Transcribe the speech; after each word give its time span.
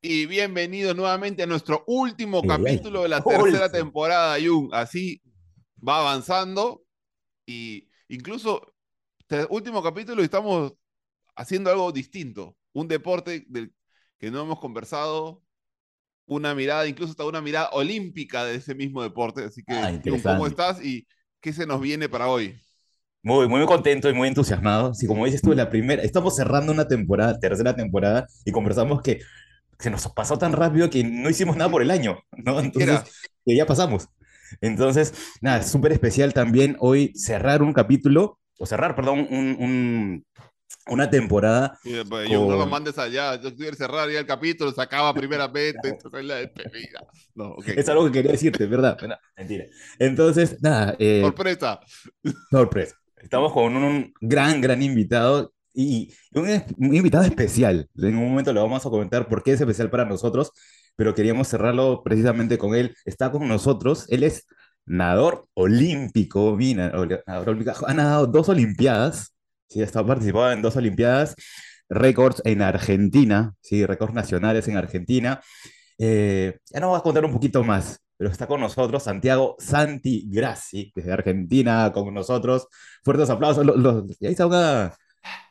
Y 0.00 0.26
bienvenidos 0.26 0.94
nuevamente 0.96 1.42
a 1.42 1.46
nuestro 1.46 1.84
último 1.86 2.42
capítulo 2.42 3.02
de 3.02 3.08
la 3.08 3.22
tercera 3.22 3.70
temporada, 3.70 4.36
Jung. 4.44 4.74
Así 4.74 5.22
va 5.86 6.00
avanzando 6.00 6.84
y 7.46 7.88
incluso 8.08 8.74
este 9.20 9.46
último 9.50 9.82
capítulo 9.82 10.22
estamos 10.22 10.74
haciendo 11.36 11.70
algo 11.70 11.92
distinto, 11.92 12.56
un 12.72 12.88
deporte 12.88 13.44
del 13.48 13.72
que 14.18 14.30
no 14.30 14.42
hemos 14.42 14.60
conversado, 14.60 15.42
una 16.26 16.54
mirada, 16.54 16.86
incluso 16.86 17.12
hasta 17.12 17.24
una 17.24 17.40
mirada 17.40 17.70
olímpica 17.72 18.44
de 18.44 18.56
ese 18.56 18.74
mismo 18.74 19.02
deporte. 19.02 19.44
Así 19.44 19.62
que, 19.64 19.74
Ah, 19.74 19.98
¿cómo 20.22 20.46
estás 20.46 20.84
y 20.84 21.06
qué 21.40 21.52
se 21.52 21.66
nos 21.66 21.80
viene 21.80 22.08
para 22.08 22.28
hoy? 22.28 22.60
Muy, 23.22 23.46
muy 23.48 23.64
contento 23.66 24.10
y 24.10 24.14
muy 24.14 24.28
entusiasmado. 24.28 24.94
Sí, 24.94 25.06
como 25.06 25.24
dices 25.26 25.42
tú, 25.42 25.52
la 25.54 25.70
primera, 25.70 26.02
estamos 26.02 26.34
cerrando 26.36 26.72
una 26.72 26.88
temporada, 26.88 27.38
tercera 27.38 27.74
temporada, 27.76 28.26
y 28.44 28.50
conversamos 28.50 29.00
que 29.02 29.20
se 29.78 29.90
nos 29.90 30.08
pasó 30.08 30.38
tan 30.38 30.52
rápido 30.52 30.90
que 30.90 31.04
no 31.04 31.30
hicimos 31.30 31.56
nada 31.56 31.70
por 31.70 31.82
el 31.82 31.90
año, 31.90 32.18
¿no? 32.32 32.60
Entonces, 32.60 33.02
que 33.46 33.56
ya 33.56 33.66
pasamos. 33.66 34.08
Entonces, 34.60 35.14
nada, 35.40 35.62
súper 35.62 35.92
especial 35.92 36.32
también 36.34 36.76
hoy 36.80 37.12
cerrar 37.16 37.62
un 37.62 37.72
capítulo, 37.72 38.38
o 38.58 38.66
cerrar, 38.66 38.96
perdón, 38.96 39.26
un, 39.30 39.56
un- 39.60 40.26
una 40.88 41.10
temporada. 41.10 41.78
Sí, 41.82 41.92
pues, 42.08 42.28
Jung, 42.28 42.48
no 42.48 42.56
lo 42.56 42.64
con- 42.64 42.70
mandes 42.70 42.96
allá. 42.98 43.40
Yo 43.40 43.54
quiero 43.56 43.76
cerrar 43.76 44.08
ya 44.10 44.20
el 44.20 44.26
capítulo, 44.26 44.70
se 44.72 44.80
acaba 44.82 45.12
primeramente, 45.14 45.88
esto 45.90 46.10
es 46.16 46.24
la 46.24 46.36
despedida. 46.36 47.04
No, 47.34 47.46
ok. 47.52 47.68
Es 47.68 47.88
algo 47.88 48.06
que 48.06 48.12
quería 48.12 48.32
decirte, 48.32 48.66
¿verdad? 48.66 48.98
No, 49.06 49.16
mentira. 49.36 49.64
Entonces, 49.98 50.60
nada, 50.62 50.94
eh, 50.98 51.22
Sorpresa. 51.24 51.80
sorpresa. 52.50 53.01
Estamos 53.22 53.52
con 53.52 53.76
un 53.76 54.12
gran, 54.20 54.60
gran 54.60 54.82
invitado 54.82 55.52
y 55.72 56.12
un, 56.34 56.48
invitado 56.94 57.24
especial. 57.24 57.88
En 57.96 58.16
un 58.16 58.28
momento 58.30 58.52
le 58.52 58.60
vamos 58.60 58.84
a 58.84 58.90
comentar 58.90 59.28
por 59.28 59.42
qué 59.42 59.52
es 59.52 59.60
especial 59.60 59.90
para 59.90 60.04
nosotros, 60.04 60.50
pero 60.96 61.14
queríamos 61.14 61.48
cerrarlo 61.48 62.02
precisamente 62.02 62.58
con 62.58 62.74
él. 62.74 62.94
Está 63.04 63.30
con 63.30 63.46
nosotros. 63.48 64.06
Él 64.08 64.24
es 64.24 64.46
nadador 64.84 65.46
olímpico, 65.54 66.52
oli- 66.52 66.74
nadador. 66.74 67.58
Ha 67.86 67.94
nadado 67.94 68.26
dos 68.26 68.48
olimpiadas. 68.48 69.34
Sí, 69.68 69.82
ha 69.82 70.06
participado 70.06 70.52
en 70.52 70.62
dos 70.62 70.76
olimpiadas. 70.76 71.34
Récords 71.88 72.40
en 72.44 72.62
Argentina, 72.62 73.54
sí, 73.60 73.84
récords 73.86 74.14
nacionales 74.14 74.66
en 74.68 74.76
Argentina. 74.76 75.40
Eh, 75.98 76.58
ya 76.72 76.80
nos 76.80 76.92
va 76.94 76.98
a 76.98 77.02
contar 77.02 77.24
un 77.24 77.32
poquito 77.32 77.62
más, 77.64 78.00
pero 78.22 78.30
está 78.30 78.46
con 78.46 78.60
nosotros 78.60 79.02
Santiago 79.02 79.56
Santi 79.58 80.28
Grassi, 80.30 80.92
desde 80.94 81.12
Argentina, 81.12 81.90
con 81.92 82.14
nosotros. 82.14 82.68
Fuertes 83.02 83.28
aplausos. 83.30 83.66
Los, 83.66 83.76
los- 83.76 84.04
y 84.20 84.26
ahí 84.26 84.34
se 84.36 84.44
van, 84.44 84.52
a, 84.54 84.90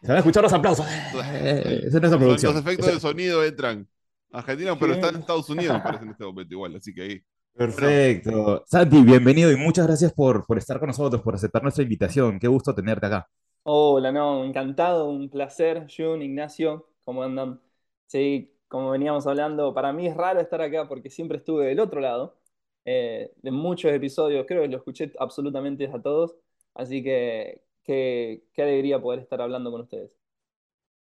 se 0.02 0.08
van 0.08 0.16
a 0.16 0.20
escuchar 0.20 0.44
los 0.44 0.54
aplausos. 0.54 0.86
Eh, 1.34 1.80
esa 1.88 1.98
es 1.98 2.02
nuestra 2.02 2.12
Los, 2.12 2.20
producción. 2.20 2.54
los 2.54 2.62
efectos 2.62 2.88
de 2.94 3.00
sonido 3.02 3.44
entran. 3.44 3.88
Argentina, 4.32 4.78
pero 4.80 4.94
está 4.94 5.10
en 5.10 5.18
Estados 5.18 5.50
Unidos, 5.50 5.76
me 5.76 5.82
parece, 5.84 6.06
en 6.06 6.12
este 6.12 6.24
momento 6.24 6.54
igual. 6.54 6.76
Así 6.78 6.94
que 6.94 7.02
ahí. 7.02 7.22
Perfecto. 7.54 8.64
Santi, 8.68 9.02
bienvenido 9.04 9.52
y 9.52 9.58
muchas 9.58 9.86
gracias 9.88 10.14
por, 10.14 10.46
por 10.46 10.58
estar 10.58 10.80
con 10.80 10.88
nosotros, 10.88 11.22
por 11.22 11.36
aceptar 11.36 11.62
nuestra 11.64 11.84
invitación. 11.84 12.40
Qué 12.40 12.48
gusto 12.48 12.74
tenerte 12.74 13.06
acá. 13.08 13.28
Hola, 13.64 14.12
no, 14.12 14.44
encantado, 14.44 15.10
un 15.10 15.30
placer, 15.30 15.88
Jun, 15.96 16.22
Ignacio, 16.24 16.90
¿cómo 17.04 17.24
andan? 17.24 17.62
Sí, 18.08 18.54
como 18.68 18.90
veníamos 18.92 19.28
hablando, 19.28 19.74
para 19.74 19.94
mí 19.94 20.08
es 20.08 20.16
raro 20.18 20.40
estar 20.42 20.62
acá 20.62 20.88
porque 20.88 21.10
siempre 21.12 21.38
estuve 21.38 21.68
del 21.68 21.80
otro 21.80 22.00
lado, 22.02 22.40
eh, 22.86 23.32
de 23.42 23.52
muchos 23.52 23.92
episodios, 23.92 24.46
creo 24.48 24.64
que 24.64 24.68
lo 24.70 24.78
escuché 24.78 25.12
absolutamente 25.20 25.88
a 25.88 26.02
todos, 26.02 26.36
así 26.74 27.04
que 27.04 27.62
qué, 27.84 28.44
qué 28.54 28.62
alegría 28.64 29.02
poder 29.02 29.20
estar 29.22 29.42
hablando 29.42 29.72
con 29.72 29.82
ustedes. 29.82 30.12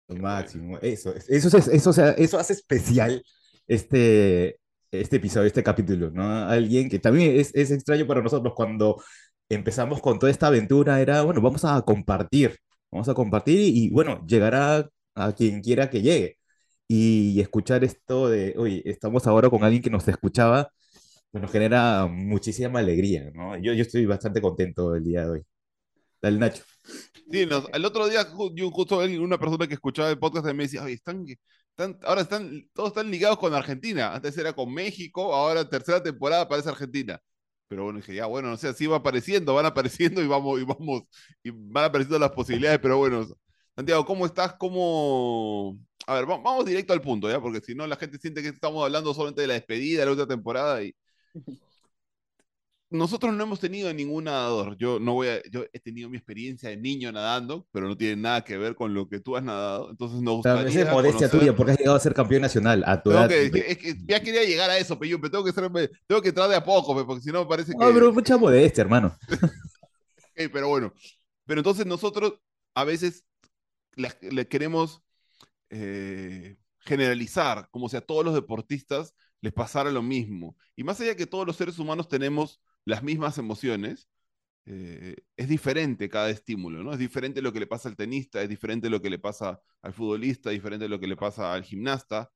Lo 0.09 0.17
máximo. 0.17 0.79
Eso, 0.83 1.15
es- 1.15 1.29
eso, 1.31 1.57
es- 1.57 1.69
eso, 1.69 1.91
o 1.91 1.93
sea, 1.93 2.11
eso 2.13 2.39
hace 2.39 2.53
especial 2.55 3.23
este, 3.69 4.59
este 4.91 5.17
episodio, 5.17 5.47
este 5.47 5.63
capítulo, 5.63 6.11
¿no? 6.11 6.25
Alguien 6.49 6.89
que 6.89 6.99
también 6.99 7.39
es, 7.39 7.55
es 7.55 7.71
extraño 7.71 8.07
para 8.07 8.21
nosotros 8.23 8.53
cuando 8.57 9.03
empezamos 9.49 10.01
con 10.01 10.19
toda 10.19 10.31
esta 10.33 10.49
aventura, 10.49 11.01
era, 11.01 11.23
bueno, 11.23 11.41
vamos 11.41 11.65
a 11.65 11.81
compartir, 11.83 12.57
vamos 12.91 13.09
a 13.09 13.15
compartir 13.15 13.61
y, 13.61 13.87
y, 13.87 13.91
bueno, 13.91 14.25
llegará 14.27 14.89
a 15.15 15.33
quien 15.33 15.61
quiera 15.63 15.89
que 15.91 16.03
llegue. 16.03 16.37
Y 16.89 17.41
escuchar 17.41 17.85
esto 17.85 18.29
de, 18.29 18.55
oye, 18.59 18.83
estamos 18.85 19.27
ahora 19.29 19.49
con 19.51 19.63
alguien 19.65 19.83
que 19.83 19.91
nos 19.91 20.09
escuchaba, 20.09 20.71
nos 21.33 21.51
genera 21.53 22.07
muchísima 22.07 22.81
alegría, 22.81 23.31
¿no? 23.35 23.57
Yo, 23.59 23.73
yo 23.75 23.83
estoy 23.83 24.07
bastante 24.07 24.41
contento 24.41 24.95
el 24.95 25.05
día 25.05 25.23
de 25.25 25.31
hoy. 25.31 25.43
Dale, 26.23 26.39
Nacho. 26.39 26.65
Sí, 27.31 27.47
nos- 27.47 27.69
el 27.73 27.85
otro 27.85 28.09
día 28.09 28.27
yo 28.55 28.71
justo 28.71 28.99
una 28.99 29.39
persona 29.39 29.67
que 29.69 29.75
escuchaba 29.75 30.11
el 30.11 30.19
podcast 30.19 30.47
me 30.47 30.65
decía, 30.65 30.83
oye, 30.83 30.95
están, 30.95 31.25
están, 31.71 31.99
ahora 32.03 32.23
están, 32.23 32.69
todos 32.75 32.89
están 32.91 33.11
ligados 33.11 33.39
con 33.39 33.55
Argentina. 33.55 34.15
Antes 34.15 34.37
era 34.39 34.53
con 34.53 34.73
México, 34.73 35.35
ahora 35.35 35.69
tercera 35.69 36.03
temporada 36.03 36.49
parece 36.49 36.69
Argentina. 36.71 37.21
Pero 37.69 37.85
bueno, 37.85 37.99
dije, 38.01 38.15
ya, 38.17 38.27
bueno, 38.27 38.49
no 38.49 38.57
sé, 38.57 38.69
así 38.69 38.87
va 38.87 38.97
apareciendo, 38.97 39.55
van 39.55 39.67
apareciendo 39.67 40.21
y 40.23 40.27
vamos, 40.27 40.61
y 40.61 40.65
vamos, 40.65 41.03
y 41.45 41.51
van 41.51 41.85
apareciendo 41.85 42.19
las 42.19 42.33
posibilidades, 42.33 42.81
pero 42.81 42.99
bueno, 42.99 43.25
Santiago, 43.77 44.05
¿cómo 44.05 44.27
estás? 44.27 44.55
¿Cómo...? 44.59 45.79
A 46.07 46.15
ver, 46.15 46.29
va- 46.29 46.39
vamos 46.39 46.65
directo 46.67 46.93
al 46.93 47.01
punto, 47.01 47.31
¿ya? 47.31 47.41
Porque 47.41 47.61
si 47.61 47.75
no, 47.77 47.87
la 47.87 47.95
gente 47.97 48.19
siente 48.19 48.43
que 48.43 48.49
estamos 48.49 48.85
hablando 48.85 49.15
solamente 49.15 49.43
de 49.43 49.47
la 49.47 49.55
despedida 49.55 50.01
de 50.01 50.07
la 50.07 50.13
otra 50.13 50.27
temporada 50.27 50.83
y 50.83 50.93
nosotros 52.91 53.33
no 53.35 53.45
hemos 53.45 53.61
tenido 53.61 53.93
ningún 53.95 54.25
nadador. 54.25 54.77
Yo 54.77 54.99
no 54.99 55.15
voy 55.15 55.29
a, 55.29 55.43
yo 55.51 55.65
he 55.73 55.79
tenido 55.79 56.09
mi 56.11 56.17
experiencia 56.17 56.71
de 56.71 56.77
niño 56.77 57.13
nadando, 57.13 57.67
pero 57.71 57.87
no 57.87 57.97
tiene 57.97 58.21
nada 58.21 58.43
que 58.43 58.59
ver 58.59 58.75
con 58.75 58.93
lo 58.95 59.09
que 59.09 59.21
tú 59.21 59.37
has 59.37 59.45
nadado. 59.45 59.91
Entonces 59.91 60.19
Pero 60.19 60.27
esa 60.27 60.37
gustaría 60.37 60.83
es 60.83 60.93
modestia 60.93 61.29
tuya, 61.31 61.55
porque 61.55 61.73
has 61.73 61.79
llegado 61.79 61.97
a 61.97 62.01
ser 62.01 62.15
campeón 62.15 62.43
nacional 62.43 62.83
a 62.85 63.01
tu 63.01 63.11
edad. 63.13 63.29
que, 63.29 63.65
es 63.69 63.79
que- 63.79 63.97
ya 64.07 64.21
quería 64.21 64.43
llegar 64.45 64.71
a 64.71 64.79
eso, 64.79 64.99
pero 64.99 65.31
tengo 65.31 65.45
que 65.45 65.53
ser, 65.53 65.71
tengo 66.07 66.21
que 66.23 66.31
entrar 66.31 66.49
de 66.49 66.57
a 66.57 66.65
poco, 66.65 66.97
pe, 66.97 67.05
porque 67.05 67.23
si 67.23 67.31
no 67.31 67.41
me 67.45 67.47
parece 67.47 67.73
que. 67.73 67.79
No, 67.79 67.93
pero 67.95 68.13
mucha 68.13 68.37
modestia, 68.37 68.83
hermano. 68.83 69.17
Ok, 70.17 70.51
pero 70.53 70.69
bueno. 70.69 70.93
Pero 71.47 71.61
entonces 71.61 71.87
nosotros 71.87 72.35
a 72.75 72.85
veces 72.85 73.25
le 73.97 74.49
queremos 74.49 75.03
eh, 75.71 76.57
generalizar, 76.81 77.69
como 77.71 77.89
si 77.89 77.97
a 77.97 78.01
todos 78.01 78.25
los 78.25 78.35
deportistas 78.35 79.15
les 79.41 79.53
pasara 79.53 79.91
lo 79.91 80.03
mismo. 80.03 80.57
Y 80.77 80.85
más 80.85 81.01
allá 81.01 81.17
que 81.17 81.27
todos 81.27 81.47
los 81.47 81.57
seres 81.57 81.79
humanos 81.79 82.09
tenemos 82.09 82.61
las 82.85 83.03
mismas 83.03 83.39
emociones, 83.39 84.09
eh, 84.67 85.17
es 85.37 85.49
diferente 85.49 86.09
cada 86.09 86.31
estímulo, 86.31 86.83
¿no? 86.83 86.93
Es 86.93 86.99
diferente 86.99 87.43
lo 87.43 87.53
que 87.53 87.61
le 87.61 87.67
pasa 87.67 87.89
al 87.89 87.97
tenista, 87.97 88.43
es 88.43 88.49
diferente 88.49 88.91
lo 88.91 89.01
que 89.01 89.11
le 89.11 89.19
pasa 89.19 89.61
al 89.83 89.93
futbolista, 89.93 90.51
es 90.51 90.57
diferente 90.57 90.89
lo 90.89 91.01
que 91.01 91.07
le 91.07 91.17
pasa 91.17 91.55
al 91.55 91.65
gimnasta. 91.65 92.31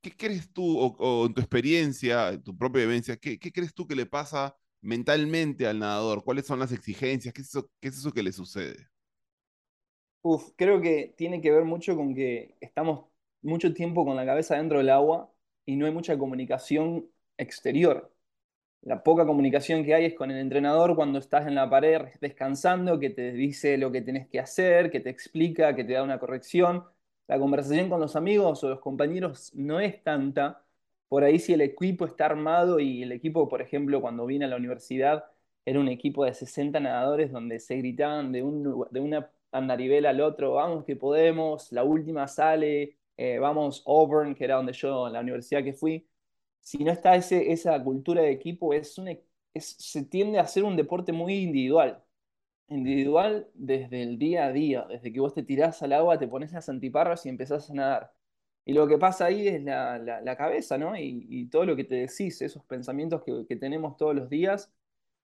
¿Qué, 0.00 0.16
crees 0.16 0.52
tú, 0.52 0.78
o, 0.78 1.26
en 1.26 1.34
tu 1.34 1.40
experiencia, 1.40 2.30
en 2.30 2.42
tu 2.42 2.56
propia 2.56 2.82
vivencia, 2.82 3.16
qué, 3.16 3.38
qué 3.38 3.52
crees 3.52 3.74
tú 3.74 3.86
que 3.86 3.94
le 3.94 4.06
pasa 4.06 4.56
mentalmente 4.80 5.66
al 5.66 5.78
nadador? 5.78 6.24
¿Cuáles 6.24 6.46
son 6.46 6.58
las 6.58 6.72
exigencias? 6.72 7.34
¿Qué 7.34 7.42
es 7.42 7.48
eso, 7.48 7.70
qué 7.80 7.88
es 7.88 7.98
eso 7.98 8.12
que 8.12 8.22
le 8.22 8.32
sucede? 8.32 8.88
Uf, 10.22 10.50
creo 10.56 10.80
que 10.80 11.14
tiene 11.16 11.40
que 11.40 11.50
ver 11.50 11.64
mucho 11.64 11.96
con 11.96 12.14
que 12.14 12.56
estamos 12.60 13.09
mucho 13.42 13.72
tiempo 13.74 14.04
con 14.04 14.16
la 14.16 14.26
cabeza 14.26 14.56
dentro 14.56 14.78
del 14.78 14.90
agua 14.90 15.32
y 15.66 15.76
no 15.76 15.86
hay 15.86 15.92
mucha 15.92 16.18
comunicación 16.18 17.08
exterior. 17.38 18.12
La 18.82 19.02
poca 19.02 19.26
comunicación 19.26 19.84
que 19.84 19.94
hay 19.94 20.06
es 20.06 20.14
con 20.14 20.30
el 20.30 20.38
entrenador 20.38 20.96
cuando 20.96 21.18
estás 21.18 21.46
en 21.46 21.54
la 21.54 21.68
pared 21.68 22.02
descansando, 22.20 22.98
que 22.98 23.10
te 23.10 23.32
dice 23.32 23.76
lo 23.78 23.92
que 23.92 24.00
tenés 24.02 24.28
que 24.28 24.40
hacer, 24.40 24.90
que 24.90 25.00
te 25.00 25.10
explica, 25.10 25.76
que 25.76 25.84
te 25.84 25.92
da 25.94 26.02
una 26.02 26.18
corrección. 26.18 26.84
La 27.28 27.38
conversación 27.38 27.90
con 27.90 28.00
los 28.00 28.16
amigos 28.16 28.64
o 28.64 28.68
los 28.70 28.80
compañeros 28.80 29.52
no 29.54 29.80
es 29.80 30.02
tanta. 30.02 30.64
Por 31.08 31.24
ahí 31.24 31.38
si 31.38 31.52
el 31.52 31.60
equipo 31.60 32.06
está 32.06 32.26
armado 32.26 32.80
y 32.80 33.02
el 33.02 33.12
equipo, 33.12 33.48
por 33.48 33.60
ejemplo, 33.62 34.00
cuando 34.00 34.26
vine 34.26 34.46
a 34.46 34.48
la 34.48 34.56
universidad, 34.56 35.24
era 35.64 35.78
un 35.80 35.88
equipo 35.88 36.24
de 36.24 36.34
60 36.34 36.80
nadadores 36.80 37.30
donde 37.32 37.58
se 37.60 37.76
gritaban 37.76 38.32
de, 38.32 38.42
un, 38.42 38.86
de 38.90 39.00
una 39.00 39.30
andaribela 39.52 40.10
al 40.10 40.20
otro, 40.20 40.54
vamos 40.54 40.84
que 40.84 40.96
podemos, 40.96 41.72
la 41.72 41.84
última 41.84 42.26
sale, 42.28 42.96
eh, 43.20 43.38
vamos 43.38 43.82
Auburn, 43.86 44.34
que 44.34 44.44
era 44.44 44.56
donde 44.56 44.72
yo, 44.72 45.06
en 45.06 45.12
la 45.14 45.20
universidad 45.20 45.64
que 45.64 45.74
fui 45.74 46.06
si 46.60 46.78
no 46.84 46.92
está 46.92 47.16
ese, 47.16 47.52
esa 47.52 47.82
cultura 47.82 48.22
de 48.22 48.30
equipo, 48.32 48.72
es 48.74 48.96
un, 48.98 49.08
es, 49.54 49.66
se 49.78 50.04
tiende 50.04 50.38
a 50.38 50.46
ser 50.46 50.64
un 50.64 50.76
deporte 50.76 51.12
muy 51.12 51.34
individual. 51.34 52.02
Individual 52.68 53.50
desde 53.54 54.02
el 54.02 54.18
día 54.18 54.46
a 54.46 54.52
día, 54.52 54.86
desde 54.88 55.12
que 55.12 55.20
vos 55.20 55.34
te 55.34 55.42
tirás 55.42 55.82
al 55.82 55.92
agua, 55.92 56.18
te 56.18 56.28
pones 56.28 56.52
las 56.52 56.68
antiparras 56.68 57.26
y 57.26 57.28
empezás 57.30 57.70
a 57.70 57.74
nadar. 57.74 58.14
Y 58.64 58.72
lo 58.74 58.86
que 58.88 58.98
pasa 58.98 59.26
ahí 59.26 59.48
es 59.48 59.62
la, 59.64 59.98
la, 59.98 60.20
la 60.20 60.36
cabeza, 60.36 60.78
¿no? 60.78 60.96
Y, 60.96 61.26
y, 61.28 61.46
todo 61.48 61.64
lo 61.66 61.76
que 61.76 61.84
te 61.84 61.96
decís, 61.96 62.40
esos 62.42 62.64
pensamientos 62.64 63.22
que, 63.24 63.46
que 63.48 63.56
tenemos 63.56 63.96
todos 63.96 64.14
los 64.14 64.28
días. 64.30 64.72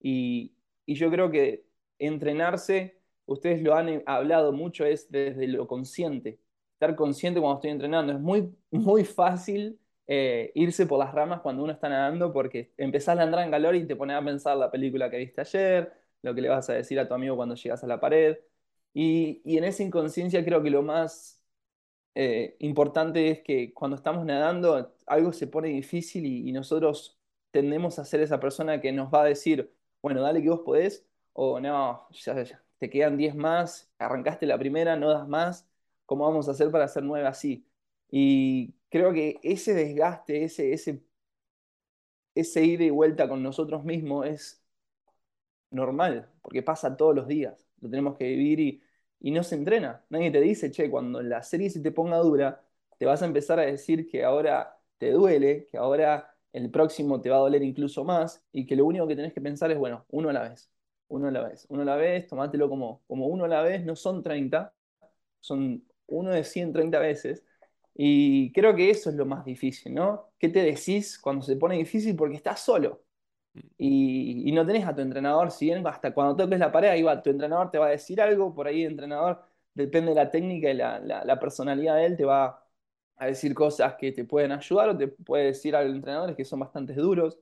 Y, 0.00 0.54
y, 0.87 0.94
yo 0.96 1.10
creo 1.10 1.31
que 1.31 1.66
entrenarse, 1.99 3.00
ustedes 3.26 3.62
lo 3.62 3.75
han 3.75 4.02
hablado 4.06 4.52
mucho, 4.52 4.84
es 4.84 5.10
desde 5.10 5.46
lo 5.49 5.69
consciente. 5.69 6.40
Estar 6.76 6.96
consciente 6.96 7.40
cuando 7.40 7.56
estoy 7.56 7.70
entrenando. 7.70 8.12
Es 8.12 8.20
muy, 8.20 8.55
muy 8.70 9.05
fácil 9.05 9.78
eh, 10.06 10.52
irse 10.55 10.87
por 10.87 10.99
las 10.99 11.12
ramas 11.14 11.40
cuando 11.40 11.62
uno 11.64 11.73
está 11.73 11.88
nadando 11.88 12.32
porque 12.32 12.73
empezás 12.76 13.19
a 13.19 13.23
andar 13.23 13.44
en 13.44 13.50
calor 13.50 13.75
y 13.75 13.87
te 13.87 13.96
pones 13.96 14.17
a 14.17 14.25
pensar 14.25 14.56
la 14.56 14.70
película 14.70 15.11
que 15.11 15.19
viste 15.19 15.40
ayer, 15.40 15.93
lo 16.23 16.34
que 16.34 16.40
le 16.43 16.49
vas 16.49 16.69
a 16.70 16.75
decir 16.75 16.99
a 17.00 17.08
tu 17.08 17.14
amigo 17.14 17.37
cuando 17.37 17.55
llegas 17.55 17.82
a 17.84 17.87
la 17.87 18.00
pared. 18.00 18.38
Y, 18.94 19.43
y 19.44 19.58
en 19.58 19.64
esa 19.64 19.82
inconsciencia 19.82 20.44
creo 20.44 20.62
que 20.62 20.70
lo 20.70 20.82
más 20.82 21.37
eh, 22.19 22.56
importante 22.61 23.31
es 23.31 23.43
que 23.43 23.75
cuando 23.75 23.96
estamos 23.96 24.25
nadando 24.25 24.96
algo 25.06 25.32
se 25.34 25.46
pone 25.46 25.69
difícil 25.69 26.25
y, 26.25 26.50
nosotros 26.52 27.20
tendemos 27.50 27.99
a 27.99 28.06
ser 28.06 28.20
esa 28.23 28.40
persona 28.40 28.81
que 28.81 28.90
nos 28.90 29.12
va 29.12 29.23
a 29.23 29.25
decir, 29.26 29.75
bueno, 30.00 30.23
dale 30.23 30.43
que 30.43 30.49
vos 30.49 30.61
podés, 30.61 31.06
o 31.34 31.61
no, 31.61 32.08
ya, 32.12 32.43
ya, 32.43 32.64
te 32.78 32.88
quedan 32.88 33.19
10 33.19 33.34
más, 33.34 33.93
arrancaste 33.99 34.46
la 34.46 34.58
primera, 34.58 34.96
no 34.96 35.11
das 35.11 35.28
más, 35.28 35.69
¿cómo 36.06 36.25
vamos 36.26 36.49
a 36.49 36.53
hacer 36.53 36.70
para 36.70 36.85
hacer 36.87 37.03
9 37.05 37.26
así? 37.26 37.67
Y 38.11 38.75
creo 38.91 39.12
que 39.12 39.41
ese 39.43 39.75
desgaste, 39.75 40.44
ese, 40.44 40.73
ese, 40.73 41.03
ese 42.37 42.64
ida 42.64 42.85
y 42.85 42.91
vuelta 42.91 43.29
con 43.29 43.43
nosotros 43.43 43.82
mismos 43.85 44.26
es 44.26 44.62
normal, 45.70 46.29
porque 46.43 46.62
pasa 46.62 46.97
todos 46.97 47.14
los 47.14 47.26
días, 47.29 47.67
lo 47.81 47.91
tenemos 47.91 48.17
que 48.17 48.25
vivir 48.29 48.61
y, 48.61 48.82
y 49.20 49.31
no 49.31 49.43
se 49.43 49.55
entrena. 49.56 50.05
Nadie 50.11 50.31
te 50.31 50.41
dice, 50.41 50.70
che, 50.70 50.91
cuando 50.91 51.23
la 51.23 51.43
serie 51.43 51.70
se 51.70 51.81
te 51.81 51.93
ponga 51.93 52.19
dura, 52.19 52.62
te 52.99 53.06
vas 53.06 53.23
a 53.23 53.26
empezar 53.26 53.59
a 53.59 53.62
decir 53.67 54.09
que 54.09 54.25
ahora 54.25 54.79
te 54.99 55.11
duele, 55.11 55.67
que 55.67 55.76
ahora 55.79 56.35
el 56.52 56.70
próximo 56.70 57.20
te 57.20 57.29
va 57.31 57.37
a 57.37 57.41
doler 57.41 57.62
incluso 57.62 58.05
más 58.05 58.44
y 58.52 58.67
que 58.67 58.76
lo 58.76 58.87
único 58.87 59.06
que 59.06 59.17
tenés 59.17 59.32
que 59.35 59.41
pensar 59.41 59.70
es, 59.70 59.79
bueno, 59.79 60.06
uno 60.11 60.31
a 60.31 60.32
la 60.32 60.43
vez, 60.49 60.70
uno 61.09 61.29
a 61.29 61.31
la 61.31 61.43
vez, 61.47 61.67
uno 61.69 61.82
a 61.82 61.85
la 61.85 61.97
vez, 61.97 62.26
tomátelo 62.29 62.69
como, 62.69 63.02
como 63.06 63.26
uno 63.26 63.44
a 63.44 63.49
la 63.49 63.62
vez, 63.62 63.85
no 63.85 63.94
son 63.97 64.23
30, 64.23 64.75
son 65.41 65.86
uno 66.06 66.31
de 66.31 66.44
130 66.44 66.99
veces. 67.00 67.44
Y 67.94 68.53
creo 68.53 68.75
que 68.76 68.91
eso 68.91 69.11
es 69.11 69.17
lo 69.17 69.26
más 69.26 69.44
difícil, 69.44 69.94
¿no? 69.94 70.31
¿Qué 70.38 70.49
te 70.50 70.62
decís 70.62 71.19
cuando 71.19 71.43
se 71.44 71.56
pone 71.56 71.76
difícil? 71.76 72.14
Porque 72.17 72.37
estás 72.37 72.61
solo 72.61 73.03
y, 73.79 74.49
y 74.49 74.53
no 74.53 74.67
tenés 74.67 74.87
a 74.87 74.94
tu 74.94 75.00
entrenador, 75.03 75.50
si 75.50 75.67
bien 75.67 75.87
hasta 75.87 76.12
cuando 76.14 76.37
toques 76.37 76.58
la 76.58 76.73
pared, 76.73 76.88
ahí 76.91 77.03
va, 77.03 77.23
tu 77.23 77.31
entrenador 77.31 77.70
te 77.70 77.79
va 77.79 77.87
a 77.87 77.91
decir 77.91 78.20
algo, 78.20 78.55
por 78.55 78.67
ahí 78.67 78.82
el 78.85 78.93
entrenador, 78.93 79.43
depende 79.75 80.11
de 80.11 80.17
la 80.17 80.31
técnica 80.31 80.70
y 80.70 80.75
la, 80.75 80.99
la, 81.00 81.25
la 81.25 81.38
personalidad 81.41 81.97
de 81.97 82.06
él, 82.06 82.17
te 82.17 82.25
va 82.25 82.62
a 83.17 83.26
decir 83.26 83.55
cosas 83.55 83.94
que 83.97 84.12
te 84.12 84.25
pueden 84.25 84.52
ayudar 84.52 84.91
o 84.91 84.97
te 84.97 85.09
puede 85.09 85.47
decir 85.47 85.75
a 85.76 85.82
los 85.82 85.94
entrenadores 85.94 86.37
que 86.37 86.44
son 86.44 86.61
bastante 86.61 86.93
duros. 86.94 87.38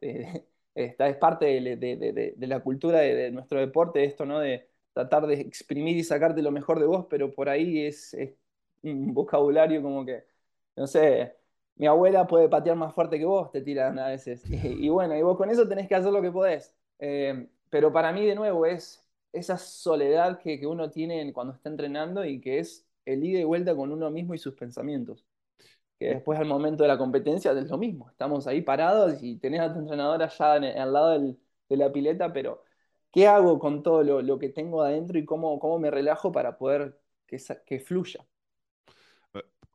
Eh, 0.00 0.46
esta 0.74 1.08
es 1.08 1.16
parte 1.16 1.46
de, 1.46 1.76
de, 1.76 1.96
de, 1.96 2.34
de 2.36 2.46
la 2.46 2.60
cultura 2.62 3.00
de, 3.00 3.30
nuestro 3.32 3.60
deporte, 3.60 4.04
esto, 4.04 4.24
¿no? 4.26 4.40
De 4.40 4.68
tratar 4.92 5.26
de 5.26 5.34
exprimir 5.40 5.96
y 5.96 6.04
sacarte 6.04 6.42
lo 6.42 6.50
mejor 6.50 6.80
de 6.80 6.86
vos, 6.86 7.06
pero 7.08 7.32
por 7.32 7.48
ahí 7.48 7.86
es, 7.86 8.14
es 8.14 8.34
un 8.82 9.14
vocabulario 9.14 9.82
como 9.82 10.04
que, 10.04 10.24
no 10.76 10.86
sé, 10.86 11.36
mi 11.76 11.86
abuela 11.86 12.26
puede 12.26 12.48
patear 12.48 12.76
más 12.76 12.94
fuerte 12.94 13.18
que 13.18 13.24
vos, 13.24 13.50
te 13.52 13.62
tiran 13.62 13.98
a 13.98 14.08
veces. 14.08 14.42
Y, 14.50 14.86
y 14.86 14.88
bueno, 14.88 15.16
y 15.16 15.22
vos 15.22 15.36
con 15.36 15.50
eso 15.50 15.68
tenés 15.68 15.88
que 15.88 15.94
hacer 15.94 16.12
lo 16.12 16.22
que 16.22 16.32
podés. 16.32 16.74
Eh, 16.98 17.48
pero 17.70 17.92
para 17.92 18.12
mí, 18.12 18.26
de 18.26 18.34
nuevo, 18.34 18.66
es 18.66 19.04
esa 19.32 19.58
soledad 19.58 20.38
que, 20.38 20.58
que, 20.58 20.66
uno 20.66 20.90
tiene 20.90 21.32
cuando 21.32 21.54
está 21.54 21.68
entrenando 21.68 22.24
y 22.24 22.40
que 22.40 22.58
es 22.58 22.86
el 23.04 23.24
ida 23.24 23.40
y 23.40 23.44
vuelta 23.44 23.74
con 23.76 23.92
uno 23.92 24.10
mismo 24.10 24.34
y 24.34 24.38
sus 24.38 24.54
pensamientos. 24.54 25.24
Que 25.98 26.06
después 26.10 26.38
al 26.38 26.46
momento 26.46 26.84
de 26.84 26.88
la 26.88 26.98
competencia 26.98 27.52
es 27.52 27.70
lo 27.70 27.78
mismo. 27.78 28.10
Estamos 28.10 28.46
ahí 28.46 28.62
parados 28.62 29.22
y 29.22 29.36
tenés 29.38 29.60
a 29.60 29.72
tu 29.72 29.80
entrenador 29.80 30.22
allá 30.22 30.56
en, 30.56 30.64
al 30.78 30.92
lado 30.92 31.10
del, 31.10 31.38
de 31.68 31.76
la 31.76 31.92
pileta, 31.92 32.32
pero 32.32 32.62
¿qué 33.12 33.26
hago 33.26 33.58
con 33.58 33.82
todo 33.82 34.02
lo, 34.02 34.38
que 34.38 34.48
tengo 34.48 34.82
adentro 34.82 35.18
y 35.18 35.24
cómo, 35.24 35.78
me 35.78 35.90
relajo 35.90 36.32
para 36.32 36.58
poder 36.58 37.00
que, 37.26 37.80
fluya? 37.80 38.26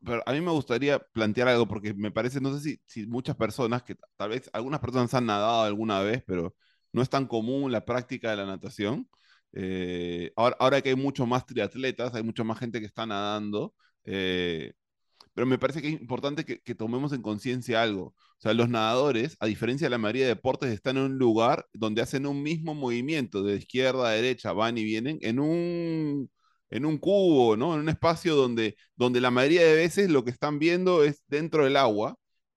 pero 0.04 0.22
a 0.26 0.32
mí 0.32 0.40
me 0.40 0.50
gustaría 0.50 0.98
plantear 0.98 1.48
algo, 1.48 1.66
porque 1.66 1.94
me 1.94 2.10
parece, 2.10 2.40
no 2.40 2.56
sé 2.58 2.78
si, 2.86 3.06
muchas 3.06 3.36
personas, 3.36 3.82
que 3.82 3.96
tal 4.16 4.30
vez 4.30 4.50
algunas 4.52 4.80
personas 4.80 5.14
han 5.14 5.26
nadado 5.26 5.62
alguna 5.62 6.00
vez, 6.02 6.22
pero 6.26 6.54
no 6.92 7.00
es 7.00 7.08
tan 7.08 7.26
común 7.26 7.72
la 7.72 7.84
práctica 7.86 8.30
de 8.30 8.36
la 8.36 8.46
natación. 8.46 9.08
Eh, 9.52 10.32
ahora, 10.36 10.56
ahora 10.60 10.82
que 10.82 10.90
hay 10.90 10.96
mucho 10.96 11.26
más 11.26 11.46
triatletas, 11.46 12.14
hay 12.14 12.22
mucha 12.22 12.44
más 12.44 12.58
gente 12.58 12.80
que 12.80 12.86
está 12.86 13.06
nadando, 13.06 13.74
eh, 14.04 14.74
pero 15.34 15.46
me 15.46 15.58
parece 15.58 15.82
que 15.82 15.88
es 15.88 16.00
importante 16.00 16.44
que, 16.44 16.74
tomemos 16.74 17.12
en 17.12 17.22
conciencia 17.22 17.82
algo. 17.82 18.06
O 18.06 18.40
sea, 18.40 18.54
los 18.54 18.68
nadadores, 18.68 19.36
a 19.40 19.46
diferencia 19.46 19.86
de 19.86 19.90
la 19.90 19.98
mayoría 19.98 20.24
de 20.24 20.28
deportes, 20.30 20.72
están 20.72 20.96
en 20.96 21.04
un 21.04 21.18
lugar 21.18 21.66
donde 21.72 22.02
hacen 22.02 22.26
un 22.26 22.42
mismo 22.42 22.74
movimiento 22.74 23.42
de 23.42 23.56
izquierda 23.56 24.08
a 24.08 24.12
derecha, 24.12 24.52
van 24.52 24.78
y 24.78 24.84
vienen, 24.84 25.18
en 25.22 25.40
un 25.40 26.30
en 26.70 26.84
un 26.86 26.98
cubo, 26.98 27.56
¿no? 27.56 27.74
En 27.74 27.80
un 27.80 27.88
espacio 27.88 28.34
donde, 28.34 28.76
donde 28.96 29.20
la 29.20 29.30
mayoría 29.30 29.62
de 29.64 29.76
veces 29.76 30.10
lo 30.10 30.24
que 30.24 30.30
están 30.30 30.58
viendo 30.58 31.04
es 31.04 31.22
dentro 31.28 31.64
del 31.64 31.76
agua 31.76 32.16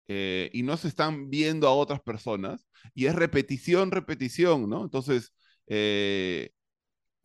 eh, 0.07 0.49
y 0.53 0.63
no 0.63 0.77
se 0.77 0.87
están 0.87 1.29
viendo 1.29 1.67
a 1.67 1.73
otras 1.75 2.01
personas. 2.01 2.67
Y 2.93 3.07
es 3.07 3.15
repetición, 3.15 3.91
repetición, 3.91 4.69
¿no? 4.69 4.83
Entonces, 4.83 5.33
eh, 5.67 6.51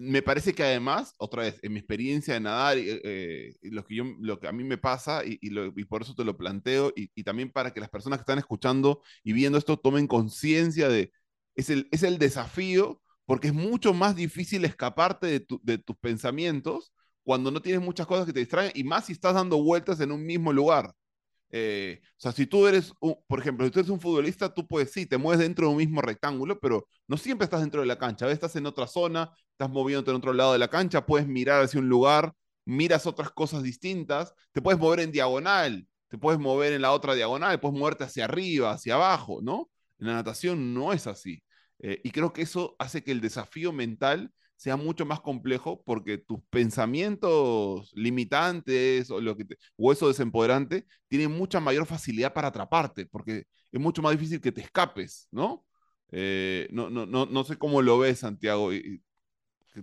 me 0.00 0.22
parece 0.22 0.54
que 0.54 0.62
además, 0.62 1.14
otra 1.18 1.42
vez, 1.42 1.58
en 1.62 1.74
mi 1.74 1.78
experiencia 1.78 2.32
de 2.32 2.40
nadar, 2.40 2.76
eh, 2.78 3.54
lo, 3.62 3.84
que 3.84 3.96
yo, 3.96 4.04
lo 4.18 4.40
que 4.40 4.48
a 4.48 4.52
mí 4.52 4.64
me 4.64 4.78
pasa, 4.78 5.22
y, 5.26 5.38
y, 5.42 5.84
por 5.84 6.00
eso 6.00 6.14
te 6.14 6.24
lo 6.24 6.38
planteo, 6.38 6.90
y, 6.96 7.10
y, 7.14 7.22
también 7.22 7.50
para 7.52 7.72
que 7.72 7.80
las 7.80 7.90
personas 7.90 8.18
que 8.18 8.22
están 8.22 8.38
escuchando 8.38 9.02
y 9.22 9.34
viendo 9.34 9.58
esto 9.58 9.78
tomen 9.78 10.06
conciencia 10.06 10.88
de, 10.88 11.12
es 11.54 11.68
el, 11.68 11.86
es 11.92 12.02
el 12.02 12.18
desafío 12.18 13.02
porque 13.26 13.48
es 13.48 13.54
mucho 13.54 13.92
más 13.92 14.16
difícil 14.16 14.64
escaparte 14.64 15.26
de, 15.26 15.40
tu, 15.40 15.60
de, 15.62 15.78
tus 15.78 15.96
pensamientos 15.98 16.92
cuando 17.22 17.50
no 17.50 17.60
tienes 17.60 17.82
muchas 17.82 18.06
cosas 18.06 18.26
que 18.26 18.32
te 18.32 18.40
distraen 18.40 18.72
y 18.74 18.84
más 18.84 19.06
si 19.06 19.12
estás 19.12 19.34
dando 19.34 19.62
vueltas 19.62 20.00
en 20.00 20.12
un 20.12 20.24
mismo 20.24 20.52
lugar. 20.52 20.94
Eh, 21.52 22.00
o 22.02 22.06
sea, 22.16 22.32
si 22.32 22.46
tú 22.46 22.66
eres, 22.66 22.92
por 23.26 23.40
ejemplo, 23.40 23.66
si 23.66 23.72
tú 23.72 23.80
eres 23.80 23.90
un 23.90 24.00
futbolista, 24.00 24.52
tú 24.54 24.66
puedes, 24.66 24.92
sí, 24.92 25.06
te 25.06 25.18
mueves 25.18 25.40
dentro 25.40 25.66
de 25.66 25.72
un 25.72 25.78
mismo 25.78 26.00
rectángulo, 26.00 26.58
pero 26.60 26.86
no 27.08 27.16
siempre 27.16 27.44
estás 27.44 27.60
dentro 27.60 27.80
de 27.80 27.86
la 27.86 27.98
cancha. 27.98 28.24
A 28.24 28.28
veces 28.28 28.38
estás 28.38 28.56
en 28.56 28.66
otra 28.66 28.86
zona, 28.86 29.32
estás 29.52 29.70
moviéndote 29.70 30.10
en 30.10 30.16
otro 30.16 30.32
lado 30.32 30.52
de 30.52 30.58
la 30.58 30.68
cancha, 30.68 31.06
puedes 31.06 31.26
mirar 31.26 31.62
hacia 31.62 31.80
un 31.80 31.88
lugar, 31.88 32.32
miras 32.64 33.06
otras 33.06 33.30
cosas 33.30 33.62
distintas, 33.62 34.34
te 34.52 34.62
puedes 34.62 34.80
mover 34.80 35.00
en 35.00 35.12
diagonal, 35.12 35.86
te 36.08 36.18
puedes 36.18 36.40
mover 36.40 36.72
en 36.72 36.82
la 36.82 36.92
otra 36.92 37.14
diagonal, 37.14 37.60
puedes 37.60 37.78
moverte 37.78 38.04
hacia 38.04 38.24
arriba, 38.24 38.72
hacia 38.72 38.94
abajo, 38.94 39.40
¿no? 39.42 39.70
En 39.98 40.08
la 40.08 40.14
natación 40.14 40.74
no 40.74 40.92
es 40.92 41.06
así. 41.06 41.42
Eh, 41.80 42.00
y 42.04 42.10
creo 42.10 42.32
que 42.32 42.42
eso 42.42 42.76
hace 42.78 43.02
que 43.02 43.12
el 43.12 43.20
desafío 43.20 43.72
mental 43.72 44.32
sea 44.60 44.76
mucho 44.76 45.06
más 45.06 45.20
complejo 45.20 45.82
porque 45.86 46.18
tus 46.18 46.38
pensamientos 46.50 47.90
limitantes 47.94 49.10
o, 49.10 49.18
lo 49.18 49.34
que 49.34 49.46
te, 49.46 49.56
o 49.78 49.90
eso 49.90 50.06
desempoderante 50.06 50.84
tienen 51.08 51.32
mucha 51.32 51.60
mayor 51.60 51.86
facilidad 51.86 52.34
para 52.34 52.48
atraparte, 52.48 53.06
porque 53.06 53.44
es 53.72 53.80
mucho 53.80 54.02
más 54.02 54.12
difícil 54.12 54.38
que 54.38 54.52
te 54.52 54.60
escapes, 54.60 55.28
¿no? 55.30 55.64
Eh, 56.12 56.68
no, 56.72 56.90
no, 56.90 57.06
no, 57.06 57.24
no 57.24 57.44
sé 57.44 57.56
cómo 57.56 57.80
lo 57.80 58.00
ves, 58.00 58.18
Santiago. 58.18 58.74
Y, 58.74 59.02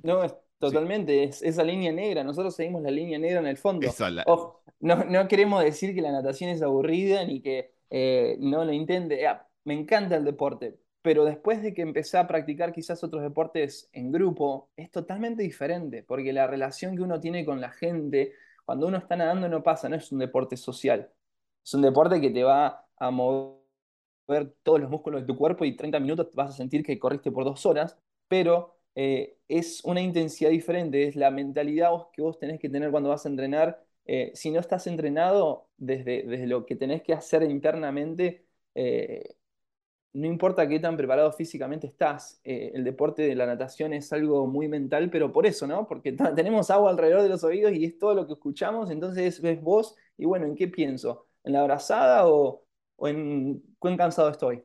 no, 0.03 0.23
es 0.23 0.35
totalmente, 0.59 1.11
sí. 1.11 1.23
es 1.23 1.41
esa 1.41 1.63
línea 1.63 1.91
negra, 1.91 2.23
nosotros 2.23 2.55
seguimos 2.55 2.83
la 2.83 2.91
línea 2.91 3.17
negra 3.17 3.39
en 3.39 3.47
el 3.47 3.57
fondo. 3.57 3.87
La... 4.11 4.23
Ojo, 4.27 4.61
no, 4.79 5.05
no, 5.05 5.27
queremos 5.27 5.63
decir 5.63 5.95
que 5.95 6.03
la 6.03 6.11
natación 6.11 6.51
es 6.51 6.61
aburrida 6.61 7.25
ni 7.25 7.41
que 7.41 7.73
eh, 7.89 8.37
no 8.39 8.63
lo 8.63 8.71
intente. 8.71 9.25
Ah, 9.25 9.47
me 9.63 9.73
encanta 9.73 10.17
el 10.17 10.23
deporte, 10.23 10.77
pero 11.07 11.23
después 11.23 11.61
de 11.63 11.73
que 11.73 11.83
empecé 11.83 12.17
a 12.17 12.27
practicar 12.27 12.73
quizás 12.73 13.01
otros 13.01 13.23
deportes 13.23 13.89
en 13.93 14.11
grupo, 14.11 14.71
es 14.75 14.91
totalmente 14.91 15.41
diferente, 15.41 16.03
porque 16.03 16.33
la 16.33 16.47
relación 16.47 16.97
que 16.97 17.01
uno 17.01 17.17
tiene 17.21 17.45
con 17.45 17.61
la 17.61 17.71
gente, 17.71 18.33
cuando 18.65 18.87
uno 18.87 18.97
está 18.97 19.15
nadando 19.15 19.47
no 19.47 19.63
pasa, 19.63 19.87
no 19.87 19.95
es 19.95 20.11
un 20.11 20.19
deporte 20.19 20.57
social, 20.57 21.09
es 21.63 21.73
un 21.73 21.81
deporte 21.81 22.19
que 22.19 22.29
te 22.29 22.43
va 22.43 22.85
a 22.97 23.09
mover 23.09 23.55
todos 24.63 24.81
los 24.81 24.89
músculos 24.89 25.21
de 25.21 25.27
tu 25.27 25.37
cuerpo 25.37 25.63
y 25.63 25.77
30 25.77 25.97
minutos 26.01 26.27
vas 26.33 26.49
a 26.49 26.57
sentir 26.57 26.83
que 26.83 26.99
corriste 26.99 27.31
por 27.31 27.45
dos 27.45 27.65
horas, 27.65 27.97
pero 28.27 28.75
eh, 28.93 29.37
es 29.47 29.81
una 29.85 30.01
intensidad 30.01 30.49
diferente, 30.49 31.07
es 31.07 31.15
la 31.15 31.31
mentalidad 31.31 31.91
que 32.11 32.21
vos 32.21 32.37
tenés 32.37 32.59
que 32.59 32.67
tener 32.67 32.91
cuando 32.91 33.07
vas 33.07 33.25
a 33.25 33.29
entrenar. 33.29 33.81
Eh, 34.05 34.33
si 34.35 34.51
no 34.51 34.59
estás 34.59 34.87
entrenado 34.87 35.69
desde, 35.77 36.23
desde, 36.23 36.47
lo 36.47 36.65
que 36.65 36.75
tenés 36.75 37.01
que 37.01 37.13
hacer 37.13 37.43
internamente, 37.43 38.45
eh, 38.75 39.36
no 40.13 40.25
importa 40.25 40.67
qué 40.67 40.79
tan 40.79 40.97
preparado 40.97 41.31
físicamente 41.31 41.87
estás, 41.87 42.39
eh, 42.43 42.71
el 42.73 42.83
deporte 42.83 43.21
de 43.21 43.35
la 43.35 43.45
natación 43.45 43.93
es 43.93 44.11
algo 44.13 44.47
muy 44.47 44.67
mental, 44.67 45.09
pero 45.09 45.31
por 45.31 45.45
eso, 45.45 45.67
¿no? 45.67 45.87
Porque 45.87 46.13
tenemos 46.35 46.71
agua 46.71 46.89
alrededor 46.89 47.21
de 47.21 47.29
los 47.29 47.43
oídos 47.43 47.73
y 47.73 47.85
es 47.85 47.97
todo 47.97 48.15
lo 48.15 48.25
que 48.25 48.33
escuchamos, 48.33 48.89
entonces 48.89 49.41
ves 49.41 49.61
vos 49.61 49.95
y 50.17 50.25
bueno, 50.25 50.45
¿en 50.45 50.55
qué 50.55 50.67
pienso? 50.67 51.27
¿En 51.43 51.53
la 51.53 51.61
abrazada 51.61 52.27
o, 52.27 52.65
o 52.95 53.07
en 53.07 53.61
cuán 53.79 53.97
cansado 53.97 54.29
estoy? 54.29 54.63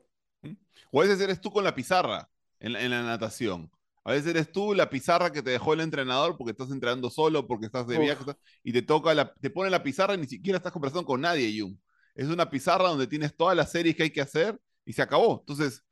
O 0.91 1.01
a 1.01 1.03
veces 1.05 1.21
eres 1.21 1.39
tú 1.39 1.51
con 1.51 1.63
la 1.63 1.75
pizarra 1.75 2.29
en 2.59 2.73
la, 2.73 2.81
en 2.81 2.91
la, 2.91 3.03
natación. 3.03 3.71
A 4.03 4.11
veces 4.11 4.27
eres 4.27 4.51
tú 4.51 4.73
la 4.73 4.89
pizarra 4.89 5.31
que 5.31 5.41
te 5.41 5.51
dejó 5.51 5.73
el 5.73 5.79
entrenador 5.79 6.35
porque 6.37 6.51
estás 6.51 6.71
entrenando 6.71 7.09
solo, 7.09 7.47
porque 7.47 7.67
estás 7.67 7.87
de 7.87 7.97
Uf. 7.97 8.01
viaje 8.01 8.23
y 8.63 8.73
te 8.73 8.81
toca, 8.81 9.13
la, 9.13 9.33
te 9.33 9.49
pone 9.49 9.69
la 9.69 9.81
pizarra 9.81 10.15
y 10.15 10.17
ni 10.17 10.27
siquiera 10.27 10.57
estás 10.57 10.73
conversando 10.73 11.05
con 11.05 11.21
nadie, 11.21 11.59
Jung. 11.59 11.77
Es 12.15 12.27
una 12.27 12.49
pizarra 12.49 12.89
donde 12.89 13.07
tienes 13.07 13.35
todas 13.35 13.55
las 13.55 13.71
series 13.71 13.95
que 13.95 14.03
hay 14.03 14.11
que 14.11 14.21
hacer 14.21 14.59
y 14.85 14.93
se 14.93 15.01
acabó. 15.01 15.39
Entonces, 15.41 15.83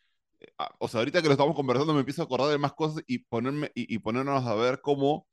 o 0.80 0.88
sea, 0.88 1.00
ahorita 1.00 1.22
que 1.22 1.28
lo 1.28 1.34
estamos 1.34 1.56
conversando 1.56 1.94
me 1.94 2.00
empiezo 2.00 2.22
a 2.22 2.26
acordar 2.26 2.50
de 2.50 2.58
más 2.58 2.74
cosas 2.74 3.04
y, 3.08 3.20
ponerme, 3.20 3.72
y, 3.76 3.98
ponernos 4.00 4.46
a 4.46 4.56
ver 4.56 4.82
cómo... 4.82 5.28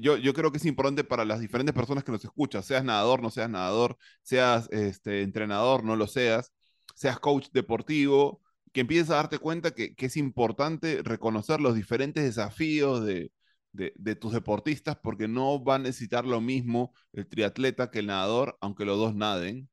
Yo, 0.00 0.16
yo, 0.18 0.34
creo 0.34 0.52
que 0.52 0.58
es 0.58 0.66
importante 0.66 1.04
para 1.04 1.24
las 1.24 1.40
diferentes 1.40 1.74
personas 1.74 2.04
que 2.04 2.12
nos 2.12 2.22
escuchan, 2.24 2.62
seas 2.62 2.84
nadador, 2.84 3.22
no 3.22 3.30
seas 3.30 3.48
nadador, 3.48 3.96
seas 4.22 4.68
este, 4.72 5.22
entrenador, 5.22 5.84
no 5.84 5.96
lo 5.96 6.06
seas, 6.06 6.52
seas 6.94 7.18
coach 7.18 7.48
deportivo, 7.52 8.42
que 8.72 8.82
empieces 8.82 9.10
a 9.10 9.16
darte 9.16 9.38
cuenta 9.38 9.72
que, 9.72 9.94
que 9.94 10.06
es 10.06 10.16
importante 10.18 11.00
reconocer 11.02 11.60
los 11.60 11.74
diferentes 11.74 12.22
desafíos 12.24 13.04
de, 13.04 13.32
de, 13.72 13.92
de, 13.96 14.16
tus 14.16 14.32
deportistas 14.32 14.96
porque 15.02 15.28
no 15.28 15.62
va 15.64 15.76
a 15.76 15.78
necesitar 15.78 16.26
lo 16.26 16.40
mismo 16.42 16.92
el 17.12 17.26
triatleta 17.26 17.90
que 17.90 18.00
el 18.00 18.08
nadador, 18.08 18.58
aunque 18.60 18.84
los 18.84 18.98
dos 18.98 19.14
naden. 19.14 19.70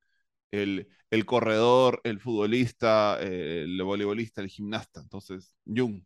El, 0.50 0.88
el 1.10 1.26
corredor, 1.26 2.00
el 2.04 2.20
futbolista, 2.20 3.18
el 3.20 3.82
voleibolista, 3.82 4.40
el 4.40 4.48
gimnasta. 4.48 5.00
Entonces, 5.00 5.54
Jung. 5.66 6.02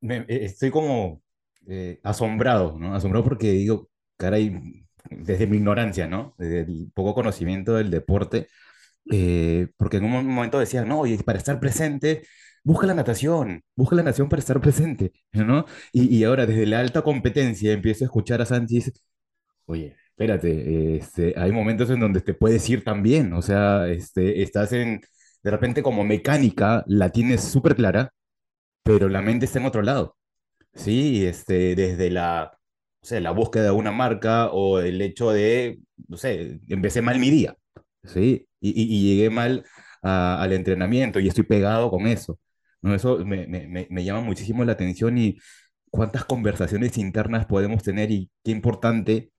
Me, 0.00 0.24
estoy 0.28 0.70
como 0.70 1.22
eh, 1.66 2.00
asombrado, 2.02 2.78
¿no? 2.78 2.94
Asombrado 2.94 3.24
porque 3.24 3.50
digo, 3.52 3.90
caray, 4.16 4.86
desde 5.10 5.46
mi 5.46 5.58
ignorancia, 5.58 6.06
¿no? 6.06 6.34
Desde 6.38 6.60
el 6.60 6.90
poco 6.94 7.14
conocimiento 7.14 7.74
del 7.74 7.90
deporte, 7.90 8.48
eh, 9.12 9.68
porque 9.76 9.98
en 9.98 10.04
un 10.04 10.26
momento 10.26 10.58
decía, 10.58 10.84
no, 10.84 11.06
y 11.06 11.16
para 11.18 11.38
estar 11.38 11.60
presente, 11.60 12.22
busca 12.64 12.86
la 12.86 12.94
natación, 12.94 13.62
busca 13.76 13.96
la 13.96 14.02
natación 14.04 14.28
para 14.28 14.40
estar 14.40 14.60
presente, 14.60 15.12
¿no? 15.32 15.66
Y, 15.92 16.16
y 16.16 16.24
ahora 16.24 16.46
desde 16.46 16.66
la 16.66 16.80
alta 16.80 17.02
competencia 17.02 17.72
empiezo 17.72 18.04
a 18.04 18.06
escuchar 18.06 18.42
a 18.42 18.46
Sánchez, 18.46 18.92
oye, 19.66 19.96
espérate, 20.10 20.96
este, 20.96 21.34
hay 21.36 21.52
momentos 21.52 21.90
en 21.90 22.00
donde 22.00 22.20
te 22.20 22.34
puedes 22.34 22.68
ir 22.68 22.84
también, 22.84 23.32
o 23.32 23.42
sea, 23.42 23.88
este, 23.88 24.42
estás 24.42 24.72
en, 24.72 25.00
de 25.42 25.50
repente 25.50 25.82
como 25.82 26.04
mecánica, 26.04 26.84
la 26.86 27.10
tienes 27.10 27.42
súper 27.42 27.76
clara, 27.76 28.12
pero 28.82 29.08
la 29.08 29.22
mente 29.22 29.46
está 29.46 29.60
en 29.60 29.66
otro 29.66 29.82
lado, 29.82 30.16
¿sí? 30.74 31.26
Este, 31.26 31.74
desde 31.76 32.10
la, 32.10 32.52
o 33.02 33.06
sea, 33.06 33.20
la 33.20 33.30
búsqueda 33.32 33.64
de 33.64 33.70
una 33.72 33.92
marca 33.92 34.48
o 34.52 34.80
el 34.80 35.00
hecho 35.02 35.30
de, 35.32 35.80
no 36.08 36.16
sé, 36.16 36.60
empecé 36.68 37.02
mal 37.02 37.18
mi 37.18 37.30
día, 37.30 37.56
¿sí? 38.04 38.46
Y, 38.60 38.70
y, 38.82 39.16
llegué 39.16 39.30
mal 39.30 39.64
a, 40.02 40.42
al 40.42 40.52
entrenamiento 40.52 41.20
y 41.20 41.28
estoy 41.28 41.44
pegado 41.44 41.90
con 41.90 42.06
eso. 42.06 42.38
¿no? 42.82 42.94
Eso 42.94 43.18
me, 43.24 43.46
me, 43.46 43.86
me, 43.90 44.04
llama 44.04 44.20
muchísimo 44.22 44.64
la 44.64 44.72
atención 44.72 45.18
y 45.18 45.38
cuántas 45.90 46.24
conversaciones 46.24 46.98
internas 46.98 47.46
podemos 47.46 47.82
tener 47.82 48.10
y 48.10 48.30
qué 48.44 48.50
importante 48.52 49.30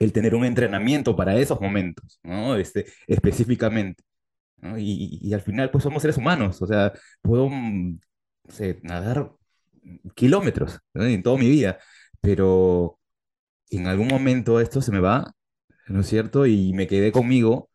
el 0.00 0.12
tener 0.12 0.34
un 0.34 0.44
entrenamiento 0.44 1.16
para 1.16 1.36
esos 1.36 1.60
momentos, 1.60 2.20
¿no? 2.22 2.56
Este, 2.56 2.86
específicamente. 3.06 4.04
Y, 4.78 5.20
y, 5.22 5.34
al 5.34 5.40
final, 5.42 5.70
pues 5.70 5.84
somos 5.84 6.02
seres 6.02 6.16
humanos, 6.18 6.60
o 6.62 6.66
sea, 6.66 6.92
puedo, 7.22 7.48
mm, 7.48 7.98
nadar 8.82 9.32
kilómetros 10.14 10.80
en 10.94 11.22
toda 11.22 11.38
mi 11.38 11.48
vida, 11.48 11.78
pero 12.20 12.98
en 13.70 13.86
algún 13.86 14.08
momento 14.08 14.60
esto 14.60 14.82
se 14.82 14.92
me 14.92 15.00
va, 15.00 15.32
¿no 15.88 16.00
es 16.00 16.08
cierto? 16.08 16.46
Y 16.46 16.72
me 16.74 16.86
quedé 16.86 17.12
conmigo, 17.12 17.70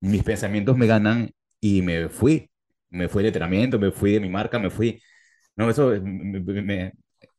mis 0.00 0.22
pensamientos 0.24 0.76
me 0.76 0.86
ganan 0.86 1.30
y 1.60 1.82
me 1.82 2.08
fui, 2.08 2.50
me 2.90 3.08
fui 3.08 3.22
de 3.22 3.28
entrenamiento, 3.30 3.78
me 3.78 3.92
fui 3.92 4.12
de 4.12 4.20
mi 4.20 4.30
marca, 4.30 4.58
me 4.58 4.70
fui, 4.70 5.02
no, 5.56 5.70
eso 5.70 5.90
me, 6.02 6.40
me, 6.40 6.92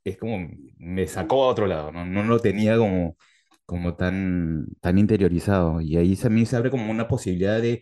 es 0.03 0.17
como, 0.17 0.50
me 0.77 1.07
sacó 1.07 1.45
a 1.45 1.47
otro 1.50 1.67
lado, 1.67 1.91
¿no? 1.91 2.05
No 2.05 2.23
lo 2.23 2.39
tenía 2.39 2.77
como, 2.77 3.17
como 3.71 3.95
tan, 3.95 4.67
tan 4.81 4.97
interiorizado. 4.97 5.79
Y 5.79 5.95
ahí 5.95 6.15
también 6.17 6.45
se 6.45 6.57
abre 6.57 6.69
como 6.69 6.91
una 6.91 7.07
posibilidad 7.07 7.61
de 7.61 7.81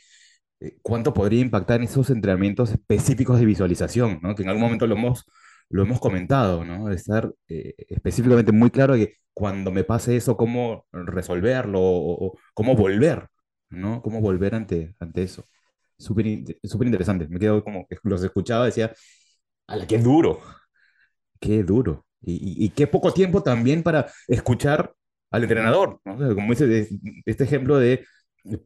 cuánto 0.83 1.13
podría 1.13 1.41
impactar 1.41 1.79
en 1.79 1.85
esos 1.87 2.11
entrenamientos 2.11 2.71
específicos 2.71 3.39
de 3.39 3.45
visualización, 3.45 4.19
¿no? 4.21 4.35
Que 4.35 4.43
en 4.43 4.49
algún 4.49 4.63
momento 4.63 4.85
lo 4.87 4.95
hemos 4.95 5.25
lo 5.69 5.83
hemos 5.83 5.99
comentado, 5.99 6.63
¿no? 6.65 6.89
De 6.89 6.95
estar 6.95 7.33
eh, 7.47 7.73
específicamente 7.89 8.51
muy 8.51 8.69
claro 8.71 8.93
de 8.93 9.07
que 9.07 9.15
cuando 9.33 9.71
me 9.71 9.83
pase 9.83 10.15
eso, 10.15 10.37
cómo 10.37 10.85
resolverlo 10.91 11.79
o, 11.81 12.37
cómo 12.53 12.75
volver, 12.75 13.27
¿no? 13.69 14.01
Cómo 14.03 14.21
volver 14.21 14.55
ante, 14.55 14.95
ante 14.99 15.23
eso. 15.23 15.45
Súper 15.97 16.27
interesante. 16.27 17.27
Me 17.27 17.39
quedo 17.39 17.63
como 17.63 17.87
que 17.87 17.97
los 18.03 18.23
escuchaba 18.23 18.65
y 18.65 18.67
decía, 18.69 18.93
a 19.67 19.75
la 19.77 19.87
qué 19.87 19.99
duro, 19.99 20.41
qué 21.39 21.63
duro. 21.63 22.05
Y, 22.21 22.65
y, 22.65 22.69
qué 22.71 22.87
poco 22.87 23.13
tiempo 23.13 23.43
también 23.43 23.83
para 23.83 24.11
escuchar 24.27 24.93
al 25.31 25.43
entrenador, 25.43 25.99
¿no? 26.05 26.35
como 26.35 26.53
dice 26.53 26.87
este 27.25 27.43
ejemplo 27.43 27.77
de 27.77 28.05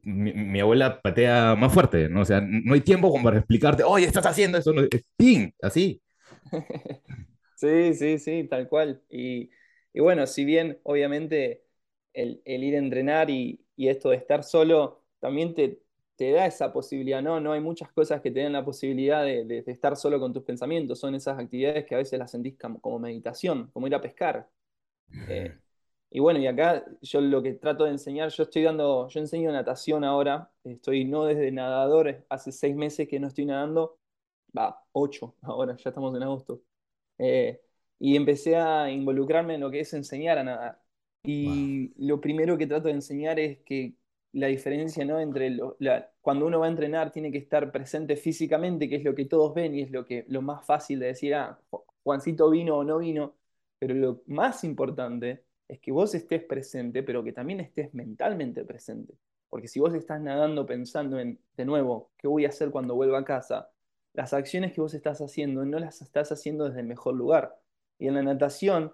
mi, 0.03 0.60
abuela 0.60 1.01
patea 1.01 1.55
más 1.55 1.74
fuerte, 1.74 2.08
¿no? 2.08 2.22
O 2.22 2.25
sea, 2.25 2.41
no 2.41 2.74
hay 2.74 2.82
tiempo 2.82 3.12
como 3.12 3.24
para 3.24 3.38
explicarte, 3.39 3.84
oye, 3.84 4.05
estás 4.05 4.25
haciendo 4.25 4.58
eso, 4.58 4.72
no, 4.72 4.84
¡ping! 5.17 5.51
Así, 5.62 6.01
Sí, 7.55 7.93
sí, 7.93 8.20
sí, 8.20 8.43
tal 8.50 8.67
cual. 8.67 9.01
Y, 9.10 9.50
y 9.93 10.01
bueno, 10.01 10.27
si 10.27 10.43
bien 10.43 10.79
obviamente 10.84 11.63
el, 12.13 12.41
ir 12.46 12.75
a 12.75 12.79
entrenar 12.79 13.29
y, 13.29 13.65
y, 13.77 13.88
esto 13.88 14.10
de 14.10 14.17
estar 14.17 14.43
solo 14.43 15.05
también 15.20 15.55
te, 15.55 15.82
te, 16.17 16.32
da 16.32 16.46
esa 16.46 16.74
posibilidad, 16.74 17.22
¿no? 17.22 17.39
No 17.39 17.53
hay 17.53 17.62
muchas 17.62 17.89
cosas 17.93 18.20
que 18.20 18.32
te 18.32 18.41
den 18.41 18.51
la 18.51 18.65
posibilidad 18.65 19.24
de, 19.24 19.63
estar 19.67 19.96
solo 19.96 20.20
con 20.20 20.34
tus 20.34 20.43
pensamientos. 20.43 21.00
Son 21.00 21.15
esas 21.15 21.39
actividades 21.39 21.86
que 21.86 21.96
a 21.96 22.00
veces 22.00 22.20
las 22.20 22.32
sentís 22.32 22.58
como, 22.60 22.82
como 22.82 23.00
meditación, 23.00 23.70
como 23.72 23.88
ir 23.88 23.96
a 23.96 24.01
pescar. 24.01 24.50
Eh, 25.29 25.58
y 26.15 26.20
bueno, 26.20 26.39
y 26.39 26.46
acá 26.46 26.86
yo 27.01 27.22
lo 27.22 27.41
que 27.41 27.53
trato 27.53 27.86
de 27.86 27.89
enseñar, 27.89 28.29
yo 28.29 28.43
estoy 28.43 28.62
dando, 28.62 29.08
yo 29.10 29.20
enseño 29.20 29.51
natación 29.51 30.03
ahora, 30.03 30.51
estoy 30.63 31.05
no 31.05 31.25
desde 31.25 31.51
nadador, 31.51 32.24
hace 32.29 32.51
seis 32.51 32.75
meses 32.75 33.08
que 33.08 33.20
no 33.20 33.29
estoy 33.29 33.46
nadando, 33.46 33.98
va, 34.55 34.86
ocho 34.91 35.36
ahora, 35.41 35.75
ya 35.75 35.89
estamos 35.89 36.15
en 36.15 36.22
agosto. 36.22 36.62
Eh, 37.17 37.62
y 37.98 38.15
empecé 38.15 38.55
a 38.58 38.91
involucrarme 38.91 39.55
en 39.55 39.62
lo 39.62 39.72
que 39.72 39.79
es 39.79 39.91
enseñar 39.96 40.38
a 40.38 40.43
nadar. 40.43 40.84
Y 41.24 41.88
wow. 41.88 41.96
lo 42.08 42.22
primero 42.22 42.60
que 42.60 42.67
trato 42.67 42.89
de 42.89 42.93
enseñar 42.93 43.39
es 43.39 43.60
que 43.63 43.96
la 44.34 44.48
diferencia 44.48 45.05
¿no? 45.05 45.20
entre 45.20 45.50
lo, 45.50 45.77
la, 45.79 46.12
cuando 46.22 46.46
uno 46.46 46.60
va 46.60 46.67
a 46.67 46.70
entrenar 46.70 47.12
tiene 47.12 47.32
que 47.32 47.39
estar 47.39 47.72
presente 47.72 48.17
físicamente, 48.17 48.88
que 48.88 48.98
es 48.98 49.03
lo 49.03 49.15
que 49.15 49.25
todos 49.25 49.55
ven 49.55 49.74
y 49.74 49.82
es 49.82 49.89
lo, 49.89 50.05
que, 50.05 50.25
lo 50.27 50.43
más 50.43 50.63
fácil 50.63 51.00
de 51.00 51.08
decir, 51.08 51.34
ah, 51.34 51.60
Juancito 52.03 52.51
vino 52.51 52.77
o 52.77 52.84
no 52.84 53.00
vino, 53.00 53.36
pero 53.79 53.96
lo 53.96 54.22
más 54.27 54.63
importante 54.63 55.43
es 55.67 55.79
que 55.79 55.91
vos 55.91 56.13
estés 56.15 56.43
presente, 56.43 57.03
pero 57.03 57.24
que 57.24 57.34
también 57.34 57.60
estés 57.60 57.93
mentalmente 57.93 58.65
presente. 58.65 59.15
Porque 59.50 59.67
si 59.67 59.79
vos 59.79 59.93
estás 59.93 60.22
nadando 60.22 60.65
pensando 60.65 61.20
en, 61.20 61.39
de 61.58 61.65
nuevo, 61.65 62.12
¿qué 62.17 62.27
voy 62.27 62.46
a 62.46 62.50
hacer 62.50 62.72
cuando 62.72 62.96
vuelva 62.96 63.20
a 63.20 63.25
casa? 63.25 63.74
las 64.13 64.34
acciones 64.34 64.74
que 64.74 64.82
vos 64.82 64.93
estás 64.93 65.22
haciendo 65.22 65.65
no 65.65 65.79
las 65.79 66.01
estás 66.01 66.32
haciendo 66.32 66.65
desde 66.65 66.82
el 66.82 66.88
mejor 66.88 67.15
lugar. 67.15 67.60
Y 68.00 68.08
en 68.08 68.15
la 68.15 68.24
natación, 68.24 68.93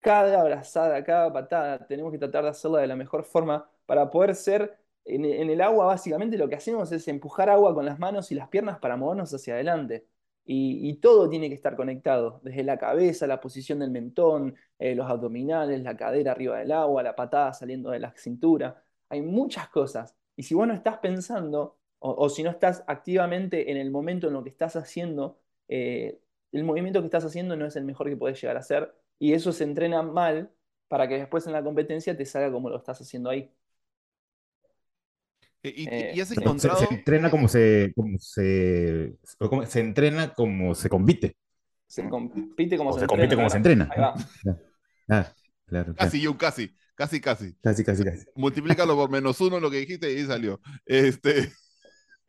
cada 0.00 0.40
abrazada, 0.40 1.02
cada 1.04 1.32
patada, 1.32 1.86
tenemos 1.86 2.12
que 2.12 2.18
tratar 2.18 2.44
de 2.44 2.50
hacerla 2.50 2.80
de 2.80 2.86
la 2.86 2.96
mejor 2.96 3.24
forma 3.24 3.70
para 3.86 4.10
poder 4.10 4.34
ser, 4.34 4.78
en, 5.04 5.24
en, 5.24 5.50
el 5.50 5.60
agua 5.60 5.86
básicamente 5.86 6.36
lo 6.36 6.48
que 6.48 6.56
hacemos 6.56 6.92
es 6.92 7.08
empujar 7.08 7.48
agua 7.50 7.74
con 7.74 7.86
las 7.86 7.98
manos 7.98 8.30
y 8.30 8.34
las 8.34 8.48
piernas 8.48 8.78
para 8.78 8.96
movernos 8.96 9.32
hacia 9.34 9.54
adelante. 9.54 10.06
Y, 10.50 10.94
todo 11.00 11.28
tiene 11.28 11.48
que 11.50 11.54
estar 11.54 11.76
conectado, 11.76 12.40
desde 12.42 12.64
la 12.64 12.78
cabeza, 12.78 13.26
la 13.26 13.38
posición 13.40 13.80
del 13.80 13.90
mentón, 13.90 14.56
eh, 14.78 14.94
los 14.94 15.06
abdominales, 15.10 15.82
la 15.82 15.94
cadera 15.96 16.32
arriba 16.32 16.58
del 16.58 16.72
agua, 16.72 17.02
la 17.02 17.14
patada 17.14 17.52
saliendo 17.52 17.90
de 17.90 17.98
la 18.00 18.14
cintura. 18.16 18.82
Hay 19.10 19.20
muchas 19.20 19.68
cosas. 19.68 20.16
Y 20.36 20.44
si 20.44 20.54
vos 20.54 20.66
no 20.66 20.72
estás 20.72 20.98
pensando, 20.98 21.78
o, 21.98 22.12
o, 22.12 22.28
si 22.30 22.42
no 22.42 22.50
estás 22.50 22.82
activamente 22.86 23.70
en 23.70 23.76
el 23.76 23.90
momento 23.90 24.28
en 24.28 24.32
lo 24.34 24.42
que 24.42 24.48
estás 24.50 24.74
haciendo, 24.76 25.38
eh, 25.68 26.18
el 26.52 26.64
movimiento 26.64 27.00
que 27.00 27.06
estás 27.06 27.24
haciendo 27.24 27.56
no 27.56 27.66
es 27.66 27.76
el 27.76 27.84
mejor 27.84 28.08
que 28.08 28.16
puedes 28.16 28.40
llegar 28.40 28.56
a 28.56 28.60
hacer 28.60 28.94
y 29.18 29.32
eso 29.34 29.52
se 29.52 29.64
entrena 29.64 30.02
mal 30.02 30.50
para 30.88 31.08
que 31.08 31.18
después 31.18 31.46
en 31.46 31.52
la 31.52 31.62
competencia 31.62 32.16
te 32.16 32.24
salga 32.24 32.50
como 32.50 32.70
lo 32.70 32.78
estás 32.78 33.00
haciendo 33.00 33.30
ahí. 33.30 33.52
¿Y, 35.62 35.88
eh, 35.88 36.12
y 36.14 36.20
has 36.20 36.30
encontrado... 36.30 36.78
se, 36.78 36.86
se, 36.86 36.94
entrena 36.94 37.30
como 37.30 37.48
se, 37.48 37.92
como 37.94 38.18
se, 38.18 39.16
como, 39.38 39.66
se 39.66 39.80
entrena 39.80 40.32
como 40.34 40.74
se 40.74 40.88
compite. 40.88 41.36
Se 41.86 42.08
compite 42.08 42.76
como, 42.76 42.92
se, 42.92 43.00
se, 43.00 43.04
entrena, 43.04 43.08
compite 43.08 43.34
como 43.34 43.48
claro. 43.48 43.50
se 43.50 43.56
entrena. 43.56 43.88
Ahí 43.90 44.00
va. 44.00 44.14
Ah, 45.08 45.32
claro, 45.66 45.94
Casi, 45.96 46.20
yo, 46.20 46.36
casi, 46.36 46.70
casi, 46.94 47.20
casi. 47.20 47.54
Casi, 47.62 47.82
casi, 47.82 48.04
casi. 48.04 48.26
Multiplícalo 48.36 48.94
por 48.94 49.10
menos 49.10 49.40
uno 49.40 49.58
lo 49.58 49.70
que 49.70 49.78
dijiste 49.78 50.12
y 50.12 50.16
ahí 50.18 50.26
salió. 50.26 50.60
Este... 50.84 51.50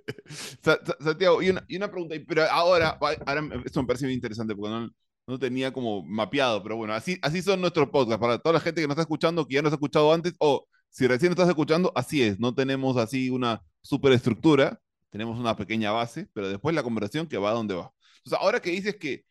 Santiago, 0.99 1.41
y 1.43 1.49
una, 1.49 1.63
y 1.67 1.77
una, 1.77 1.91
pregunta, 1.91 2.15
pero 2.27 2.43
ahora, 2.49 2.97
ahora 2.99 3.43
esto 3.63 3.81
me 3.81 3.87
parece 3.87 4.05
muy 4.05 4.15
interesante 4.15 4.55
porque 4.55 4.71
no, 4.71 4.89
no 5.27 5.37
tenía 5.37 5.71
como 5.71 6.03
mapeado, 6.03 6.63
pero 6.63 6.77
bueno, 6.77 6.93
así, 6.93 7.19
así 7.21 7.43
son 7.43 7.61
nuestros 7.61 7.89
podcasts. 7.89 8.19
Para 8.19 8.39
toda 8.39 8.53
la 8.53 8.59
gente 8.59 8.81
que 8.81 8.87
nos 8.87 8.93
está 8.93 9.03
escuchando, 9.03 9.45
que 9.45 9.55
ya 9.55 9.61
nos 9.61 9.71
ha 9.71 9.75
escuchado 9.75 10.11
antes, 10.11 10.33
o 10.39 10.65
si 10.89 11.07
recién 11.07 11.31
estás 11.31 11.49
escuchando, 11.49 11.91
así 11.95 12.23
es, 12.23 12.39
no 12.39 12.53
tenemos 12.53 12.97
así 12.97 13.29
una 13.29 13.61
superestructura, 13.81 14.81
tenemos 15.09 15.39
una 15.39 15.55
pequeña 15.55 15.91
base, 15.91 16.27
pero 16.33 16.49
después 16.49 16.75
la 16.75 16.83
conversación 16.83 17.27
que 17.27 17.37
va 17.37 17.51
a 17.51 17.53
donde 17.53 17.75
va. 17.75 17.91
Entonces, 18.17 18.39
ahora 18.39 18.61
que 18.61 18.71
dices 18.71 18.97
que, 18.97 19.25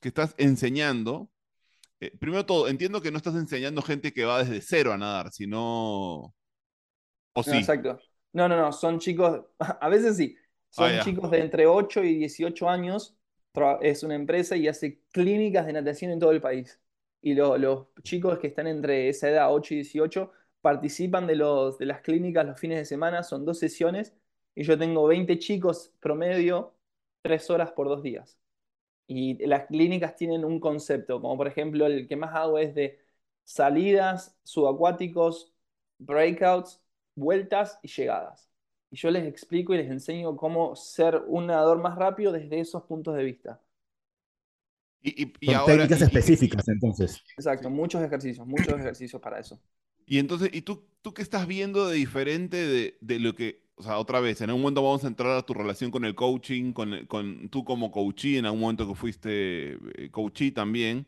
que 0.00 0.08
estás 0.08 0.34
enseñando, 0.38 1.30
eh, 2.00 2.12
primero 2.18 2.46
todo, 2.46 2.68
entiendo 2.68 3.02
que 3.02 3.10
no 3.10 3.16
estás 3.16 3.34
enseñando 3.34 3.82
gente 3.82 4.12
que 4.12 4.24
va 4.24 4.42
desde 4.42 4.60
cero 4.60 4.92
a 4.92 4.98
nadar, 4.98 5.32
sino... 5.32 6.34
¿O 7.32 7.42
sí? 7.42 7.50
No, 7.50 7.56
exacto. 7.58 8.00
No, 8.32 8.48
no, 8.48 8.56
no, 8.56 8.72
son 8.72 8.98
chicos, 8.98 9.42
a 9.58 9.88
veces 9.88 10.16
sí, 10.16 10.36
son 10.70 10.92
ah, 10.92 11.00
chicos 11.02 11.30
de 11.30 11.40
entre 11.40 11.66
8 11.66 12.04
y 12.04 12.16
18 12.16 12.68
años, 12.68 13.18
es 13.80 14.02
una 14.02 14.14
empresa 14.14 14.56
y 14.56 14.68
hace 14.68 15.00
clínicas 15.10 15.66
de 15.66 15.72
natación 15.72 16.12
en 16.12 16.18
todo 16.18 16.30
el 16.30 16.40
país. 16.40 16.80
Y 17.20 17.34
lo, 17.34 17.58
los 17.58 17.88
chicos 18.02 18.38
que 18.38 18.46
están 18.48 18.66
entre 18.66 19.08
esa 19.08 19.28
edad, 19.28 19.52
8 19.52 19.74
y 19.74 19.76
18, 19.78 20.32
participan 20.60 21.26
de, 21.26 21.36
los, 21.36 21.78
de 21.78 21.86
las 21.86 22.00
clínicas 22.02 22.46
los 22.46 22.58
fines 22.60 22.78
de 22.78 22.84
semana, 22.84 23.22
son 23.22 23.44
dos 23.44 23.58
sesiones, 23.58 24.14
y 24.54 24.64
yo 24.64 24.78
tengo 24.78 25.06
20 25.06 25.38
chicos 25.38 25.92
promedio, 26.00 26.74
3 27.22 27.48
horas 27.50 27.72
por 27.72 27.88
dos 27.88 28.02
días. 28.02 28.38
Y 29.06 29.44
las 29.46 29.66
clínicas 29.66 30.16
tienen 30.16 30.44
un 30.44 30.60
concepto, 30.60 31.20
como 31.20 31.36
por 31.36 31.48
ejemplo 31.48 31.86
el 31.86 32.06
que 32.08 32.16
más 32.16 32.34
hago 32.34 32.58
es 32.58 32.74
de 32.74 33.00
salidas, 33.44 34.38
subacuáticos, 34.44 35.54
breakouts, 35.98 36.82
vueltas 37.14 37.78
y 37.82 37.88
llegadas. 37.88 38.50
Y 38.90 38.96
yo 38.96 39.10
les 39.10 39.24
explico 39.26 39.74
y 39.74 39.78
les 39.78 39.90
enseño 39.90 40.36
cómo 40.36 40.76
ser 40.76 41.22
un 41.26 41.46
nadador 41.46 41.78
más 41.78 41.96
rápido 41.96 42.32
desde 42.32 42.60
esos 42.60 42.84
puntos 42.84 43.16
de 43.16 43.24
vista. 43.24 43.60
Y, 45.02 45.22
y- 45.24 45.32
y 45.40 45.52
ahora- 45.54 45.74
técnicas 45.74 46.00
y- 46.00 46.04
y- 46.04 46.04
específicas, 46.04 46.68
entonces. 46.68 47.22
Exacto, 47.36 47.70
muchos 47.70 48.02
ejercicios, 48.02 48.46
muchos 48.46 48.74
ejercicios 48.78 49.20
para 49.22 49.38
eso. 49.40 49.60
Y 50.08 50.18
entonces, 50.18 50.50
¿y 50.52 50.62
tú, 50.62 50.86
tú 51.02 51.12
qué 51.14 51.22
estás 51.22 51.46
viendo 51.46 51.86
de 51.88 51.96
diferente 51.96 52.56
de, 52.56 52.98
de 53.00 53.20
lo 53.20 53.34
que, 53.34 53.62
o 53.76 53.82
sea, 53.82 53.98
otra 53.98 54.20
vez, 54.20 54.40
en 54.40 54.50
algún 54.50 54.62
momento 54.62 54.82
vamos 54.82 55.04
a 55.04 55.08
entrar 55.08 55.32
a 55.36 55.42
tu 55.46 55.54
relación 55.54 55.90
con 55.90 56.04
el 56.04 56.14
coaching, 56.14 56.72
con, 56.72 57.06
con 57.06 57.48
tú 57.50 57.64
como 57.64 57.90
coachee, 57.90 58.38
en 58.38 58.46
algún 58.46 58.60
momento 58.60 58.88
que 58.88 58.94
fuiste 58.94 59.72
eh, 60.04 60.10
coachee 60.10 60.50
también, 60.52 61.06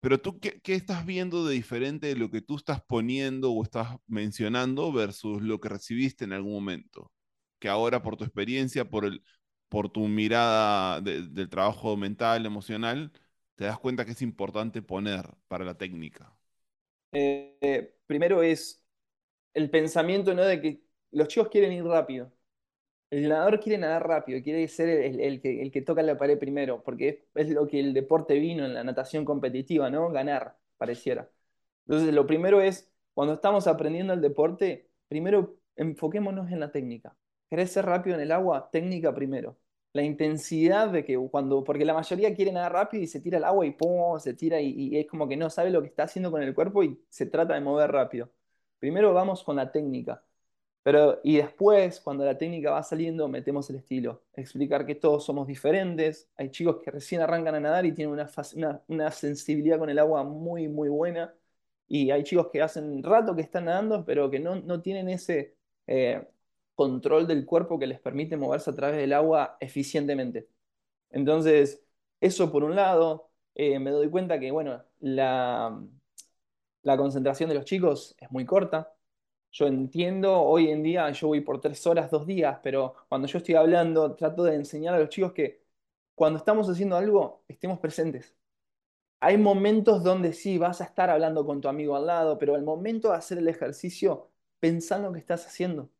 pero 0.00 0.20
tú, 0.20 0.38
¿qué, 0.40 0.60
qué 0.60 0.74
estás 0.74 1.04
viendo 1.06 1.44
de 1.46 1.54
diferente 1.54 2.06
de 2.08 2.16
lo 2.16 2.30
que 2.30 2.40
tú 2.42 2.56
estás 2.56 2.80
poniendo 2.82 3.52
o 3.52 3.62
estás 3.62 3.96
mencionando 4.06 4.92
versus 4.92 5.42
lo 5.42 5.60
que 5.60 5.68
recibiste 5.68 6.24
en 6.24 6.32
algún 6.32 6.52
momento? 6.52 7.12
Que 7.58 7.68
ahora 7.68 8.02
por 8.02 8.16
tu 8.16 8.24
experiencia, 8.24 8.88
por 8.88 9.04
el, 9.04 9.22
por 9.68 9.88
tu 9.90 10.06
mirada 10.08 11.00
de- 11.00 11.22
del 11.28 11.48
trabajo 11.48 11.96
mental, 11.96 12.46
emocional, 12.46 13.12
te 13.56 13.64
das 13.64 13.78
cuenta 13.78 14.04
que 14.04 14.12
es 14.12 14.22
importante 14.22 14.80
poner 14.82 15.28
para 15.48 15.64
la 15.64 15.76
técnica. 15.76 16.35
Eh, 17.18 17.94
primero 18.06 18.42
es 18.42 18.84
el 19.54 19.70
pensamiento, 19.70 20.34
¿no? 20.34 20.44
De 20.44 20.60
que 20.60 20.82
los 21.12 21.28
chicos 21.28 21.48
quieren 21.50 21.72
ir 21.72 21.84
rápido. 21.84 22.32
El 23.10 23.28
nadador 23.28 23.60
quiere 23.60 23.78
nadar 23.78 24.06
rápido, 24.08 24.42
quiere 24.42 24.66
ser 24.68 24.88
el, 24.88 25.40
que, 25.40 25.62
el 25.62 25.70
que 25.72 25.82
toca 25.82 26.02
la 26.02 26.18
pared 26.18 26.38
primero, 26.38 26.82
porque 26.84 27.08
es, 27.34 27.46
es 27.48 27.50
lo 27.54 27.66
que 27.68 27.80
el 27.80 27.94
deporte 27.94 28.34
vino 28.38 28.64
en 28.66 28.74
la 28.74 28.84
natación 28.84 29.24
competitiva, 29.24 29.90
¿no? 29.90 30.10
Ganar, 30.10 30.58
pareciera. 30.78 31.30
Entonces, 31.86 32.14
lo 32.14 32.26
primero 32.26 32.60
es, 32.62 32.92
cuando 33.14 33.34
estamos 33.34 33.66
aprendiendo 33.68 34.12
el 34.14 34.20
deporte, 34.22 34.90
primero 35.08 35.58
enfoquémonos 35.76 36.50
en 36.52 36.60
la 36.60 36.72
técnica. 36.72 37.16
¿Querés 37.50 37.72
ser 37.72 37.86
rápido 37.86 38.16
en 38.16 38.22
el 38.22 38.32
agua? 38.32 38.70
Técnica 38.72 39.14
primero. 39.14 39.58
La 39.96 40.02
intensidad 40.02 40.90
de 40.90 41.04
que 41.04 41.16
cuando, 41.30 41.64
porque 41.64 41.84
la 41.86 41.94
mayoría 41.94 42.34
quiere 42.34 42.52
nadar 42.52 42.72
rápido 42.72 43.02
y 43.02 43.06
se 43.06 43.20
tira 43.20 43.38
al 43.38 43.44
agua 43.44 43.66
y 43.66 43.72
pum, 43.72 44.18
se 44.20 44.34
tira 44.34 44.60
y, 44.60 44.96
es 44.98 45.06
como 45.06 45.26
que 45.26 45.36
no 45.36 45.48
sabe 45.50 45.70
lo 45.70 45.80
que 45.82 45.88
está 45.88 46.04
haciendo 46.04 46.30
con 46.30 46.42
el 46.42 46.54
cuerpo 46.54 46.82
y 46.82 47.00
se 47.08 47.26
trata 47.26 47.54
de 47.54 47.60
mover 47.62 47.90
rápido. 47.92 48.30
Primero 48.78 49.14
vamos 49.14 49.42
con 49.42 49.56
la 49.56 49.72
técnica. 49.72 50.22
Pero, 50.82 51.20
y 51.24 51.38
después, 51.38 52.00
cuando 52.00 52.24
la 52.24 52.38
técnica 52.38 52.70
va 52.72 52.82
saliendo, 52.82 53.28
metemos 53.28 53.68
el 53.70 53.76
estilo. 53.76 54.22
Explicar 54.34 54.86
que 54.86 54.94
todos 54.94 55.24
somos 55.24 55.46
diferentes. 55.46 56.30
Hay 56.36 56.50
chicos 56.50 56.78
que 56.82 56.90
recién 56.90 57.22
arrancan 57.22 57.54
a 57.56 57.60
nadar 57.60 57.86
y 57.86 57.92
tienen 57.92 58.12
una, 58.14 58.30
una 58.88 59.10
sensibilidad 59.10 59.78
con 59.78 59.90
el 59.90 59.98
agua 59.98 60.24
muy, 60.24 60.68
muy 60.68 60.88
buena. 60.88 61.34
Y 61.88 62.10
hay 62.10 62.22
chicos 62.24 62.48
que 62.52 62.62
hacen 62.62 63.02
rato 63.02 63.34
que 63.34 63.42
están 63.42 63.66
nadando, 63.66 64.04
pero 64.04 64.30
que 64.30 64.40
no, 64.40 64.56
no 64.56 64.82
tienen 64.82 65.08
ese 65.08 65.56
eh, 65.86 66.26
control 66.76 67.28
del 67.28 67.46
cuerpo 67.46 67.80
que 67.80 67.88
les 67.88 68.00
permite 68.00 68.38
moverse 68.38 68.70
a 68.70 68.76
través 68.76 68.98
del 68.98 69.14
agua 69.14 69.58
eficientemente. 69.60 70.48
Entonces, 71.10 71.84
eso 72.20 72.52
por 72.52 72.64
un 72.64 72.76
lado, 72.76 73.30
eh, 73.54 73.78
me 73.80 73.90
doy 73.92 74.10
cuenta 74.10 74.40
que, 74.40 74.50
bueno, 74.52 74.84
la, 75.00 75.80
la 76.82 76.96
concentración 76.96 77.48
de 77.48 77.54
los 77.56 77.64
chicos 77.64 78.14
es 78.18 78.30
muy 78.30 78.44
corta. 78.44 78.92
Yo 79.52 79.66
entiendo, 79.66 80.40
hoy 80.42 80.70
en 80.70 80.82
día 80.82 81.10
yo 81.12 81.28
voy 81.28 81.40
por 81.40 81.60
tres 81.60 81.86
horas, 81.86 82.10
dos 82.10 82.26
días, 82.26 82.60
pero 82.62 82.94
cuando 83.08 83.26
yo 83.28 83.38
estoy 83.38 83.54
hablando, 83.56 84.14
trato 84.16 84.44
de 84.44 84.54
enseñar 84.56 84.94
a 84.94 84.98
los 85.00 85.08
chicos 85.10 85.32
que 85.32 85.64
cuando 86.14 86.38
estamos 86.38 86.68
haciendo 86.68 86.96
algo, 86.96 87.44
estemos 87.48 87.78
presentes. 87.80 88.36
Hay 89.20 89.38
momentos 89.38 90.04
donde 90.04 90.32
sí 90.32 90.58
vas 90.58 90.80
a 90.80 90.84
estar 90.84 91.10
hablando 91.10 91.46
con 91.46 91.60
tu 91.60 91.68
amigo 91.68 91.96
al 91.96 92.06
lado, 92.06 92.38
pero 92.38 92.54
al 92.54 92.62
momento 92.64 93.10
de 93.10 93.16
hacer 93.18 93.38
el 93.38 93.48
ejercicio, 93.48 94.30
pensá 94.60 94.96
en 94.96 95.04
lo 95.04 95.12
que 95.12 95.20
estás 95.20 95.46
haciendo. 95.46 95.90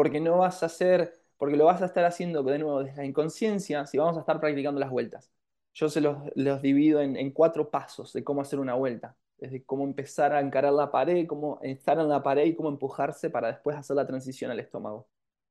Porque 0.00 0.18
no 0.18 0.38
vas 0.38 0.62
a 0.62 0.66
hacer, 0.66 1.12
porque 1.36 1.58
lo 1.58 1.66
vas 1.66 1.82
a 1.82 1.84
estar 1.84 2.06
haciendo 2.06 2.42
de 2.42 2.58
nuevo 2.58 2.82
desde 2.82 2.96
la 3.02 3.04
inconsciencia 3.04 3.86
si 3.86 3.98
vamos 3.98 4.16
a 4.16 4.20
estar 4.20 4.40
practicando 4.40 4.80
las 4.80 4.88
vueltas. 4.88 5.30
Yo 5.74 5.90
se 5.90 6.00
los, 6.00 6.16
divido 6.62 7.02
en, 7.02 7.16
en 7.16 7.30
cuatro 7.32 7.70
pasos 7.70 8.14
de 8.14 8.24
cómo 8.24 8.40
hacer 8.40 8.60
una 8.60 8.72
vuelta. 8.72 9.14
Desde 9.36 9.62
cómo 9.62 9.84
empezar 9.84 10.32
a 10.32 10.40
encarar 10.40 10.72
la 10.72 10.90
pared, 10.90 11.26
cómo 11.26 11.58
estar 11.60 11.98
en 11.98 12.08
la 12.08 12.22
pared 12.22 12.46
y 12.46 12.54
cómo 12.54 12.70
empujarse 12.70 13.28
para 13.28 13.48
después 13.48 13.76
hacer 13.76 13.94
la 13.94 14.06
transición 14.06 14.50
al 14.50 14.60
estómago. 14.60 15.06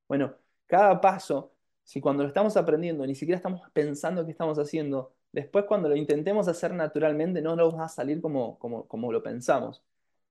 Bueno, 0.08 0.34
cada 0.66 1.00
paso, 1.00 1.54
si 1.84 2.02
cuando 2.02 2.24
lo 2.24 2.30
estamos 2.30 2.58
aprendiendo 2.58 3.06
ni 3.06 3.14
siquiera 3.14 3.38
estamos 3.38 3.62
pensando 3.72 4.26
qué 4.26 4.32
estamos 4.32 4.58
haciendo, 4.58 5.14
después 5.32 5.66
cuando 5.66 5.90
lo 5.90 5.96
intentemos 5.96 6.48
hacer 6.48 6.74
naturalmente 6.74 7.40
no 7.44 7.56
nos 7.56 7.78
va 7.78 7.86
a 7.86 7.90
salir 7.90 8.20
como, 8.20 8.58
como, 8.58 8.88
como 8.88 9.12
lo 9.12 9.22
pensamos. 9.22 9.84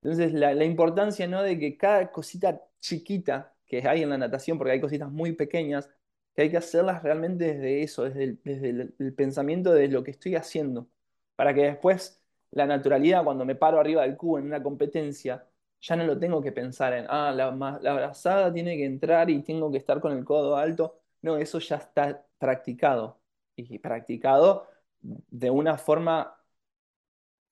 Entonces, 0.02 0.32
la, 0.32 0.54
la 0.54 0.64
importancia 0.64 1.28
¿no? 1.28 1.40
de 1.40 1.56
que 1.56 1.76
cada 1.76 2.10
cosita 2.10 2.60
chiquita 2.80 3.54
que 3.68 3.86
hay 3.88 4.02
en 4.02 4.10
la 4.10 4.18
natación, 4.18 4.58
porque 4.58 4.72
hay 4.72 4.80
cositas 4.80 5.10
muy 5.10 5.32
pequeñas, 5.32 5.90
que 6.34 6.42
hay 6.42 6.50
que 6.50 6.56
hacerlas 6.56 7.02
realmente 7.02 7.54
desde 7.54 7.82
eso, 7.82 8.04
desde 8.04 8.24
el, 8.24 8.40
desde 8.44 8.70
el, 8.70 9.14
pensamiento 9.14 9.72
de 9.72 9.88
lo 9.88 10.04
que 10.04 10.12
estoy 10.12 10.36
haciendo, 10.36 10.88
para 11.36 11.54
que 11.54 11.62
después 11.62 12.22
la 12.50 12.66
naturalidad, 12.66 13.24
cuando 13.24 13.44
me 13.44 13.54
paro 13.56 13.80
arriba 13.80 14.02
del 14.02 14.16
cubo 14.16 14.38
en 14.38 14.46
una 14.46 14.62
competencia, 14.62 15.46
ya 15.80 15.96
no 15.96 16.04
lo 16.04 16.18
tengo 16.18 16.42
que 16.42 16.52
pensar 16.52 16.92
en, 16.94 17.06
ah, 17.08 17.32
la, 17.34 17.50
la 17.80 17.90
abrazada 17.92 18.52
tiene 18.52 18.76
que 18.76 18.84
entrar 18.84 19.30
y 19.30 19.42
tengo 19.42 19.70
que 19.70 19.78
estar 19.78 20.00
con 20.00 20.12
el 20.16 20.24
codo 20.24 20.56
alto. 20.56 21.00
No, 21.22 21.36
eso 21.36 21.58
ya 21.60 21.76
está 21.76 22.26
practicado. 22.38 23.20
Y 23.56 23.78
practicado 23.78 24.68
de 25.00 25.50
una 25.50 25.78
forma 25.78 26.38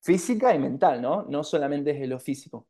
física 0.01 0.53
y 0.55 0.59
mental, 0.59 1.01
¿no? 1.01 1.23
No 1.23 1.43
solamente 1.43 1.93
desde 1.93 2.07
lo 2.07 2.19
físico. 2.19 2.67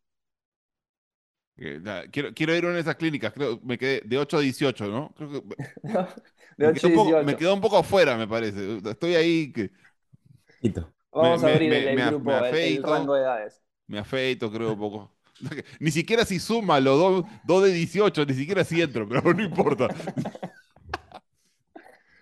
Quiero, 2.11 2.33
quiero 2.35 2.55
ir 2.55 2.63
a 2.65 2.67
una 2.67 2.75
de 2.75 2.81
esas 2.81 2.95
clínicas, 2.97 3.33
creo, 3.33 3.59
me 3.63 3.77
quedé 3.79 4.01
de 4.05 4.17
8 4.19 4.37
a 4.37 4.41
18, 4.41 4.87
¿no? 4.87 5.13
Creo 5.15 5.31
que 5.31 5.41
De 6.57 6.65
me 6.65 6.71
8 6.71 6.79
quedé 6.79 6.87
y 6.87 6.89
un 6.89 6.93
poco, 6.93 7.17
me 7.21 7.35
18. 7.35 7.37
quedó 7.37 7.53
un 7.53 7.61
poco 7.61 7.77
afuera, 7.77 8.17
me 8.17 8.27
parece. 8.27 8.77
Estoy 8.89 9.15
ahí 9.15 9.51
que 9.51 9.71
Quito. 10.61 10.93
Vamos 11.11 11.43
me- 11.43 11.43
a 11.43 11.47
abrir 11.47 11.71
me- 11.71 11.87
el, 11.87 11.87
el 11.87 11.95
me 11.95 12.01
grupo, 12.03 12.29
me 12.29 12.33
el- 12.45 12.59
el, 12.61 12.83
afeito. 12.83 12.83
rango 12.83 13.13
de 13.15 13.21
edades. 13.21 13.63
me 13.87 13.99
afeito, 13.99 14.51
creo 14.51 14.73
un 14.73 14.79
poco. 14.79 15.17
Ni 15.79 15.91
siquiera 15.91 16.25
si 16.25 16.39
suma 16.39 16.79
los 16.79 16.99
dos, 16.99 17.25
dos 17.43 17.63
de 17.63 17.71
18, 17.73 18.25
ni 18.25 18.33
siquiera 18.33 18.63
si 18.63 18.81
entro, 18.81 19.07
pero 19.09 19.33
no 19.33 19.43
importa. 19.43 19.87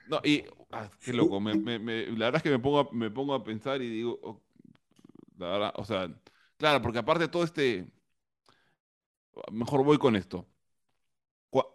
No, 0.05 0.21
y 0.23 0.43
ah, 0.71 0.89
qué 1.01 1.13
loco, 1.13 1.39
me- 1.39 1.55
me- 1.55 1.79
me- 1.79 2.05
la 2.07 2.25
verdad 2.25 2.35
es 2.37 2.43
que 2.43 2.49
me 2.51 2.59
pongo, 2.59 2.79
a, 2.79 2.89
me 2.91 3.09
pongo 3.11 3.33
a 3.33 3.43
pensar 3.43 3.81
y 3.81 3.89
digo, 3.89 4.19
oh, 4.23 4.41
la 5.37 5.47
verdad, 5.49 5.73
o 5.77 5.85
sea, 5.85 6.09
claro, 6.57 6.81
porque 6.81 6.99
aparte 6.99 7.23
de 7.25 7.29
todo 7.29 7.43
este, 7.43 7.87
mejor 9.51 9.83
voy 9.83 9.97
con 9.97 10.15
esto. 10.15 10.47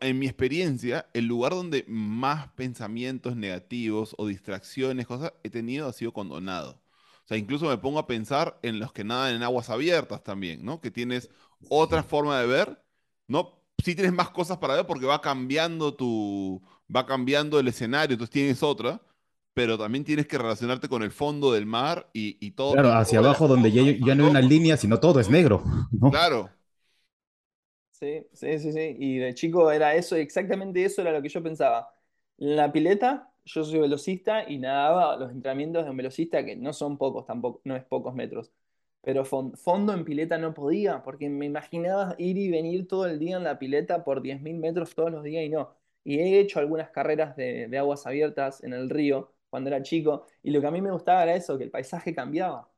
En 0.01 0.18
mi 0.18 0.27
experiencia, 0.27 1.09
el 1.14 1.25
lugar 1.27 1.53
donde 1.53 1.85
más 1.88 2.49
pensamientos 2.49 3.35
negativos 3.35 4.14
o 4.18 4.27
distracciones, 4.27 5.07
cosas, 5.07 5.33
he 5.42 5.49
tenido 5.49 5.88
ha 5.88 5.92
sido 5.94 6.12
cuando 6.12 6.38
nado. 6.40 6.73
O 7.25 7.29
sea, 7.29 7.38
incluso 7.38 7.66
me 7.66 7.79
pongo 7.79 7.99
a 7.99 8.07
pensar 8.07 8.59
en 8.62 8.79
los 8.79 8.92
que 8.92 9.05
nadan 9.05 9.37
en 9.37 9.42
aguas 9.42 9.70
abiertas 9.70 10.23
también, 10.23 10.64
¿no? 10.64 10.83
Que 10.83 10.90
tienes 10.90 11.31
otra 11.70 12.03
forma 12.03 12.38
de 12.40 12.46
ver, 12.46 12.85
¿no? 13.27 13.62
Sí 13.83 13.94
tienes 13.94 14.12
más 14.12 14.29
cosas 14.31 14.59
para 14.59 14.75
ver 14.75 14.87
porque 14.87 15.07
va 15.07 15.23
cambiando 15.23 15.94
tu, 15.94 16.61
va 16.94 17.07
cambiando 17.07 17.59
el 17.59 17.68
escenario, 17.68 18.14
entonces 18.14 18.33
tienes 18.33 18.62
otra, 18.62 19.01
pero 19.55 19.79
también 19.79 20.05
tienes 20.05 20.27
que 20.27 20.37
relacionarte 20.37 20.88
con 20.88 21.03
el 21.03 21.11
fondo 21.11 21.53
del 21.53 21.64
mar 21.64 22.11
y, 22.12 22.37
y 22.44 22.51
todo. 22.51 22.73
Claro, 22.73 22.92
hacia 22.92 23.20
abajo 23.20 23.49
donde 23.49 23.73
ya, 23.73 23.83
ya 23.83 24.14
no 24.14 24.25
hay 24.25 24.31
una 24.31 24.42
línea, 24.42 24.77
sino 24.77 25.01
todo 25.01 25.20
es 25.20 25.31
negro, 25.31 25.64
¿no? 25.92 26.11
Claro. 26.11 26.51
Sí, 28.00 28.26
sí, 28.32 28.58
sí, 28.58 28.72
sí. 28.72 28.96
Y 28.98 29.18
de 29.18 29.34
chico 29.34 29.70
era 29.70 29.94
eso, 29.94 30.16
exactamente 30.16 30.82
eso 30.84 31.02
era 31.02 31.12
lo 31.12 31.20
que 31.20 31.28
yo 31.28 31.42
pensaba. 31.42 31.94
En 32.38 32.56
la 32.56 32.72
pileta, 32.72 33.30
yo 33.44 33.62
soy 33.64 33.78
velocista 33.80 34.48
y 34.48 34.56
nadaba 34.58 35.16
los 35.18 35.30
entrenamientos 35.30 35.84
de 35.84 35.90
un 35.90 35.96
velocista, 35.98 36.42
que 36.44 36.56
no 36.56 36.72
son 36.72 36.96
pocos 36.96 37.26
tampoco, 37.26 37.60
no 37.64 37.76
es 37.76 37.84
pocos 37.84 38.14
metros. 38.14 38.52
Pero 39.02 39.24
fon- 39.26 39.54
fondo 39.56 39.92
en 39.92 40.04
pileta 40.04 40.38
no 40.38 40.54
podía, 40.54 41.02
porque 41.02 41.28
me 41.28 41.44
imaginaba 41.46 42.14
ir 42.18 42.38
y 42.38 42.50
venir 42.50 42.88
todo 42.88 43.04
el 43.06 43.18
día 43.18 43.36
en 43.36 43.44
la 43.44 43.58
pileta 43.58 44.02
por 44.02 44.22
10.000 44.22 44.56
metros 44.58 44.94
todos 44.94 45.10
los 45.12 45.22
días 45.22 45.44
y 45.44 45.50
no. 45.50 45.74
Y 46.02 46.18
he 46.20 46.40
hecho 46.40 46.58
algunas 46.58 46.88
carreras 46.90 47.36
de 47.36 47.76
aguas 47.78 48.06
abiertas 48.06 48.62
en 48.64 48.72
el 48.72 48.88
río 48.88 49.30
cuando 49.50 49.68
era 49.68 49.82
chico, 49.82 50.24
y 50.42 50.50
lo 50.52 50.60
que 50.62 50.66
a 50.68 50.70
mí 50.70 50.80
me 50.80 50.92
gustaba 50.92 51.22
era 51.24 51.34
eso, 51.34 51.58
que 51.58 51.64
el 51.64 51.70
paisaje 51.70 52.14
cambiaba 52.14 52.69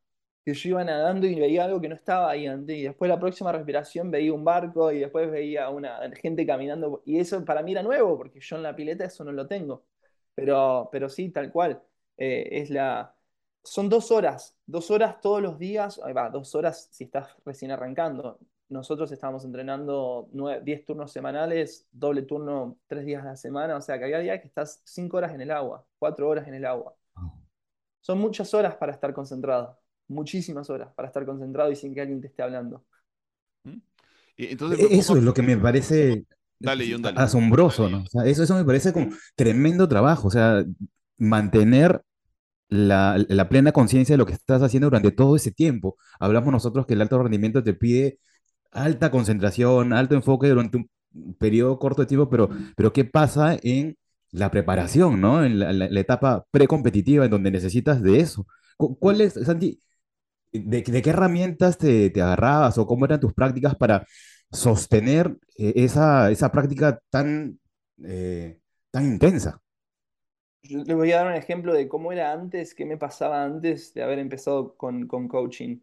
que 0.45 0.55
yo 0.55 0.71
iba 0.71 0.85
nadando 0.85 1.27
y 1.27 1.39
veía 1.39 1.65
algo 1.65 1.81
que 1.81 1.89
no 1.89 1.95
estaba 1.95 2.31
ahí 2.31 2.47
antes, 2.47 2.77
y 2.77 2.83
después 2.83 3.09
la 3.09 3.21
próxima 3.21 3.53
respiración 3.53 4.11
veía 4.11 4.33
un 4.33 4.45
barco 4.45 4.91
y 4.93 4.99
después 5.01 5.31
veía 5.31 5.71
una 5.71 6.01
gente 6.21 6.47
caminando, 6.47 7.03
y 7.05 7.19
eso 7.21 7.45
para 7.45 7.63
mí 7.63 7.73
era 7.73 7.83
nuevo, 7.83 8.17
porque 8.17 8.41
yo 8.41 8.57
en 8.57 8.63
la 8.65 8.75
pileta 8.75 9.05
eso 9.05 9.25
no 9.25 9.33
lo 9.33 9.47
tengo. 9.47 9.85
Pero, 10.35 10.89
pero 10.93 11.09
sí, 11.09 11.31
tal 11.31 11.51
cual. 11.53 11.83
Eh, 12.17 12.49
es 12.63 12.71
la... 12.71 13.15
Son 13.65 13.89
dos 13.89 14.11
horas, 14.11 14.57
dos 14.67 14.91
horas 14.91 15.21
todos 15.21 15.41
los 15.43 15.59
días, 15.59 16.01
ahí 16.05 16.13
va, 16.13 16.31
dos 16.31 16.55
horas 16.55 16.89
si 16.91 17.05
estás 17.05 17.37
recién 17.45 17.71
arrancando. 17.71 18.39
Nosotros 18.69 19.13
estábamos 19.13 19.45
entrenando 19.45 20.29
nueve, 20.33 20.63
10 20.65 20.85
turnos 20.85 21.13
semanales, 21.13 21.87
doble 21.93 22.23
turno 22.23 22.79
tres 22.87 23.05
días 23.05 23.23
a 23.23 23.27
la 23.27 23.37
semana, 23.37 23.77
o 23.77 23.81
sea 23.83 23.99
que 23.99 24.05
había 24.05 24.19
días 24.19 24.41
que 24.41 24.49
estás 24.49 24.81
cinco 24.85 25.19
horas 25.19 25.35
en 25.35 25.43
el 25.43 25.51
agua, 25.51 25.87
cuatro 25.99 26.29
horas 26.29 26.49
en 26.49 26.55
el 26.55 26.65
agua. 26.65 26.97
Son 28.01 28.19
muchas 28.19 28.53
horas 28.55 28.77
para 28.77 28.93
estar 28.93 29.13
concentrado, 29.15 29.79
muchísimas 30.13 30.71
horas 30.71 30.93
para 30.95 31.09
estar 31.09 31.25
concentrado 31.27 31.71
y 31.71 31.77
sin 31.77 31.95
que 31.95 32.01
alguien 32.03 32.21
te 32.21 32.29
esté 32.29 32.43
hablando. 32.43 32.85
¿Mm? 33.65 33.79
Y 34.37 34.47
entonces 34.53 34.79
E- 34.79 34.89
me 34.91 34.91
Eso 34.99 35.17
es 35.17 35.23
lo 35.25 35.35
que 35.35 35.43
me 35.43 35.57
parece 35.59 36.25
Dale, 36.61 36.87
John, 36.91 37.03
dale. 37.03 37.19
asombroso, 37.19 37.85
Dale, 37.85 37.91
¿no? 37.91 38.03
O 38.05 38.07
sea, 38.07 38.27
eso, 38.27 38.43
eso 38.45 38.57
me 38.57 38.65
parece 38.65 38.93
como 38.93 39.09
tremendo 39.37 39.89
trabajo, 39.89 40.29
o 40.29 40.31
sea, 40.31 40.65
mantener 41.19 42.03
la, 42.69 43.19
la 43.29 43.49
plena 43.49 43.73
conciencia 43.73 44.15
de 44.15 44.19
lo 44.19 44.27
que 44.27 44.35
estás 44.35 44.63
haciendo 44.63 44.87
durante 44.89 45.13
todo 45.13 45.37
ese 45.37 45.53
tiempo. 45.53 45.97
Hablamos 46.21 46.53
nosotros 46.53 46.87
que 46.87 46.95
el 46.95 47.03
alto 47.03 47.23
rendimiento 47.23 47.63
te 47.65 47.75
pide 47.75 48.19
alta 48.73 49.11
concentración, 49.11 49.93
alto 49.93 50.15
enfoque 50.17 50.49
durante 50.49 50.79
un 50.79 50.91
periodo 51.39 51.79
corto 51.79 52.03
de 52.03 52.07
tiempo, 52.09 52.29
pero, 52.31 52.51
pero 52.77 52.93
¿qué 52.93 53.05
pasa 53.05 53.59
en 53.63 53.97
la 54.33 54.51
preparación, 54.51 55.21
¿no? 55.21 55.45
En 55.45 55.59
la, 55.59 55.73
la- 55.73 55.89
la 55.91 56.01
etapa 56.01 56.47
precompetitiva 56.51 57.25
en 57.27 57.31
donde 57.31 57.51
necesitas 57.51 58.03
de 58.03 58.21
eso. 58.21 58.47
Cu- 58.77 58.99
¿Cuál 58.99 59.21
es, 59.23 59.35
Santi, 59.35 59.79
de, 60.53 60.83
qué 60.83 61.11
herramientas 61.11 61.79
te, 61.79 62.11
te 62.11 62.23
agarrabas 62.23 62.79
o 62.79 62.87
cómo 62.87 63.05
eran 63.05 63.21
tus 63.21 63.33
prácticas 63.33 63.75
para 63.77 64.07
sostener 64.53 65.37
eh, 65.57 65.73
esa, 65.77 66.31
esa 66.31 66.53
práctica 66.53 67.01
tan, 67.11 67.59
eh, 68.05 68.59
tan 68.91 69.07
intensa? 69.07 69.61
Yo 70.63 70.85
les 70.85 70.97
voy 70.97 71.11
a 71.13 71.17
dar 71.17 71.27
un 71.27 71.35
ejemplo 71.35 71.73
de 71.73 71.89
cómo 71.89 72.13
era 72.13 72.33
antes, 72.33 72.75
qué 72.75 72.85
me 72.85 72.97
pasaba 72.97 73.43
antes 73.43 73.95
de 73.95 74.03
haber 74.03 74.19
empezado 74.19 74.77
con, 74.77 75.09
con 75.09 75.27
coaching. 75.27 75.81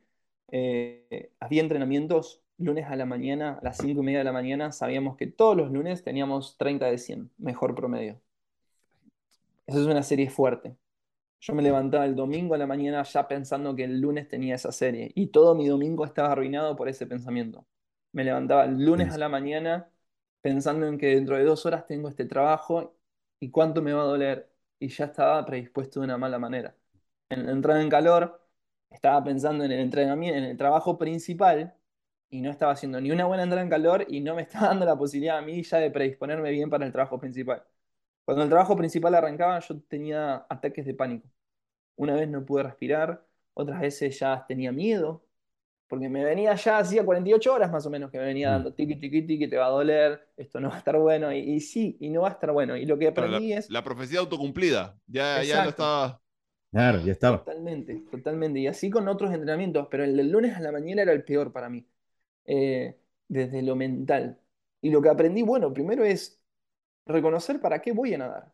Eh, 0.51 1.31
había 1.39 1.61
entrenamientos 1.61 2.41
lunes 2.57 2.85
a 2.87 2.95
la 2.95 3.05
mañana, 3.05 3.59
a 3.61 3.63
las 3.63 3.77
5 3.77 4.01
y 4.01 4.03
media 4.03 4.19
de 4.19 4.25
la 4.25 4.31
mañana, 4.31 4.71
sabíamos 4.71 5.17
que 5.17 5.27
todos 5.27 5.55
los 5.57 5.71
lunes 5.71 6.03
teníamos 6.03 6.57
30 6.57 6.87
de 6.87 6.97
100, 6.97 7.31
mejor 7.37 7.75
promedio. 7.75 8.21
Eso 9.67 9.81
es 9.81 9.85
una 9.85 10.03
serie 10.03 10.29
fuerte. 10.29 10.75
Yo 11.41 11.53
me 11.53 11.61
levantaba 11.63 12.05
el 12.05 12.15
domingo 12.15 12.53
a 12.55 12.57
la 12.57 12.67
mañana 12.67 13.03
ya 13.03 13.27
pensando 13.27 13.75
que 13.75 13.85
el 13.85 14.01
lunes 14.01 14.27
tenía 14.27 14.55
esa 14.55 14.71
serie 14.71 15.11
y 15.15 15.27
todo 15.27 15.55
mi 15.55 15.67
domingo 15.67 16.05
estaba 16.05 16.31
arruinado 16.33 16.75
por 16.75 16.89
ese 16.89 17.07
pensamiento. 17.07 17.65
Me 18.11 18.23
levantaba 18.25 18.65
el 18.65 18.83
lunes 18.83 19.11
a 19.13 19.17
la 19.17 19.29
mañana 19.29 19.89
pensando 20.41 20.87
en 20.87 20.97
que 20.97 21.07
dentro 21.15 21.37
de 21.37 21.43
dos 21.45 21.65
horas 21.65 21.87
tengo 21.87 22.09
este 22.09 22.25
trabajo 22.25 22.97
y 23.39 23.51
cuánto 23.51 23.81
me 23.81 23.93
va 23.93 24.01
a 24.01 24.05
doler 24.05 24.51
y 24.79 24.89
ya 24.89 25.05
estaba 25.05 25.45
predispuesto 25.45 25.99
de 26.01 26.05
una 26.05 26.17
mala 26.17 26.39
manera. 26.39 26.75
En 27.29 27.45
la 27.45 27.51
entrada 27.53 27.81
en 27.81 27.89
calor 27.89 28.45
estaba 28.89 29.23
pensando 29.23 29.63
en 29.63 29.71
el 29.71 29.79
entrenamiento, 29.79 30.37
en 30.37 30.43
el 30.45 30.57
trabajo 30.57 30.97
principal 30.97 31.73
y 32.29 32.41
no 32.41 32.49
estaba 32.51 32.73
haciendo 32.73 32.99
ni 33.01 33.11
una 33.11 33.25
buena 33.25 33.43
entrada 33.43 33.63
en 33.63 33.69
calor 33.69 34.05
y 34.09 34.19
no 34.21 34.35
me 34.35 34.41
estaba 34.43 34.67
dando 34.69 34.85
la 34.85 34.97
posibilidad 34.97 35.37
a 35.37 35.41
mí 35.41 35.63
ya 35.63 35.77
de 35.77 35.91
predisponerme 35.91 36.51
bien 36.51 36.69
para 36.69 36.85
el 36.85 36.91
trabajo 36.91 37.17
principal. 37.19 37.63
Cuando 38.29 38.43
el 38.43 38.49
trabajo 38.49 38.75
principal 38.77 39.15
arrancaba, 39.15 39.59
yo 39.59 39.81
tenía 39.83 40.45
ataques 40.49 40.85
de 40.85 40.93
pánico. 40.93 41.27
Una 41.95 42.15
vez 42.15 42.29
no 42.29 42.45
pude 42.45 42.63
respirar, 42.63 43.25
otras 43.53 43.81
veces 43.81 44.19
ya 44.19 44.45
tenía 44.47 44.71
miedo, 44.71 45.25
porque 45.87 46.09
me 46.09 46.23
venía 46.23 46.55
ya 46.55 46.79
hacía 46.79 47.05
48 47.05 47.53
horas 47.53 47.71
más 47.71 47.85
o 47.85 47.89
menos 47.89 48.11
que 48.11 48.19
me 48.19 48.25
venía 48.25 48.49
Mm. 48.49 48.53
dando 48.53 48.73
tiqui, 48.73 48.95
tiqui, 48.99 49.23
tiqui, 49.23 49.49
te 49.49 49.57
va 49.57 49.67
a 49.67 49.69
doler, 49.69 50.29
esto 50.37 50.59
no 50.59 50.69
va 50.69 50.75
a 50.75 50.79
estar 50.79 50.97
bueno, 50.99 51.31
y, 51.33 51.39
y 51.39 51.59
sí, 51.61 51.97
y 51.99 52.09
no 52.09 52.21
va 52.21 52.29
a 52.29 52.31
estar 52.33 52.51
bueno. 52.51 52.77
Y 52.77 52.85
lo 52.85 52.97
que 52.97 53.07
aprendí 53.07 53.49
la, 53.51 53.57
es 53.59 53.69
la 53.69 53.83
profecía 53.83 54.19
autocumplida. 54.19 54.99
Ya, 55.07 55.43
ya 55.43 55.63
lo 55.63 55.69
estaba. 55.69 56.21
Claro, 56.71 56.99
ya 57.01 57.11
estaba. 57.13 57.37
totalmente, 57.45 57.95
totalmente. 58.11 58.59
Y 58.59 58.67
así 58.67 58.89
con 58.89 59.07
otros 59.07 59.31
entrenamientos, 59.31 59.87
pero 59.89 60.03
el 60.03 60.15
del 60.17 60.31
lunes 60.31 60.55
a 60.55 60.61
la 60.61 60.71
mañana 60.71 61.01
era 61.03 61.13
el 61.13 61.23
peor 61.23 61.51
para 61.51 61.69
mí, 61.69 61.87
eh, 62.45 62.97
desde 63.27 63.61
lo 63.63 63.75
mental. 63.75 64.39
Y 64.81 64.91
lo 64.91 65.01
que 65.01 65.09
aprendí, 65.09 65.41
bueno, 65.43 65.73
primero 65.73 66.03
es 66.05 66.38
reconocer 67.09 67.61
para 67.61 67.81
qué 67.81 67.91
voy 67.93 68.13
a 68.13 68.17
nadar. 68.19 68.53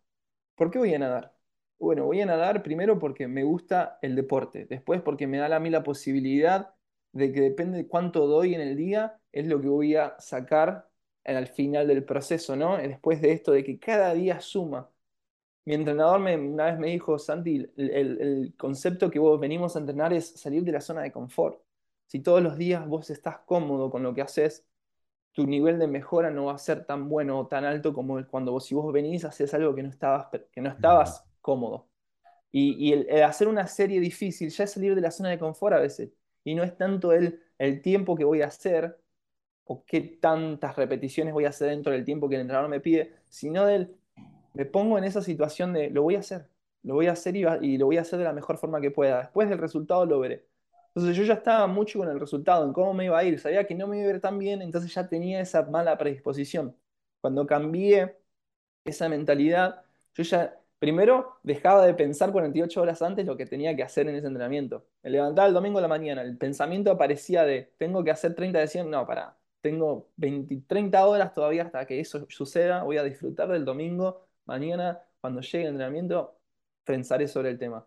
¿Por 0.56 0.72
qué 0.72 0.80
voy 0.80 0.94
a 0.94 1.00
nadar? 1.00 1.36
Bueno, 1.80 2.06
voy 2.06 2.22
a 2.22 2.26
nadar 2.26 2.64
primero 2.64 3.00
porque 3.00 3.28
me 3.28 3.44
gusta 3.44 4.00
el 4.02 4.16
deporte, 4.16 4.66
después 4.66 5.02
porque 5.02 5.28
me 5.28 5.38
da 5.38 5.54
a 5.56 5.60
mí 5.60 5.70
la 5.70 5.84
posibilidad 5.84 6.74
de 7.12 7.32
que 7.34 7.42
depende 7.42 7.78
de 7.80 7.88
cuánto 7.88 8.28
doy 8.28 8.56
en 8.56 8.62
el 8.62 8.76
día, 8.78 9.20
es 9.32 9.48
lo 9.48 9.62
que 9.62 9.68
voy 9.68 9.96
a 9.96 10.16
sacar 10.20 10.90
al 11.26 11.48
final 11.48 11.88
del 11.88 12.04
proceso, 12.06 12.56
¿no? 12.56 12.78
Después 12.78 13.22
de 13.22 13.32
esto 13.34 13.52
de 13.52 13.64
que 13.64 13.80
cada 13.80 14.14
día 14.14 14.40
suma. 14.42 14.90
Mi 15.66 15.74
entrenador 15.74 16.20
me, 16.20 16.38
una 16.38 16.66
vez 16.66 16.78
me 16.80 16.88
dijo, 16.90 17.18
Santi, 17.18 17.58
el, 17.78 17.90
el- 17.92 18.54
concepto 18.58 19.10
que 19.10 19.18
vos 19.20 19.40
venimos 19.40 19.76
a 19.76 19.80
entrenar 19.80 20.14
es 20.14 20.30
salir 20.40 20.64
de 20.64 20.72
la 20.72 20.82
zona 20.82 21.02
de 21.02 21.12
confort. 21.12 21.60
Si 22.08 22.20
todos 22.22 22.42
los 22.44 22.58
días 22.58 22.88
vos 22.88 23.10
estás 23.10 23.40
cómodo 23.40 23.90
con 23.90 24.04
lo 24.04 24.14
que 24.14 24.22
haces, 24.22 24.66
tu 25.36 25.48
nivel 25.48 25.80
de 25.80 25.88
mejora 25.88 26.32
no 26.32 26.48
va 26.48 26.56
a 26.56 26.60
ser 26.60 26.86
tan 26.88 27.10
bueno 27.10 27.40
o 27.42 27.48
tan 27.48 27.66
alto 27.66 27.94
como 27.94 28.26
cuando 28.28 28.54
vos, 28.54 28.66
si 28.66 28.76
vos 28.76 28.94
venís, 28.94 29.26
haces 29.26 29.54
algo 29.56 29.76
que 29.76 29.84
no 29.84 29.90
estabas, 29.92 30.30
que 30.54 30.62
no 30.62 30.72
estabas 30.72 31.28
cómodo. 31.42 31.90
Y, 32.52 32.76
y 32.90 32.94
el, 32.94 33.08
el 33.10 33.24
hacer 33.24 33.48
una 33.48 33.68
serie 33.68 34.00
difícil 34.00 34.50
ya 34.50 34.64
es 34.66 34.72
salir 34.74 34.96
de 34.96 35.02
la 35.02 35.12
zona 35.12 35.30
de 35.30 35.40
confort 35.40 35.76
a 35.76 35.80
veces. 35.80 36.12
Y 36.44 36.56
no 36.56 36.64
es 36.64 36.78
tanto 36.78 37.14
el, 37.14 37.42
el 37.60 37.82
tiempo 37.82 38.16
que 38.16 38.24
voy 38.26 38.42
a 38.42 38.48
hacer 38.48 39.00
o 39.66 39.86
qué 39.86 40.02
tantas 40.02 40.76
repeticiones 40.76 41.34
voy 41.34 41.46
a 41.46 41.50
hacer 41.50 41.70
dentro 41.70 41.92
del 41.92 42.06
tiempo 42.06 42.30
que 42.30 42.36
el 42.36 42.42
entrenador 42.42 42.70
me 42.70 42.80
pide, 42.82 43.14
sino 43.30 43.66
del, 43.66 43.96
me 44.54 44.66
pongo 44.66 44.98
en 44.98 45.04
esa 45.06 45.22
situación 45.22 45.74
de, 45.74 45.90
lo 45.90 46.04
voy 46.04 46.16
a 46.16 46.20
hacer, 46.20 46.50
lo 46.84 46.96
voy 46.96 47.08
a 47.08 47.14
hacer 47.14 47.36
y, 47.36 47.44
va- 47.44 47.60
y 47.62 47.78
lo 47.78 47.88
voy 47.88 47.98
a 47.98 48.02
hacer 48.02 48.20
de 48.20 48.26
la 48.26 48.34
mejor 48.34 48.58
forma 48.58 48.82
que 48.82 48.92
pueda. 48.92 49.20
Después 49.22 49.50
del 49.50 49.60
resultado 49.60 50.06
lo 50.06 50.20
veré. 50.20 50.48
Entonces 50.96 51.18
yo 51.18 51.24
ya 51.26 51.34
estaba 51.36 51.68
mucho 51.68 52.00
con 52.00 52.10
el 52.10 52.20
resultado, 52.20 52.66
en 52.66 52.74
cómo 52.74 52.94
me 52.94 53.06
iba 53.06 53.18
a 53.20 53.24
ir. 53.26 53.40
Sabía 53.40 53.66
que 53.68 53.76
no 53.76 53.88
me 53.88 54.00
iba 54.00 54.08
a 54.08 54.16
ir 54.16 54.22
tan 54.22 54.40
bien, 54.40 54.62
entonces 54.62 54.94
ya 54.94 55.08
tenía 55.10 55.42
esa 55.42 55.64
mala 55.64 55.98
predisposición. 55.98 56.76
Cuando 57.22 57.46
cambié 57.46 58.18
esa 58.86 59.10
mentalidad, 59.10 59.84
yo 60.14 60.24
ya 60.24 60.60
primero 60.80 61.40
dejaba 61.44 61.86
de 61.86 61.94
pensar 61.94 62.32
48 62.32 62.82
horas 62.82 63.02
antes 63.02 63.26
lo 63.26 63.38
que 63.38 63.46
tenía 63.46 63.76
que 63.76 63.84
hacer 63.84 64.08
en 64.08 64.16
ese 64.16 64.28
entrenamiento. 64.28 64.88
Me 65.04 65.10
levantaba 65.10 65.48
el 65.48 65.54
domingo 65.54 65.80
a 65.80 65.82
la 65.82 65.88
mañana, 65.88 66.22
el 66.22 66.38
pensamiento 66.38 66.92
aparecía 66.92 67.44
de, 67.46 67.74
tengo 67.78 68.04
que 68.04 68.12
hacer 68.12 68.36
30 68.36 68.60
de 68.60 68.68
100, 68.68 68.90
no, 68.90 69.06
pará, 69.06 69.38
tengo 69.62 70.12
20, 70.18 70.64
30 70.68 71.06
horas 71.08 71.34
todavía 71.34 71.64
hasta 71.64 71.86
que 71.86 72.00
eso 72.00 72.26
suceda, 72.30 72.84
voy 72.84 72.98
a 72.98 73.04
disfrutar 73.04 73.50
del 73.50 73.66
domingo, 73.66 74.28
mañana 74.46 75.02
cuando 75.20 75.42
llegue 75.42 75.64
el 75.64 75.70
entrenamiento 75.72 76.40
pensaré 76.84 77.28
sobre 77.28 77.50
el 77.50 77.58
tema. 77.60 77.86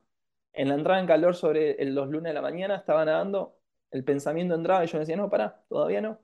En 0.59 0.69
la 0.71 0.75
entrada 0.77 1.01
en 1.01 1.07
calor 1.07 1.37
sobre 1.37 1.73
el- 1.83 1.95
los 1.95 2.09
lunes 2.11 2.31
de 2.31 2.35
la 2.35 2.43
mañana 2.43 2.77
estaba 2.77 3.05
nadando, 3.05 3.59
el 3.93 4.05
pensamiento 4.05 4.55
entraba 4.57 4.85
y 4.85 4.89
yo 4.89 4.99
decía, 5.01 5.17
no, 5.17 5.31
pará, 5.31 5.65
todavía 5.69 6.01
no 6.03 6.21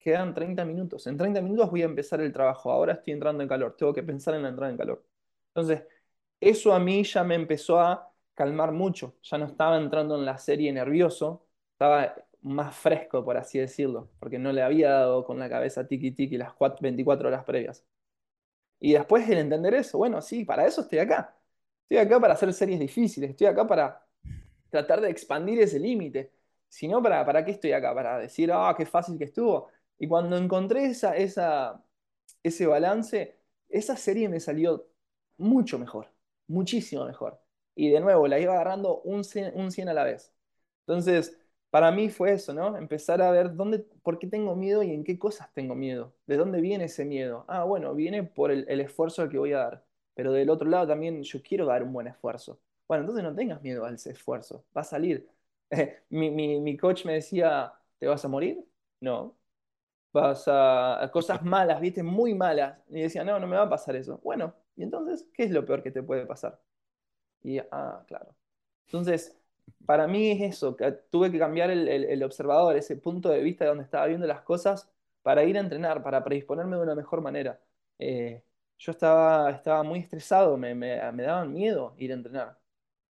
quedan 0.00 0.34
30 0.34 0.64
minutos. 0.64 1.06
En 1.06 1.16
30 1.18 1.42
minutos 1.42 1.70
voy 1.70 1.82
a 1.82 1.86
empezar 1.86 2.20
el 2.20 2.32
trabajo. 2.32 2.72
Ahora 2.72 2.94
estoy 2.94 3.14
entrando 3.14 3.42
en 3.42 3.48
calor. 3.48 3.76
Tengo 3.78 3.94
que 3.94 4.02
pensar 4.04 4.34
en 4.34 4.42
la 4.44 4.50
entrada 4.50 4.72
en 4.72 4.78
calor. 4.78 5.04
Entonces, 5.54 5.84
eso 6.40 6.72
a 6.74 6.80
mí 6.80 7.04
ya 7.04 7.24
me 7.24 7.34
empezó 7.36 7.80
a 7.80 8.12
calmar 8.34 8.72
mucho. 8.72 9.16
Ya 9.22 9.38
no 9.38 9.46
estaba 9.46 9.78
entrando 9.78 10.16
en 10.18 10.24
la 10.26 10.38
serie 10.38 10.72
nervioso. 10.72 11.46
Estaba 11.72 12.14
más 12.42 12.76
fresco, 12.76 13.24
por 13.24 13.36
así 13.38 13.58
decirlo. 13.60 14.10
Porque 14.20 14.38
no 14.40 14.52
le 14.52 14.62
había 14.62 14.90
dado 14.92 15.24
con 15.24 15.38
la 15.38 15.48
cabeza 15.50 15.86
tiki 15.88 16.12
tiki 16.12 16.36
las 16.38 16.52
cuat- 16.54 16.80
24 16.80 17.28
horas 17.28 17.44
previas. 17.44 17.84
Y 18.80 18.94
después 18.94 19.28
el 19.30 19.38
entender 19.38 19.74
eso. 19.74 19.98
Bueno, 19.98 20.22
sí, 20.22 20.44
para 20.46 20.66
eso 20.66 20.82
estoy 20.82 21.00
acá. 21.00 21.37
Estoy 21.88 21.98
acá 22.06 22.20
para 22.20 22.34
hacer 22.34 22.52
series 22.52 22.78
difíciles. 22.80 23.30
Estoy 23.30 23.46
acá 23.46 23.66
para 23.66 24.06
tratar 24.70 25.00
de 25.00 25.10
expandir 25.10 25.60
ese 25.60 25.78
límite. 25.80 26.32
Si 26.68 26.88
no, 26.88 27.02
¿para, 27.02 27.24
¿para 27.24 27.44
qué 27.44 27.52
estoy 27.52 27.72
acá? 27.72 27.94
Para 27.94 28.18
decir, 28.18 28.50
ah, 28.52 28.74
qué 28.76 28.86
fácil 28.86 29.18
que 29.18 29.24
estuvo. 29.24 29.68
Y 29.98 30.08
cuando 30.08 30.36
encontré 30.36 30.86
esa, 30.86 31.16
esa, 31.16 31.82
ese 32.42 32.66
balance, 32.66 33.38
esa 33.68 33.96
serie 33.96 34.28
me 34.28 34.40
salió 34.40 34.88
mucho 35.38 35.78
mejor, 35.78 36.12
muchísimo 36.48 37.04
mejor. 37.06 37.40
Y 37.74 37.90
de 37.90 38.00
nuevo, 38.00 38.28
la 38.28 38.38
iba 38.40 38.54
agarrando 38.54 39.00
un 39.02 39.24
100, 39.24 39.52
un 39.56 39.70
100 39.72 39.88
a 39.88 39.94
la 39.94 40.04
vez. 40.04 40.34
Entonces, 40.86 41.38
para 41.70 41.90
mí 41.92 42.10
fue 42.10 42.32
eso, 42.32 42.54
¿no? 42.54 42.76
Empezar 42.76 43.22
a 43.22 43.30
ver 43.30 43.54
dónde, 43.56 43.80
por 44.02 44.18
qué 44.18 44.26
tengo 44.26 44.56
miedo 44.56 44.82
y 44.82 44.92
en 44.92 45.04
qué 45.04 45.18
cosas 45.18 45.52
tengo 45.54 45.74
miedo. 45.74 46.14
¿De 46.26 46.36
dónde 46.36 46.60
viene 46.60 46.84
ese 46.86 47.04
miedo? 47.04 47.44
Ah, 47.48 47.64
bueno, 47.64 47.94
viene 47.94 48.24
por 48.24 48.50
el, 48.52 48.66
el 48.68 48.80
esfuerzo 48.80 49.28
que 49.28 49.38
voy 49.38 49.52
a 49.54 49.58
dar. 49.58 49.87
Pero 50.18 50.32
del 50.32 50.50
otro 50.50 50.68
lado 50.68 50.88
también 50.88 51.22
yo 51.22 51.42
quiero 51.42 51.66
dar 51.66 51.84
un 51.84 51.94
buen 51.94 52.08
esfuerzo. 52.08 52.60
Bueno, 52.88 53.02
entonces 53.04 53.24
no 53.24 53.34
tengas 53.36 53.62
miedo 53.62 53.86
al 53.86 53.94
esfuerzo, 53.96 54.66
va 54.76 54.82
a 54.82 54.84
salir. 54.84 55.28
mi, 56.10 56.30
mi, 56.30 56.60
mi 56.60 56.76
coach 56.76 57.04
me 57.06 57.14
decía, 57.14 57.72
¿te 57.98 58.06
vas 58.08 58.24
a 58.24 58.28
morir? 58.28 58.64
No. 59.00 59.36
Vas 60.12 60.44
a 60.48 61.10
cosas 61.12 61.42
malas, 61.44 61.80
¿viste? 61.80 62.02
Muy 62.02 62.34
malas. 62.34 62.78
Y 62.88 63.02
decía, 63.02 63.24
no, 63.24 63.38
no 63.40 63.46
me 63.46 63.56
va 63.56 63.64
a 63.64 63.70
pasar 63.70 63.96
eso. 63.96 64.18
Bueno, 64.24 64.54
¿y 64.76 64.82
entonces 64.84 65.28
qué 65.34 65.44
es 65.44 65.50
lo 65.50 65.64
peor 65.66 65.82
que 65.82 65.90
te 65.92 66.02
puede 66.02 66.26
pasar? 66.26 66.60
Y, 67.42 67.58
ah, 67.70 68.04
claro. 68.06 68.34
Entonces, 68.86 69.36
para 69.86 70.06
mí 70.08 70.30
es 70.32 70.56
eso, 70.56 70.76
que 70.76 70.92
tuve 70.92 71.30
que 71.32 71.38
cambiar 71.38 71.70
el, 71.70 71.88
el- 71.88 72.04
el 72.04 72.22
observador, 72.24 72.76
ese 72.76 72.96
punto 72.96 73.28
de 73.30 73.42
vista 73.42 73.64
de 73.64 73.70
donde 73.70 73.84
estaba 73.84 74.06
viendo 74.06 74.26
las 74.26 74.42
cosas, 74.42 74.90
para 75.22 75.44
ir 75.44 75.56
a 75.58 75.60
entrenar, 75.60 76.02
para 76.02 76.24
predisponerme 76.24 76.76
de 76.76 76.82
una 76.82 76.94
mejor 76.94 77.20
manera. 77.22 77.60
Eh, 77.98 78.42
yo 78.78 78.92
estaba, 78.92 79.50
estaba 79.50 79.82
muy 79.82 80.00
estresado, 80.00 80.56
me, 80.56 80.74
me, 80.74 81.00
me 81.12 81.22
daban 81.24 81.52
miedo 81.52 81.94
ir 81.98 82.12
a 82.12 82.14
entrenar, 82.14 82.58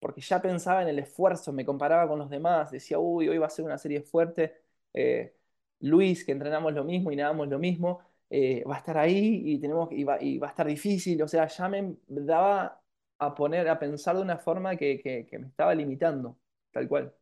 porque 0.00 0.20
ya 0.20 0.40
pensaba 0.40 0.82
en 0.82 0.88
el 0.88 0.98
esfuerzo, 0.98 1.52
me 1.52 1.64
comparaba 1.64 2.08
con 2.08 2.18
los 2.18 2.30
demás, 2.30 2.70
decía, 2.70 2.98
uy, 2.98 3.28
hoy 3.28 3.38
va 3.38 3.46
a 3.46 3.50
ser 3.50 3.64
una 3.64 3.78
serie 3.78 4.02
fuerte. 4.02 4.54
Eh, 4.94 5.34
Luis, 5.80 6.24
que 6.24 6.32
entrenamos 6.32 6.72
lo 6.72 6.84
mismo 6.84 7.12
y 7.12 7.16
nadamos 7.16 7.48
lo 7.48 7.58
mismo, 7.58 8.00
eh, 8.30 8.64
va 8.68 8.76
a 8.76 8.78
estar 8.78 8.98
ahí 8.98 9.42
y, 9.44 9.60
tenemos, 9.60 9.88
y, 9.92 10.04
va, 10.04 10.20
y 10.22 10.38
va 10.38 10.48
a 10.48 10.50
estar 10.50 10.66
difícil, 10.66 11.22
o 11.22 11.28
sea, 11.28 11.46
ya 11.48 11.68
me 11.68 11.96
daba 12.08 12.82
a 13.18 13.34
poner, 13.34 13.68
a 13.68 13.78
pensar 13.78 14.16
de 14.16 14.22
una 14.22 14.38
forma 14.38 14.76
que, 14.76 15.00
que, 15.00 15.26
que 15.26 15.38
me 15.38 15.48
estaba 15.48 15.74
limitando, 15.74 16.38
tal 16.72 16.88
cual. 16.88 17.14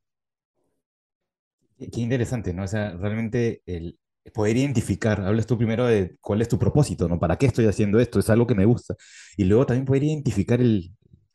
Qué 1.78 2.00
interesante, 2.00 2.54
¿no? 2.54 2.64
O 2.64 2.66
sea, 2.66 2.92
realmente 2.96 3.62
el 3.66 3.98
poder 4.34 4.56
identificar, 4.56 5.20
hablas 5.22 5.46
tú 5.46 5.56
primero 5.58 5.86
de 5.86 6.16
cuál 6.20 6.42
es 6.42 6.48
tu 6.48 6.58
propósito, 6.58 7.08
¿no? 7.08 7.18
¿Para 7.18 7.36
qué 7.36 7.46
estoy 7.46 7.66
haciendo 7.66 8.00
esto? 8.00 8.18
Es 8.20 8.30
algo 8.30 8.46
que 8.46 8.54
me 8.54 8.64
gusta. 8.64 8.94
Y 9.36 9.44
luego 9.44 9.66
también 9.66 9.84
poder 9.86 10.04
identificar 10.04 10.60
el, 10.60 10.92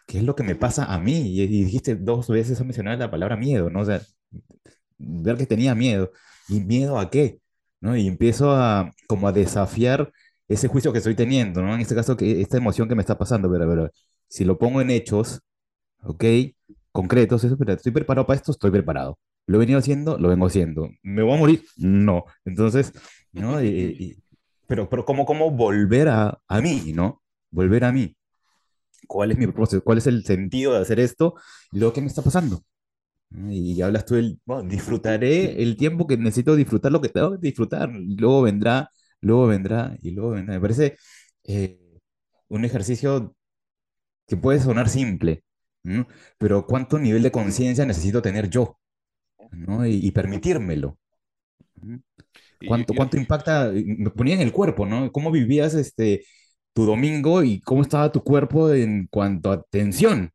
qué 0.07 0.19
es 0.19 0.23
lo 0.23 0.35
que 0.35 0.43
me 0.43 0.55
pasa 0.55 0.85
a 0.85 0.99
mí. 0.99 1.13
Y, 1.21 1.41
y 1.43 1.63
dijiste 1.65 1.95
dos 1.95 2.27
veces, 2.29 2.59
has 2.59 2.65
mencionado 2.65 2.97
la 2.97 3.11
palabra 3.11 3.37
miedo, 3.37 3.69
¿no? 3.69 3.81
O 3.81 3.85
sea, 3.85 4.01
ver 4.97 5.37
que 5.37 5.45
tenía 5.45 5.75
miedo. 5.75 6.11
¿Y 6.49 6.59
miedo 6.61 6.99
a 6.99 7.09
qué? 7.09 7.39
¿No? 7.79 7.95
Y 7.95 8.07
empiezo 8.07 8.51
a, 8.51 8.91
como 9.07 9.27
a 9.27 9.31
desafiar 9.31 10.11
ese 10.47 10.67
juicio 10.67 10.91
que 10.91 10.99
estoy 10.99 11.15
teniendo, 11.15 11.61
¿no? 11.61 11.73
En 11.75 11.81
este 11.81 11.95
caso, 11.95 12.17
que 12.17 12.41
esta 12.41 12.57
emoción 12.57 12.87
que 12.89 12.95
me 12.95 13.01
está 13.01 13.17
pasando, 13.17 13.49
pero, 13.51 13.67
pero 13.69 13.89
si 14.27 14.43
lo 14.45 14.57
pongo 14.57 14.81
en 14.81 14.89
hechos, 14.91 15.39
¿ok? 16.03 16.25
Concretos, 16.91 17.43
eso, 17.43 17.57
pero 17.57 17.73
estoy 17.73 17.91
preparado 17.91 18.27
para 18.27 18.37
esto, 18.37 18.51
estoy 18.51 18.71
preparado. 18.71 19.17
Lo 19.47 19.57
he 19.57 19.59
venido 19.59 19.79
haciendo, 19.79 20.17
lo 20.17 20.29
vengo 20.29 20.47
haciendo. 20.47 20.89
¿Me 21.03 21.21
voy 21.23 21.35
a 21.35 21.37
morir? 21.39 21.65
No. 21.77 22.25
Entonces, 22.45 22.93
¿no? 23.33 23.61
Y- 23.63 23.67
y- 23.69 24.17
pero, 24.67 24.89
pero 24.89 25.03
¿cómo, 25.05 25.25
cómo 25.25 25.51
volver 25.51 26.07
a, 26.09 26.39
a 26.47 26.61
mí, 26.61 26.93
¿no? 26.93 27.21
Volver 27.51 27.83
a 27.85 27.91
mí. 27.91 28.15
¿Cuál 29.07 29.31
es 29.31 29.37
mi 29.37 29.47
propósito? 29.47 29.83
¿Cuál 29.83 29.97
es 29.99 30.07
el 30.07 30.23
sentido 30.25 30.73
de 30.73 30.79
hacer 30.81 30.99
esto? 30.99 31.35
Y 31.71 31.79
luego, 31.79 31.93
¿qué 31.93 32.01
me 32.01 32.07
está 32.07 32.21
pasando? 32.21 32.63
Y 33.49 33.81
hablas 33.81 34.05
tú 34.05 34.15
del, 34.15 34.39
bueno, 34.45 34.63
disfrutaré 34.69 35.61
el 35.63 35.77
tiempo 35.77 36.07
que 36.07 36.17
necesito 36.17 36.55
disfrutar 36.55 36.91
lo 36.91 37.01
que 37.01 37.09
tengo 37.09 37.31
que 37.33 37.37
disfrutar. 37.39 37.89
Luego 37.93 38.41
vendrá, 38.43 38.91
luego 39.21 39.47
vendrá 39.47 39.97
y 40.01 40.11
luego 40.11 40.31
vendrá. 40.31 40.55
Me 40.55 40.61
parece 40.61 40.97
eh, 41.45 41.79
un 42.49 42.65
ejercicio 42.65 43.35
que 44.27 44.37
puede 44.37 44.59
sonar 44.61 44.89
simple, 44.89 45.45
¿no? 45.83 46.07
Pero 46.39 46.67
¿cuánto 46.67 46.99
nivel 46.99 47.23
de 47.23 47.31
conciencia 47.33 47.85
necesito 47.87 48.21
tener 48.23 48.49
yo? 48.51 48.79
¿No? 49.51 49.85
Y, 49.85 49.99
y 50.05 50.11
permitírmelo. 50.11 50.97
¿Cuánto, 52.63 52.93
cuánto 52.95 53.17
impacta? 53.17 53.71
Me 53.73 54.09
ponía 54.11 54.35
en 54.35 54.41
el 54.41 54.51
cuerpo, 54.51 54.85
¿no? 54.85 55.11
¿Cómo 55.11 55.31
vivías 55.31 55.73
este, 55.73 56.23
tu 56.73 56.85
domingo 56.85 57.43
y 57.43 57.59
cómo 57.61 57.81
estaba 57.81 58.11
tu 58.11 58.23
cuerpo 58.23 58.71
en 58.73 59.07
cuanto 59.09 59.51
a 59.51 59.63
tensión? 59.63 60.31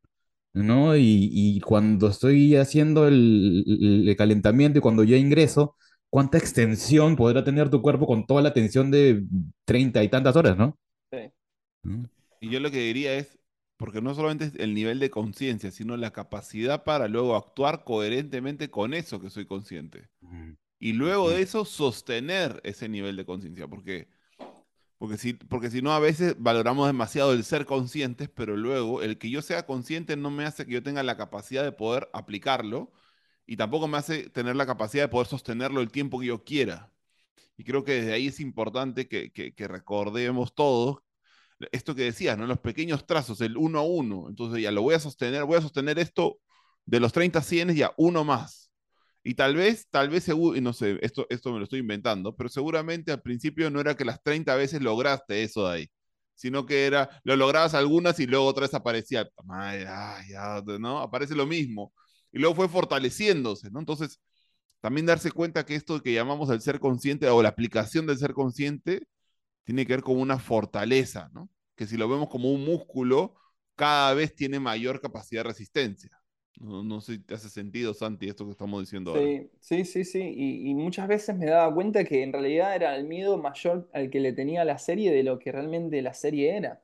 ¿no? 0.54 0.96
Y, 0.96 1.30
y 1.32 1.60
cuando 1.60 2.08
estoy 2.08 2.56
haciendo 2.56 3.08
el, 3.08 3.64
el- 3.68 4.08
el 4.10 4.16
calentamiento 4.16 4.78
y 4.80 4.82
cuando 4.82 5.04
yo 5.04 5.16
ingreso, 5.16 5.76
¿cuánta 6.10 6.38
extensión 6.38 7.16
podrá 7.16 7.44
tener 7.44 7.70
tu 7.70 7.82
cuerpo 7.82 8.06
con 8.06 8.26
toda 8.26 8.42
la 8.42 8.52
tensión 8.54 8.90
de 8.90 9.24
treinta 9.66 10.02
y 10.04 10.08
tantas 10.10 10.36
horas, 10.36 10.58
¿no? 10.58 10.78
Sí. 11.12 11.32
¿no? 11.82 12.08
Y 12.40 12.50
yo 12.50 12.60
lo 12.60 12.70
que 12.70 12.78
diría 12.78 13.14
es, 13.14 13.38
porque 13.76 14.00
no 14.00 14.14
solamente 14.14 14.46
es 14.46 14.54
el 14.56 14.74
nivel 14.74 14.98
de 14.98 15.10
conciencia, 15.10 15.70
sino 15.70 15.96
la 15.96 16.12
capacidad 16.12 16.84
para 16.84 17.08
luego 17.08 17.36
actuar 17.36 17.84
coherentemente 17.84 18.70
con 18.70 18.94
eso 18.94 19.20
que 19.20 19.30
soy 19.30 19.46
consciente. 19.46 20.08
Y 20.78 20.92
luego 20.92 21.30
de 21.30 21.42
eso, 21.42 21.64
sostener 21.64 22.60
ese 22.64 22.88
nivel 22.88 23.16
de 23.16 23.24
conciencia, 23.26 23.68
porque, 23.68 24.08
porque, 24.98 25.18
si, 25.18 25.34
porque 25.34 25.70
si 25.70 25.82
no, 25.82 25.92
a 25.92 25.98
veces 25.98 26.36
valoramos 26.38 26.86
demasiado 26.86 27.32
el 27.32 27.44
ser 27.44 27.66
conscientes, 27.66 28.30
pero 28.30 28.56
luego 28.56 29.02
el 29.02 29.18
que 29.18 29.30
yo 29.30 29.42
sea 29.42 29.66
consciente 29.66 30.16
no 30.16 30.30
me 30.30 30.44
hace 30.44 30.66
que 30.66 30.72
yo 30.72 30.82
tenga 30.82 31.02
la 31.02 31.16
capacidad 31.16 31.62
de 31.64 31.72
poder 31.72 32.08
aplicarlo 32.12 32.92
y 33.46 33.56
tampoco 33.56 33.88
me 33.88 33.98
hace 33.98 34.28
tener 34.30 34.56
la 34.56 34.66
capacidad 34.66 35.04
de 35.04 35.08
poder 35.08 35.26
sostenerlo 35.26 35.80
el 35.80 35.90
tiempo 35.90 36.18
que 36.20 36.26
yo 36.26 36.44
quiera. 36.44 36.92
Y 37.58 37.64
creo 37.64 37.84
que 37.84 37.92
desde 37.92 38.12
ahí 38.12 38.26
es 38.28 38.40
importante 38.40 39.08
que, 39.08 39.32
que, 39.32 39.54
que 39.54 39.68
recordemos 39.68 40.54
todos 40.54 40.98
esto 41.72 41.94
que 41.94 42.04
decías, 42.04 42.36
¿no? 42.38 42.46
Los 42.46 42.60
pequeños 42.60 43.06
trazos, 43.06 43.40
el 43.40 43.56
uno 43.56 43.80
a 43.80 43.82
uno. 43.82 44.26
Entonces 44.28 44.62
ya 44.62 44.70
lo 44.72 44.82
voy 44.82 44.94
a 44.94 45.00
sostener, 45.00 45.44
voy 45.44 45.56
a 45.58 45.62
sostener 45.62 45.98
esto 45.98 46.38
de 46.84 47.00
los 47.00 47.12
30 47.12 47.42
100 47.42 47.74
ya 47.74 47.92
uno 47.96 48.24
más. 48.24 48.70
Y 49.24 49.34
tal 49.34 49.56
vez, 49.56 49.88
tal 49.90 50.08
vez, 50.10 50.28
no 50.28 50.72
sé, 50.72 50.98
esto, 51.02 51.26
esto 51.30 51.52
me 51.52 51.58
lo 51.58 51.64
estoy 51.64 51.80
inventando, 51.80 52.36
pero 52.36 52.48
seguramente 52.48 53.10
al 53.12 53.22
principio 53.22 53.70
no 53.70 53.80
era 53.80 53.96
que 53.96 54.04
las 54.04 54.22
30 54.22 54.54
veces 54.54 54.80
lograste 54.82 55.42
eso 55.42 55.66
de 55.68 55.74
ahí, 55.74 55.90
sino 56.34 56.64
que 56.66 56.86
era, 56.86 57.10
lo 57.24 57.34
lograbas 57.36 57.74
algunas 57.74 58.20
y 58.20 58.26
luego 58.26 58.46
otra 58.46 58.62
vez 58.62 58.74
aparecía, 58.74 59.28
"Ay, 59.48 59.84
ay, 59.88 60.28
ya, 60.30 60.62
¿no? 60.78 61.00
Aparece 61.00 61.34
lo 61.34 61.46
mismo. 61.46 61.92
Y 62.32 62.38
luego 62.38 62.54
fue 62.54 62.68
fortaleciéndose, 62.68 63.70
¿no? 63.70 63.80
Entonces, 63.80 64.20
también 64.80 65.06
darse 65.06 65.32
cuenta 65.32 65.64
que 65.66 65.74
esto 65.74 66.00
que 66.02 66.12
llamamos 66.14 66.50
el 66.50 66.60
ser 66.60 66.80
consciente 66.80 67.28
o 67.28 67.42
la 67.42 67.48
aplicación 67.50 68.06
del 68.06 68.18
ser 68.18 68.34
consciente 68.34 69.06
tiene 69.66 69.84
que 69.84 69.94
ver 69.94 70.02
con 70.02 70.18
una 70.18 70.38
fortaleza, 70.38 71.28
¿no? 71.34 71.50
Que 71.74 71.86
si 71.86 71.96
lo 71.96 72.08
vemos 72.08 72.28
como 72.28 72.52
un 72.52 72.64
músculo, 72.64 73.34
cada 73.74 74.14
vez 74.14 74.34
tiene 74.34 74.60
mayor 74.60 75.00
capacidad 75.00 75.40
de 75.40 75.48
resistencia. 75.48 76.10
No, 76.60 77.00
sé 77.00 77.14
si 77.14 77.18
te 77.18 77.34
hace 77.34 77.50
sentido, 77.50 77.92
Santi, 77.92 78.28
esto 78.28 78.44
que 78.46 78.52
estamos 78.52 78.80
diciendo 78.80 79.10
ahora. 79.10 79.22
Sí, 79.24 79.50
sí, 79.60 79.84
sí, 79.84 80.04
sí. 80.04 80.20
Y, 80.22 80.70
y 80.70 80.74
muchas 80.74 81.08
veces 81.08 81.36
me 81.36 81.46
daba 81.46 81.74
cuenta 81.74 82.04
que 82.04 82.22
en 82.22 82.32
realidad 82.32 82.76
era 82.76 82.96
el 82.96 83.04
miedo 83.04 83.36
mayor 83.38 83.90
al 83.92 84.08
que 84.08 84.20
le 84.20 84.32
tenía 84.32 84.64
la 84.64 84.78
serie 84.78 85.12
de 85.12 85.24
lo 85.24 85.38
que 85.40 85.50
realmente 85.50 86.00
la 86.00 86.14
serie 86.14 86.56
era. 86.56 86.80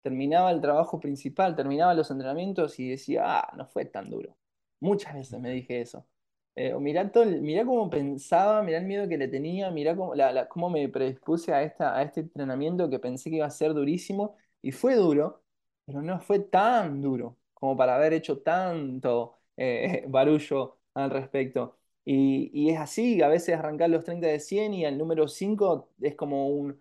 Terminaba 0.00 0.50
el 0.50 0.60
trabajo 0.62 0.98
principal, 1.00 1.54
terminaba 1.54 1.94
los 1.94 2.10
entrenamientos 2.10 2.80
y 2.80 2.88
decía, 2.88 3.22
ah, 3.24 3.52
no 3.56 3.66
fue 3.66 3.84
tan 3.84 4.10
duro. 4.10 4.36
Muchas 4.80 5.14
veces 5.14 5.38
me 5.38 5.50
dije 5.50 5.82
eso. 5.82 6.08
Eh, 6.54 6.74
mirá, 6.78 7.10
todo 7.10 7.24
cómo 7.64 7.88
pensaba, 7.88 8.62
mirá 8.62 8.78
el 8.78 8.84
miedo 8.84 9.08
que 9.08 9.16
le 9.16 9.26
tenía, 9.28 9.70
mirá 9.70 9.96
cómo, 9.96 10.14
la- 10.14 10.32
la- 10.32 10.48
cómo 10.48 10.68
me 10.68 10.86
predispuse 10.88 11.52
a, 11.52 11.62
esta, 11.62 11.96
a 11.96 12.02
este 12.02 12.20
entrenamiento 12.20 12.90
que 12.90 12.98
pensé 12.98 13.30
que 13.30 13.36
iba 13.36 13.46
a 13.46 13.50
ser 13.50 13.72
durísimo. 13.72 14.36
Y 14.60 14.70
fue 14.72 14.94
duro, 14.96 15.42
pero 15.86 16.02
no 16.02 16.20
fue 16.20 16.40
tan 16.40 17.00
duro 17.00 17.38
como 17.54 17.76
para 17.76 17.94
haber 17.96 18.12
hecho 18.12 18.40
tanto 18.42 19.38
eh, 19.56 20.04
barullo 20.08 20.78
al 20.94 21.10
respecto. 21.10 21.78
Y, 22.04 22.50
y 22.52 22.70
es 22.70 22.78
así, 22.80 23.22
a 23.22 23.28
veces 23.28 23.56
arrancar 23.56 23.88
los 23.90 24.04
30 24.04 24.26
de 24.26 24.38
100 24.40 24.74
y 24.74 24.84
el 24.84 24.98
número 24.98 25.28
5 25.28 25.90
es 26.00 26.14
como 26.16 26.48
un, 26.48 26.78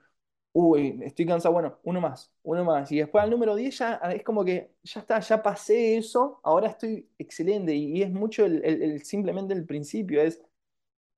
uy, 0.53 0.99
estoy 1.03 1.25
cansado, 1.25 1.53
bueno, 1.53 1.79
uno 1.83 2.01
más, 2.01 2.31
uno 2.43 2.63
más. 2.65 2.91
Y 2.91 2.97
después 2.99 3.23
al 3.23 3.29
número 3.31 3.55
10 3.55 3.77
ya 3.79 3.95
es 4.13 4.23
como 4.23 4.43
que 4.45 4.73
ya 4.83 4.99
está, 5.01 5.19
ya 5.19 5.41
pasé 5.41 5.97
eso, 5.97 6.39
ahora 6.43 6.67
estoy 6.69 7.09
excelente. 7.17 7.73
Y, 7.75 8.01
es 8.03 8.11
mucho 8.11 8.45
el, 8.45 8.63
el- 8.65 8.81
el- 8.83 9.03
simplemente 9.03 9.53
el 9.53 9.65
principio, 9.65 10.21
es 10.21 10.41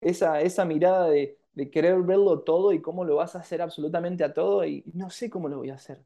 esa, 0.02 0.42
esa 0.42 0.66
mirada 0.66 1.10
de, 1.10 1.40
de 1.54 1.70
querer 1.72 2.02
verlo 2.04 2.42
todo 2.44 2.74
y 2.74 2.82
cómo 2.82 3.06
lo 3.06 3.18
vas 3.18 3.36
a 3.36 3.40
hacer 3.40 3.62
absolutamente 3.62 4.24
a 4.24 4.34
todo 4.34 4.66
y 4.66 4.84
no 4.94 5.10
sé 5.10 5.30
cómo 5.30 5.50
lo 5.50 5.58
voy 5.60 5.70
a 5.72 5.76
hacer. 5.76 6.04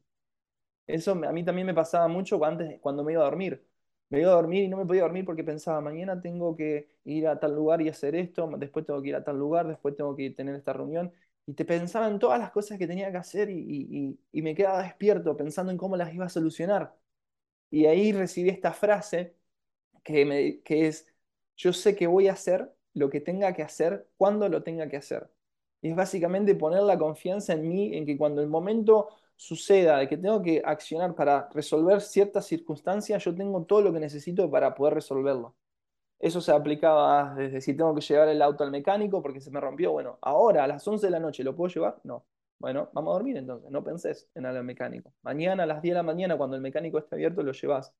Eso 0.86 1.12
a 1.12 1.32
mí 1.32 1.44
también 1.44 1.66
me 1.66 1.74
pasaba 1.74 2.08
mucho 2.08 2.42
antes, 2.44 2.80
cuando 2.80 3.04
me 3.04 3.12
iba 3.12 3.22
a 3.22 3.24
dormir. 3.26 3.64
Me 4.10 4.20
iba 4.20 4.30
a 4.32 4.34
dormir 4.36 4.64
y 4.64 4.68
no 4.68 4.78
me 4.78 4.86
podía 4.86 5.02
dormir 5.02 5.24
porque 5.26 5.44
pensaba, 5.44 5.80
mañana 5.82 6.18
tengo 6.20 6.56
que 6.56 6.88
ir 7.04 7.28
a 7.28 7.38
tal 7.38 7.54
lugar 7.54 7.82
y 7.82 7.88
hacer 7.90 8.14
esto, 8.14 8.48
después 8.56 8.86
tengo 8.86 9.02
que 9.02 9.08
ir 9.10 9.16
a 9.16 9.22
tal 9.24 9.38
lugar, 9.38 9.68
después 9.68 9.96
tengo 9.96 10.16
que 10.16 10.30
tener 10.30 10.54
esta 10.54 10.72
reunión. 10.72 11.12
Y 11.48 11.54
te 11.54 11.64
pensaba 11.64 12.08
en 12.08 12.18
todas 12.18 12.38
las 12.38 12.50
cosas 12.50 12.78
que 12.78 12.86
tenía 12.86 13.10
que 13.10 13.16
hacer 13.16 13.48
y, 13.48 14.18
me 14.32 14.54
quedaba 14.54 14.82
despierto 14.82 15.34
pensando 15.34 15.72
en 15.72 15.78
cómo 15.78 15.96
las 15.96 16.12
iba 16.12 16.26
a 16.26 16.28
solucionar. 16.28 16.94
Y 17.70 17.86
ahí 17.86 18.12
recibí 18.12 18.50
esta 18.50 18.72
frase 18.74 19.34
que, 20.04 20.60
que 20.64 20.88
es, 20.88 21.06
yo 21.56 21.72
sé 21.72 21.96
que 21.96 22.06
voy 22.06 22.28
a 22.28 22.34
hacer 22.34 22.70
lo 22.94 23.08
que 23.10 23.20
tenga 23.22 23.54
que 23.54 23.62
hacer 23.62 24.08
cuando 24.18 24.48
lo 24.50 24.62
tenga 24.62 24.90
que 24.90 24.98
hacer. 24.98 25.30
Y 25.80 25.88
es 25.90 25.96
básicamente 25.96 26.54
poner 26.54 26.82
la 26.82 26.98
confianza 26.98 27.54
en 27.54 27.66
mí, 27.66 27.96
en 27.96 28.04
que 28.06 28.18
cuando 28.18 28.42
el 28.42 28.48
momento 28.48 29.08
suceda 29.36 29.98
de 29.98 30.08
que 30.08 30.18
tengo 30.18 30.42
que 30.42 30.60
accionar 30.62 31.14
para 31.14 31.48
resolver 31.54 32.02
ciertas 32.02 32.46
circunstancias, 32.46 33.24
yo 33.24 33.34
tengo 33.34 33.64
todo 33.64 33.80
lo 33.82 33.92
que 33.92 34.00
necesito 34.00 34.50
para 34.50 34.74
poder 34.74 34.94
resolverlo. 34.94 35.56
Eso 36.18 36.40
se 36.40 36.52
aplicaba 36.52 37.34
desde 37.36 37.60
si 37.60 37.74
tengo 37.76 37.94
que 37.94 38.00
llevar 38.00 38.28
el 38.28 38.42
auto 38.42 38.64
al 38.64 38.70
mecánico 38.72 39.22
porque 39.22 39.40
se 39.40 39.50
me 39.50 39.60
rompió. 39.60 39.92
Bueno, 39.92 40.18
ahora 40.22 40.64
a 40.64 40.66
las 40.66 40.86
11 40.88 41.06
de 41.06 41.10
la 41.12 41.20
noche, 41.20 41.44
¿lo 41.44 41.54
puedo 41.56 41.72
llevar? 41.72 42.00
No. 42.04 42.26
Bueno, 42.58 42.90
vamos 42.92 43.12
a 43.12 43.14
dormir 43.14 43.36
entonces, 43.36 43.70
no 43.70 43.84
pensés 43.84 44.28
en 44.34 44.44
el 44.46 44.64
mecánico. 44.64 45.12
Mañana 45.22 45.62
a 45.62 45.66
las 45.66 45.80
10 45.80 45.92
de 45.94 45.98
la 45.98 46.02
mañana, 46.02 46.36
cuando 46.36 46.56
el 46.56 46.62
mecánico 46.62 46.98
esté 46.98 47.14
abierto, 47.14 47.42
lo 47.44 47.52
llevas. 47.52 47.94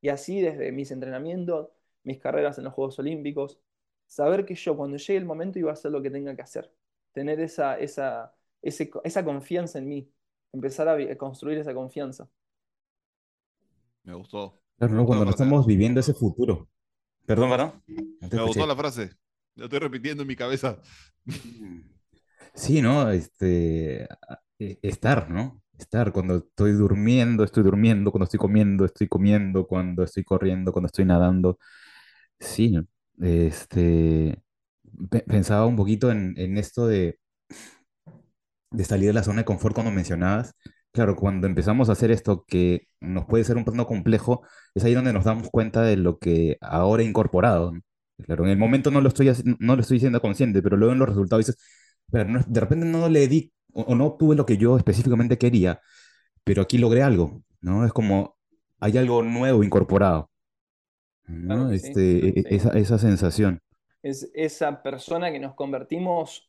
Y 0.00 0.10
así 0.10 0.40
desde 0.42 0.72
mis 0.72 0.90
entrenamientos, 0.90 1.70
mis 2.04 2.18
carreras 2.20 2.58
en 2.58 2.64
los 2.64 2.74
Juegos 2.74 2.98
Olímpicos, 2.98 3.60
saber 4.06 4.44
que 4.44 4.54
yo 4.54 4.76
cuando 4.76 4.98
llegue 4.98 5.16
el 5.18 5.24
momento 5.24 5.58
iba 5.58 5.70
a 5.70 5.74
hacer 5.74 5.90
lo 5.92 6.02
que 6.02 6.10
tenga 6.10 6.36
que 6.36 6.42
hacer. 6.42 6.70
Tener 7.12 7.40
esa, 7.40 7.78
esa, 7.78 8.34
ese- 8.62 8.90
esa 9.04 9.24
confianza 9.24 9.78
en 9.78 9.88
mí. 9.88 10.12
Empezar 10.52 10.88
a, 10.88 11.16
construir 11.16 11.58
esa 11.58 11.74
confianza. 11.74 12.28
Me 14.04 14.14
gustó. 14.14 14.60
Claro, 14.78 14.94
¿no? 14.94 15.06
Cuando 15.06 15.24
no 15.24 15.30
estamos 15.30 15.66
viviendo 15.66 16.00
ese 16.00 16.14
futuro. 16.14 16.68
Perdón. 17.26 17.50
No 18.20 18.28
te 18.28 18.36
Me 18.36 18.42
gustó 18.42 18.60
escuché. 18.60 18.66
la 18.66 18.76
frase. 18.76 19.10
Lo 19.56 19.64
estoy 19.64 19.78
repitiendo 19.78 20.22
en 20.22 20.28
mi 20.28 20.36
cabeza. 20.36 20.78
Sí, 22.54 22.80
¿no? 22.82 23.10
Este, 23.10 24.04
e- 24.58 24.78
estar, 24.82 25.30
¿no? 25.30 25.62
Estar 25.78 26.12
cuando 26.12 26.36
estoy 26.36 26.72
durmiendo, 26.72 27.44
estoy 27.44 27.62
durmiendo, 27.64 28.10
cuando 28.12 28.24
estoy 28.24 28.38
comiendo, 28.38 28.84
estoy 28.84 29.08
comiendo, 29.08 29.66
cuando 29.66 30.04
estoy 30.04 30.24
corriendo, 30.24 30.72
cuando 30.72 30.86
estoy 30.86 31.04
nadando. 31.04 31.58
Sí, 32.40 32.70
¿no? 32.72 32.86
Este, 33.20 34.42
pe- 35.10 35.22
pensaba 35.22 35.66
un 35.66 35.76
poquito 35.76 36.10
en, 36.12 36.34
en 36.38 36.58
esto 36.58 36.86
de, 36.86 37.18
de 38.70 38.84
salir 38.84 39.08
de 39.08 39.12
la 39.14 39.22
zona 39.22 39.38
de 39.40 39.44
confort 39.44 39.74
cuando 39.74 39.92
mencionabas, 39.92 40.54
Claro, 40.94 41.16
cuando 41.16 41.48
empezamos 41.48 41.88
a 41.88 41.92
hacer 41.92 42.12
esto 42.12 42.44
que 42.46 42.86
nos 43.00 43.26
puede 43.26 43.44
ser 43.44 43.56
un 43.56 43.64
plano 43.64 43.84
complejo, 43.86 44.42
es 44.74 44.84
ahí 44.84 44.94
donde 44.94 45.12
nos 45.12 45.24
damos 45.24 45.50
cuenta 45.50 45.82
de 45.82 45.96
lo 45.96 46.18
que 46.20 46.56
ahora 46.60 47.02
he 47.02 47.06
incorporado. 47.06 47.72
Claro, 48.24 48.44
en 48.44 48.50
el 48.52 48.58
momento 48.58 48.92
no 48.92 49.00
lo 49.00 49.08
estoy, 49.08 49.32
no 49.58 49.74
lo 49.74 49.82
estoy 49.82 49.98
siendo 49.98 50.20
consciente, 50.20 50.62
pero 50.62 50.76
luego 50.76 50.92
en 50.92 51.00
los 51.00 51.08
resultados 51.08 51.46
dices, 51.46 51.60
pero 52.12 52.28
no- 52.30 52.40
de 52.46 52.60
repente 52.60 52.86
no 52.86 53.08
le 53.08 53.26
di 53.28 53.52
o, 53.72 53.82
o 53.82 53.94
no 53.96 54.06
obtuve 54.06 54.36
lo 54.36 54.46
que 54.46 54.56
yo 54.56 54.76
específicamente 54.76 55.36
quería, 55.38 55.80
pero 56.44 56.62
aquí 56.62 56.78
logré 56.78 57.02
algo, 57.02 57.42
¿no? 57.60 57.84
Es 57.86 57.92
como 57.92 58.36
hay 58.80 58.98
algo 58.98 59.22
nuevo 59.22 59.64
incorporado, 59.64 60.30
¿no? 61.26 61.70
Este, 61.72 62.28
e- 62.28 62.32
e- 62.40 62.44
sí. 62.44 62.56
esa, 62.56 62.70
esa 62.78 62.98
sensación. 62.98 63.60
Es 64.02 64.30
esa 64.34 64.82
persona 64.82 65.32
que 65.32 65.40
nos 65.40 65.54
convertimos 65.54 66.48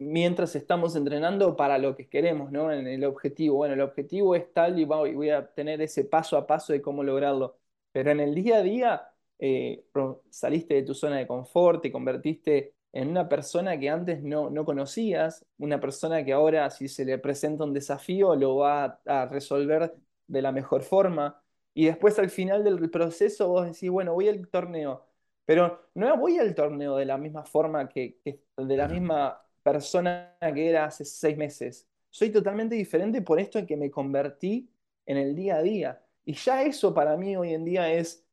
mientras 0.00 0.56
estamos 0.56 0.96
entrenando 0.96 1.56
para 1.56 1.78
lo 1.78 1.96
que 1.96 2.08
queremos, 2.08 2.52
¿no? 2.52 2.72
En 2.72 2.86
el 2.88 3.04
objetivo. 3.04 3.58
Bueno, 3.58 3.74
el 3.74 3.82
objetivo 3.82 4.34
es 4.34 4.52
tal 4.52 4.78
y 4.80 4.84
voy 4.86 5.30
a 5.30 5.46
tener 5.54 5.80
ese 5.82 6.04
paso 6.06 6.36
a 6.38 6.46
paso 6.46 6.72
de 6.72 6.82
cómo 6.82 7.04
lograrlo. 7.04 7.58
Pero 7.92 8.10
en 8.12 8.20
el 8.20 8.34
día 8.34 8.58
a 8.58 8.62
día 8.62 9.12
eh, 9.38 9.84
saliste 10.30 10.74
de 10.74 10.82
tu 10.82 10.94
zona 10.94 11.16
de 11.18 11.26
confort, 11.26 11.82
te 11.82 11.92
convertiste 11.92 12.74
en 12.92 13.08
una 13.10 13.28
persona 13.28 13.78
que 13.78 13.88
antes 13.88 14.22
no, 14.22 14.50
no 14.50 14.64
conocías, 14.64 15.46
una 15.58 15.78
persona 15.80 16.24
que 16.24 16.32
ahora 16.32 16.70
si 16.70 16.88
se 16.88 17.04
le 17.04 17.18
presenta 17.18 17.64
un 17.64 17.72
desafío 17.72 18.34
lo 18.36 18.56
va 18.56 18.84
a, 19.06 19.22
a 19.22 19.26
resolver 19.26 19.94
de 20.26 20.42
la 20.42 20.52
mejor 20.52 20.82
forma. 20.82 21.42
Y 21.74 21.86
después 21.86 22.18
al 22.18 22.30
final 22.30 22.64
del 22.64 22.90
proceso 22.90 23.48
vos 23.48 23.66
decís, 23.66 23.90
bueno, 23.90 24.14
voy 24.14 24.28
al 24.28 24.46
torneo. 24.48 25.06
Pero 25.44 25.88
no 25.94 26.16
voy 26.18 26.38
al 26.38 26.54
torneo 26.54 26.96
de 26.96 27.04
la 27.06 27.18
misma 27.18 27.44
forma 27.44 27.88
que, 27.88 28.18
que- 28.24 28.42
de 28.56 28.76
la 28.76 28.88
misma 28.88 29.40
persona 29.62 30.36
que 30.54 30.68
era 30.70 30.84
hace 30.86 31.04
seis 31.04 31.36
meses. 31.36 31.88
Soy 32.10 32.30
totalmente 32.30 32.74
diferente 32.74 33.22
por 33.22 33.40
esto 33.40 33.58
en 33.58 33.66
que 33.66 33.76
me 33.76 33.90
convertí 33.90 34.70
en 35.06 35.16
el 35.16 35.34
día 35.34 35.56
a 35.56 35.62
día. 35.62 36.04
Y 36.24 36.34
ya 36.34 36.62
eso 36.62 36.94
para 36.94 37.16
mí 37.16 37.36
hoy 37.36 37.54
en 37.54 37.64
día 37.64 37.92
es, 37.92 38.26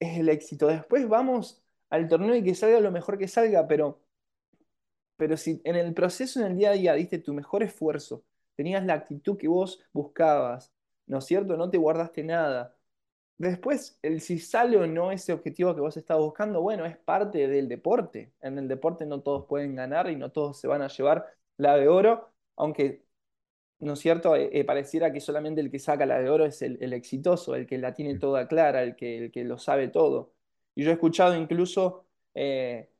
es 0.00 0.18
el 0.18 0.28
éxito. 0.28 0.68
Después 0.68 1.08
vamos 1.08 1.62
al 1.90 2.08
torneo 2.08 2.34
y 2.36 2.44
que 2.44 2.54
salga 2.54 2.80
lo 2.80 2.92
mejor 2.92 3.18
que 3.18 3.28
salga, 3.28 3.66
pero, 3.68 4.02
pero 5.16 5.36
si 5.36 5.60
en 5.64 5.76
el 5.76 5.94
proceso, 5.94 6.40
en 6.40 6.46
el 6.46 6.56
día 6.56 6.70
a 6.70 6.72
día, 6.74 6.94
diste 6.94 7.18
tu 7.18 7.34
mejor 7.34 7.62
esfuerzo, 7.62 8.24
tenías 8.54 8.84
la 8.84 8.94
actitud 8.94 9.36
que 9.36 9.48
vos 9.48 9.80
buscabas, 9.92 10.72
¿no 11.06 11.18
es 11.18 11.24
cierto? 11.24 11.56
No 11.56 11.70
te 11.70 11.78
guardaste 11.78 12.22
nada. 12.24 12.76
Después, 13.38 13.98
el 14.02 14.20
si 14.20 14.40
sale 14.40 14.76
o 14.76 14.86
no 14.88 15.12
ese 15.12 15.32
objetivo 15.32 15.72
que 15.74 15.80
vos 15.80 15.96
estabas 15.96 16.24
buscando, 16.24 16.60
bueno, 16.60 16.84
es 16.86 16.96
parte 16.96 17.46
del 17.46 17.68
deporte. 17.68 18.32
En 18.40 18.58
el 18.58 18.66
deporte 18.66 19.06
no 19.06 19.20
todos 19.22 19.46
pueden 19.46 19.76
ganar 19.76 20.10
y 20.10 20.16
no 20.16 20.32
todos 20.32 20.58
se 20.58 20.66
van 20.66 20.82
a 20.82 20.88
llevar 20.88 21.24
la 21.56 21.76
de 21.76 21.86
oro, 21.88 22.32
aunque, 22.56 23.04
¿no 23.80 23.94
es 23.94 24.00
cierto? 24.00 24.36
Eh, 24.36 24.50
eh, 24.52 24.64
pareciera 24.64 25.12
que 25.12 25.20
solamente 25.20 25.60
el 25.60 25.70
que 25.70 25.78
saca 25.80 26.06
la 26.06 26.18
de 26.20 26.30
oro 26.30 26.46
es 26.46 26.62
el, 26.62 26.78
el 26.82 26.92
exitoso, 26.94 27.54
el 27.56 27.66
que 27.66 27.78
la 27.78 27.94
tiene 27.94 28.18
toda 28.18 28.48
clara, 28.48 28.82
el 28.82 28.96
que, 28.96 29.18
el 29.26 29.32
que 29.32 29.44
lo 29.44 29.58
sabe 29.58 29.88
todo. 29.88 30.34
Y 30.74 30.84
yo 30.84 30.90
he 30.90 30.94
escuchado 30.94 31.34
incluso 31.36 32.06
eh, 32.34 32.90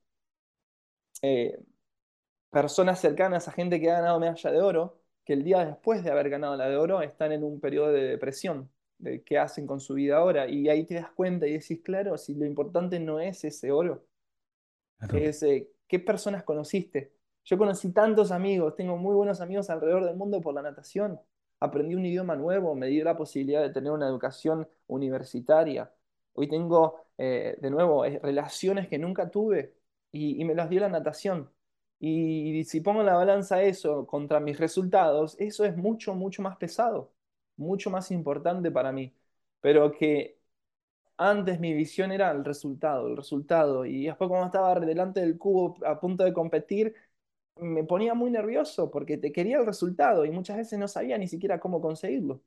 personas 2.51 3.01
cercanas 3.01 3.48
a 3.48 3.53
gente 3.53 3.81
que 3.81 3.90
ha 3.90 3.94
ganado 4.01 4.20
medalla 4.20 4.51
de 4.53 4.61
oro, 4.61 5.01
que 5.24 5.33
el 5.35 5.44
día 5.44 5.64
después 5.64 6.03
de 6.05 6.11
haber 6.11 6.31
ganado 6.31 6.57
la 6.57 6.68
de 6.68 6.77
oro 6.77 7.03
están 7.03 7.33
en 7.33 7.44
un 7.44 7.61
periodo 7.61 7.92
de 7.92 8.03
depresión, 8.05 8.70
de 8.98 9.22
qué 9.22 9.38
hacen 9.38 9.66
con 9.66 9.80
su 9.80 9.94
vida 9.94 10.16
ahora. 10.18 10.48
Y 10.48 10.68
ahí 10.68 10.84
te 10.84 10.94
das 10.96 11.11
cuenta 11.12 11.46
y 11.46 11.52
decís, 11.54 11.80
claro, 11.82 12.18
si 12.18 12.34
lo 12.34 12.44
importante 12.46 13.00
no 13.00 13.20
es 13.20 13.44
ese 13.44 13.70
oro, 13.72 14.06
Claro. 14.98 15.16
es 15.16 15.42
eh, 15.42 15.70
qué 15.87 15.98
personas 16.00 16.42
conociste. 16.44 17.12
Yo 17.44 17.56
conocí 17.58 17.92
tantos 17.92 18.30
amigos, 18.32 18.74
tengo 18.76 18.96
muy 18.96 19.14
buenos 19.14 19.40
amigos 19.40 19.70
alrededor 19.70 20.04
del 20.04 20.16
mundo 20.16 20.40
por 20.40 20.54
la 20.54 20.62
natación. 20.62 21.20
Aprendí 21.61 21.94
un 21.94 22.04
idioma 22.06 22.37
nuevo, 22.37 22.74
me 22.74 22.88
dio 22.88 23.04
la 23.04 23.16
posibilidad 23.16 23.62
de 23.62 23.70
tener 23.70 23.92
una 23.92 24.06
educación 24.08 24.68
universitaria. 24.87 25.92
Hoy 26.34 26.48
tengo, 26.48 27.00
eh, 27.16 27.56
de 27.61 27.70
nuevo, 27.70 28.04
eh, 28.04 28.18
relaciones 28.22 28.88
que 28.88 28.98
nunca 28.98 29.30
tuve 29.30 29.74
y, 30.12 30.40
y 30.40 30.44
me 30.44 30.54
las 30.54 30.68
dio 30.70 30.80
la 30.80 30.88
natación. 30.88 31.50
Y, 32.00 32.64
si 32.64 32.80
pongo 32.80 33.00
en 33.00 33.06
la 33.06 33.14
balanza 33.16 33.62
eso 33.62 34.06
contra 34.06 34.38
mis 34.40 34.58
resultados, 34.58 35.37
eso 35.38 35.64
es 35.64 35.76
mucho, 35.76 36.14
mucho 36.14 36.42
más 36.42 36.56
pesado, 36.56 37.12
mucho 37.59 37.90
más 37.90 38.11
importante 38.12 38.71
para 38.73 38.92
mí. 38.92 39.14
Pero 39.61 39.92
que 39.92 40.40
antes 41.16 41.61
mi 41.61 41.73
visión 41.75 42.12
era 42.12 42.31
el 42.31 42.44
resultado, 42.44 43.09
el 43.09 43.16
resultado. 43.16 43.85
Y 43.87 44.07
después 44.07 44.29
cuando 44.29 44.47
estaba 44.47 44.79
delante 44.81 45.21
del 45.21 45.38
cubo 45.38 45.77
a 45.87 46.01
punto 46.01 46.25
de 46.25 46.33
competir, 46.33 46.94
me 47.57 47.85
ponía 47.85 48.14
muy 48.14 48.31
nervioso 48.31 48.90
porque 48.90 49.18
te 49.18 49.33
quería 49.33 49.59
el 49.59 49.66
resultado 49.66 50.25
y 50.25 50.31
muchas 50.31 50.57
veces 50.59 50.79
no 50.79 50.88
sabía 50.88 51.18
ni 51.18 51.29
siquiera 51.29 51.61
cómo 51.61 51.81
conseguirlo. 51.81 52.42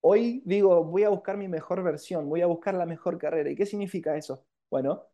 Hoy 0.00 0.42
digo, 0.44 0.84
voy 0.84 1.04
a 1.04 1.08
buscar 1.08 1.36
mi 1.36 1.48
mejor 1.48 1.82
versión, 1.82 2.28
voy 2.28 2.42
a 2.42 2.46
buscar 2.46 2.74
la 2.74 2.86
mejor 2.86 3.18
carrera. 3.18 3.50
¿Y 3.50 3.56
qué 3.56 3.66
significa 3.66 4.16
eso? 4.16 4.46
Bueno, 4.70 5.04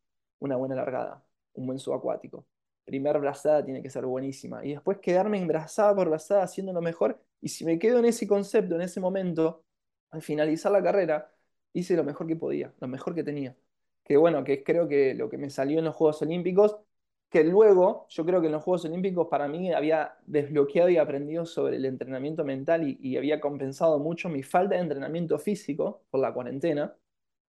una 0.41 0.57
buena 0.57 0.75
largada, 0.75 1.25
un 1.55 1.67
buen 1.67 1.79
subacuático. 1.79 2.47
Primer 2.85 3.19
brazada 3.19 3.65
tiene 3.65 3.83
que 3.83 3.91
ser 3.91 4.05
buenísima. 4.07 4.65
Y 4.65 4.73
después 4.73 4.99
quedarme 4.99 5.39
en 5.39 5.47
brazada 5.47 5.95
por 5.95 6.09
brazada 6.09 6.43
haciendo 6.43 6.73
lo 6.73 6.81
mejor. 6.83 7.23
Y 7.41 7.49
si 7.49 7.65
me 7.65 7.79
quedo 7.79 7.99
en 7.99 8.07
ese 8.07 8.27
concepto, 8.27 8.75
en 8.75 8.83
ese 8.83 9.01
momento, 9.01 9.65
al 10.11 10.23
finalizar 10.23 10.73
la 10.73 10.83
carrera, 10.83 11.33
hice 11.73 11.97
lo 11.97 12.05
mejor 12.05 12.27
que 12.27 12.37
podía, 12.37 12.73
lo 12.81 12.89
mejor 12.89 13.15
que 13.15 13.23
tenía. 13.25 13.57
Que 14.05 14.17
bueno, 14.17 14.45
que 14.45 14.65
creo 14.65 14.89
que 14.89 15.15
lo 15.15 15.29
que 15.31 15.39
me 15.39 15.51
salió 15.51 15.79
en 15.79 15.85
los 15.85 15.95
Juegos 15.95 16.21
Olímpicos, 16.23 16.77
que 17.31 17.45
luego 17.45 18.07
yo 18.09 18.27
creo 18.27 18.41
que 18.41 18.47
en 18.49 18.53
los 18.53 18.65
Juegos 18.65 18.85
Olímpicos 18.87 19.29
para 19.29 19.47
mí 19.49 19.73
había 19.73 20.17
desbloqueado 20.27 20.89
y 20.91 20.97
aprendido 20.97 21.47
sobre 21.47 21.77
el 21.77 21.85
entrenamiento 21.85 22.45
mental 22.45 22.89
y, 22.89 22.99
y 23.01 23.17
había 23.17 23.41
compensado 23.41 23.99
mucho 24.01 24.29
mi 24.29 24.43
falta 24.43 24.75
de 24.75 24.83
entrenamiento 24.83 25.39
físico 25.39 26.03
por 26.11 26.21
la 26.21 26.35
cuarentena 26.35 26.97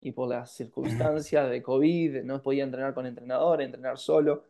y 0.04 0.12
por 0.12 0.30
las 0.30 0.52
circunstancias 0.52 1.50
de 1.50 1.64
COVID, 1.64 2.24
no 2.24 2.42
podía 2.42 2.64
entrenar 2.66 2.94
con 2.94 3.06
entrenador, 3.06 3.62
entrenar 3.62 3.98
solo, 3.98 4.44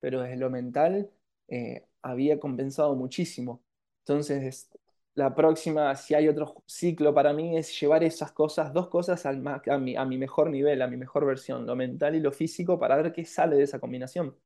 pero 0.00 0.22
desde 0.22 0.36
lo 0.36 0.50
mental 0.50 1.10
eh, 1.48 1.86
había 2.02 2.38
compensado 2.40 2.94
muchísimo. 2.94 3.62
Entonces, 4.00 4.70
la 5.14 5.34
próxima, 5.34 5.94
si 5.96 6.14
hay 6.14 6.28
otro 6.28 6.62
ciclo 6.66 7.12
para 7.14 7.32
mí, 7.32 7.56
es 7.56 7.78
llevar 7.80 8.04
esas 8.04 8.32
cosas, 8.32 8.72
dos 8.72 8.88
cosas 8.88 9.26
al 9.26 9.42
a 9.46 9.78
mi, 9.78 9.96
a 9.96 10.04
mi 10.04 10.18
mejor 10.18 10.50
nivel, 10.50 10.80
a 10.82 10.86
mi 10.86 10.96
mejor 10.96 11.26
versión, 11.26 11.66
lo 11.66 11.76
mental 11.76 12.14
y 12.14 12.20
lo 12.20 12.32
físico, 12.32 12.78
para 12.78 12.96
ver 12.96 13.12
qué 13.12 13.24
sale 13.24 13.56
de 13.56 13.64
esa 13.64 13.80
combinación. 13.80 14.36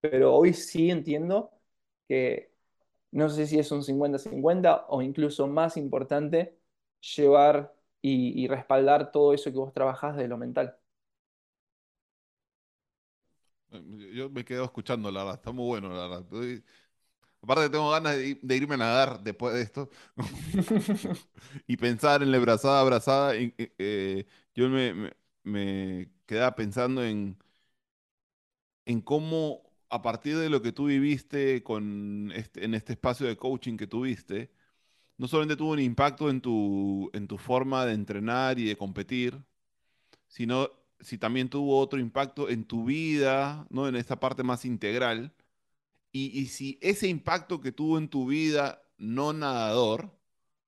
Pero 0.00 0.34
hoy 0.34 0.54
sí 0.54 0.90
entiendo 0.90 1.50
que 2.08 2.52
no 3.12 3.28
sé 3.30 3.46
si 3.46 3.58
es 3.58 3.70
un 3.72 3.82
cincuenta-cincuenta 3.84 4.86
o 4.88 5.02
incluso 5.02 5.46
más 5.48 5.76
importante 5.76 6.58
llevar 7.16 7.74
y, 8.02 8.42
y 8.42 8.48
respaldar 8.48 9.12
todo 9.12 9.34
eso 9.34 9.50
que 9.52 9.58
vos 9.58 9.72
trabajás 9.74 10.16
de 10.16 10.28
lo 10.28 10.38
mental. 10.38 10.76
Yo 14.14 14.28
me 14.30 14.44
quedo 14.44 14.64
escuchando, 14.64 15.10
la 15.10 15.20
verdad, 15.24 15.36
está 15.40 15.52
muy 15.52 15.66
bueno, 15.66 15.88
la 15.90 16.02
verdad. 16.08 16.20
Estoy- 16.22 16.64
Aparte 17.42 17.70
tengo 17.70 17.90
ganas 17.90 18.16
de, 18.16 18.28
ir- 18.30 18.40
de 18.42 18.56
irme 18.56 18.74
a 18.76 18.78
nadar 18.78 19.22
después 19.22 19.54
de 19.54 19.62
esto 19.62 19.90
y 21.66 21.76
pensar 21.76 22.22
en 22.22 22.32
la 22.32 22.38
brazada, 22.38 22.80
abrazada. 22.80 23.36
y, 23.36 23.54
eh, 23.58 24.26
yo 24.54 24.68
me, 24.68 24.94
me, 24.94 25.12
me 25.44 26.10
quedaba 26.26 26.54
pensando 26.54 27.04
en, 27.04 27.38
en 28.86 29.00
cómo 29.00 29.62
a 29.90 30.02
partir 30.02 30.38
de 30.38 30.48
lo 30.50 30.62
que 30.62 30.72
tú 30.72 30.86
viviste 30.86 31.62
con 31.62 32.32
este, 32.34 32.64
en 32.64 32.74
este 32.74 32.94
espacio 32.94 33.26
de 33.26 33.36
coaching 33.36 33.76
que 33.76 33.86
tuviste, 33.86 34.50
no 35.18 35.28
solamente 35.28 35.56
tuvo 35.56 35.72
un 35.72 35.80
impacto 35.80 36.30
en 36.30 36.40
tu, 36.40 37.10
en 37.14 37.28
tu 37.28 37.38
forma 37.38 37.86
de 37.86 37.94
entrenar 37.94 38.58
y 38.58 38.66
de 38.66 38.76
competir, 38.76 39.38
sino 40.28 40.70
si 41.02 41.18
también 41.18 41.48
tuvo 41.50 41.78
otro 41.80 41.98
impacto 42.00 42.48
en 42.48 42.64
tu 42.66 42.84
vida, 42.86 43.66
¿no? 43.70 43.88
En 43.88 43.96
esta 43.96 44.20
parte 44.20 44.42
más 44.42 44.64
integral. 44.64 45.34
Y, 46.12 46.38
y 46.38 46.46
si 46.48 46.78
ese 46.82 47.08
impacto 47.08 47.60
que 47.60 47.72
tuvo 47.72 47.98
en 47.98 48.08
tu 48.08 48.26
vida 48.26 48.82
no 48.98 49.32
nadador 49.32 50.12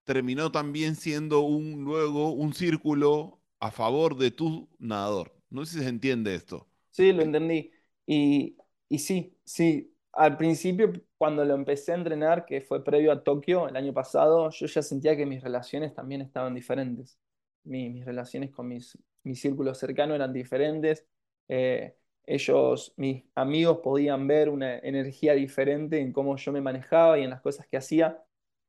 terminó 0.04 0.52
también 0.52 0.96
siendo 0.96 1.40
un 1.42 1.84
luego 1.84 2.32
un 2.32 2.54
círculo 2.54 3.40
a 3.60 3.70
favor 3.70 4.16
de 4.18 4.30
tu 4.30 4.68
nadador. 4.78 5.34
No 5.50 5.64
sé 5.66 5.78
si 5.78 5.84
se 5.84 5.88
entiende 5.90 6.34
esto. 6.34 6.68
Sí, 6.90 7.12
lo 7.12 7.22
entendí. 7.22 7.72
Y, 8.06 8.56
y 8.88 8.98
sí, 8.98 9.36
sí, 9.44 9.94
al 10.12 10.36
principio 10.36 10.92
cuando 11.18 11.44
lo 11.44 11.54
empecé 11.54 11.92
a 11.92 11.96
entrenar, 11.96 12.44
que 12.46 12.60
fue 12.60 12.84
previo 12.84 13.10
a 13.12 13.22
Tokio 13.24 13.68
el 13.68 13.76
año 13.76 13.92
pasado, 13.92 14.50
yo 14.50 14.66
ya 14.66 14.82
sentía 14.82 15.16
que 15.16 15.26
mis 15.26 15.42
relaciones 15.42 15.94
también 15.94 16.20
estaban 16.22 16.54
diferentes. 16.54 17.18
Mi- 17.64 17.90
mis 17.90 18.04
relaciones 18.04 18.50
con 18.52 18.68
mis, 18.68 18.96
mi 19.24 19.34
círculo 19.36 19.74
cercano 19.74 20.14
eran 20.14 20.32
diferentes. 20.32 21.06
Eh, 21.48 21.96
ellos, 22.26 22.94
mis 22.96 23.24
amigos, 23.34 23.78
podían 23.82 24.26
ver 24.26 24.48
una 24.48 24.78
energía 24.78 25.34
diferente 25.34 26.00
en 26.00 26.12
cómo 26.12 26.36
yo 26.36 26.52
me 26.52 26.60
manejaba 26.60 27.18
y 27.18 27.24
en 27.24 27.30
las 27.30 27.40
cosas 27.42 27.66
que 27.66 27.76
hacía. 27.76 28.24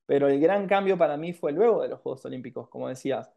Pero 0.05 0.27
el 0.27 0.39
gran 0.39 0.67
cambio 0.67 0.97
para 0.97 1.17
mí 1.17 1.33
fue 1.33 1.51
luego 1.51 1.81
de 1.81 1.89
los 1.89 1.99
Juegos 2.01 2.25
Olímpicos, 2.25 2.69
como 2.69 2.89
decías 2.89 3.31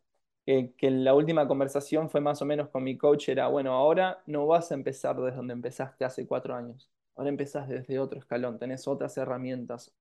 que, 0.44 0.74
que 0.76 0.90
la 0.90 1.14
última 1.14 1.46
conversación 1.48 2.10
fue 2.10 2.20
más 2.20 2.42
o 2.42 2.44
menos 2.44 2.68
con 2.70 2.82
mi 2.84 2.96
coach, 2.98 3.28
era, 3.28 3.48
bueno, 3.48 3.72
ahora 3.72 4.22
no 4.26 4.46
vas 4.46 4.70
a 4.70 4.74
empezar 4.74 5.16
desde 5.16 5.36
donde 5.36 5.54
empezaste 5.54 6.04
hace 6.04 6.26
cuatro 6.26 6.54
años, 6.54 6.90
ahora 7.16 7.30
empezás 7.30 7.68
desde 7.68 7.98
otro 7.98 8.18
escalón, 8.18 8.58
tenés 8.58 8.86
otras 8.88 9.16
herramientas, 9.16 9.94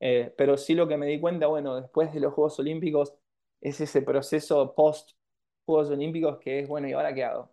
Eh, 0.00 0.34
pero 0.36 0.56
sí 0.56 0.74
lo 0.74 0.88
que 0.88 0.96
me 0.96 1.06
di 1.06 1.20
cuenta, 1.20 1.46
bueno, 1.46 1.76
después 1.80 2.12
de 2.12 2.20
los 2.20 2.34
Juegos 2.34 2.58
Olímpicos, 2.58 3.14
es 3.60 3.80
ese 3.80 4.02
proceso 4.02 4.74
post 4.74 5.12
Juegos 5.64 5.90
Olímpicos 5.90 6.38
que 6.38 6.60
es, 6.60 6.68
bueno, 6.68 6.88
¿y 6.88 6.92
ahora 6.92 7.14
qué 7.14 7.24
hago? 7.24 7.50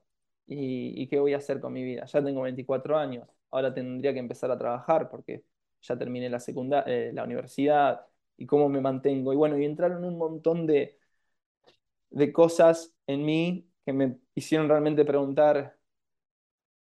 ¿Y, 0.48 1.08
qué 1.08 1.20
voy 1.20 1.34
a 1.34 1.38
hacer 1.38 1.60
con 1.62 1.74
mi 1.74 1.84
vida? 1.84 2.06
Ya 2.06 2.24
tengo 2.24 2.42
24 2.42 2.98
años, 2.98 3.28
ahora 3.52 3.74
tendría 3.74 4.14
que 4.14 4.20
empezar 4.20 4.52
a 4.52 4.58
trabajar 4.58 5.10
porque 5.10 5.46
ya 5.82 5.98
terminé 5.98 6.30
la 6.30 6.40
secundaria, 6.40 6.94
eh, 6.94 7.14
la 7.14 7.24
universidad 7.24 8.06
y 8.38 8.46
cómo 8.46 8.70
me 8.70 8.82
mantengo. 8.82 9.34
Y 9.34 9.36
bueno, 9.38 9.58
y 9.58 9.66
entraron 9.66 10.04
un 10.04 10.18
montón 10.18 10.68
de, 10.68 11.00
de 12.10 12.32
cosas 12.34 12.94
en 13.08 13.26
mí 13.26 13.68
que 13.86 13.94
me 13.94 14.20
hicieron 14.36 14.70
realmente 14.70 15.06
preguntar, 15.06 15.78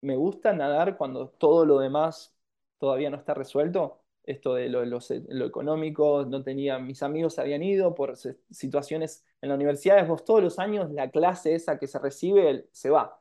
¿me 0.01 0.17
gusta 0.17 0.53
nadar 0.53 0.97
cuando 0.97 1.29
todo 1.31 1.65
lo 1.67 1.79
demás 1.81 2.35
todavía 2.79 3.11
no 3.11 3.17
está 3.17 3.35
resuelto? 3.35 4.05
Esto 4.25 4.55
de 4.55 4.69
lo, 4.69 4.85
lo, 4.85 5.47
económico, 5.47 6.25
no 6.27 6.43
tenía, 6.43 6.79
mis 6.79 7.03
amigos 7.03 7.39
habían 7.39 7.63
ido 7.63 7.95
por 7.95 8.17
situaciones 8.51 9.25
en 9.41 9.49
la 9.49 9.55
universidad, 9.55 10.07
vos 10.07 10.25
todos 10.25 10.43
los 10.43 10.59
años 10.59 10.91
la 10.93 11.11
clase 11.11 11.55
esa 11.55 11.79
que 11.79 11.87
se 11.87 11.99
recibe 11.99 12.69
se 12.73 12.91
va, 12.91 13.21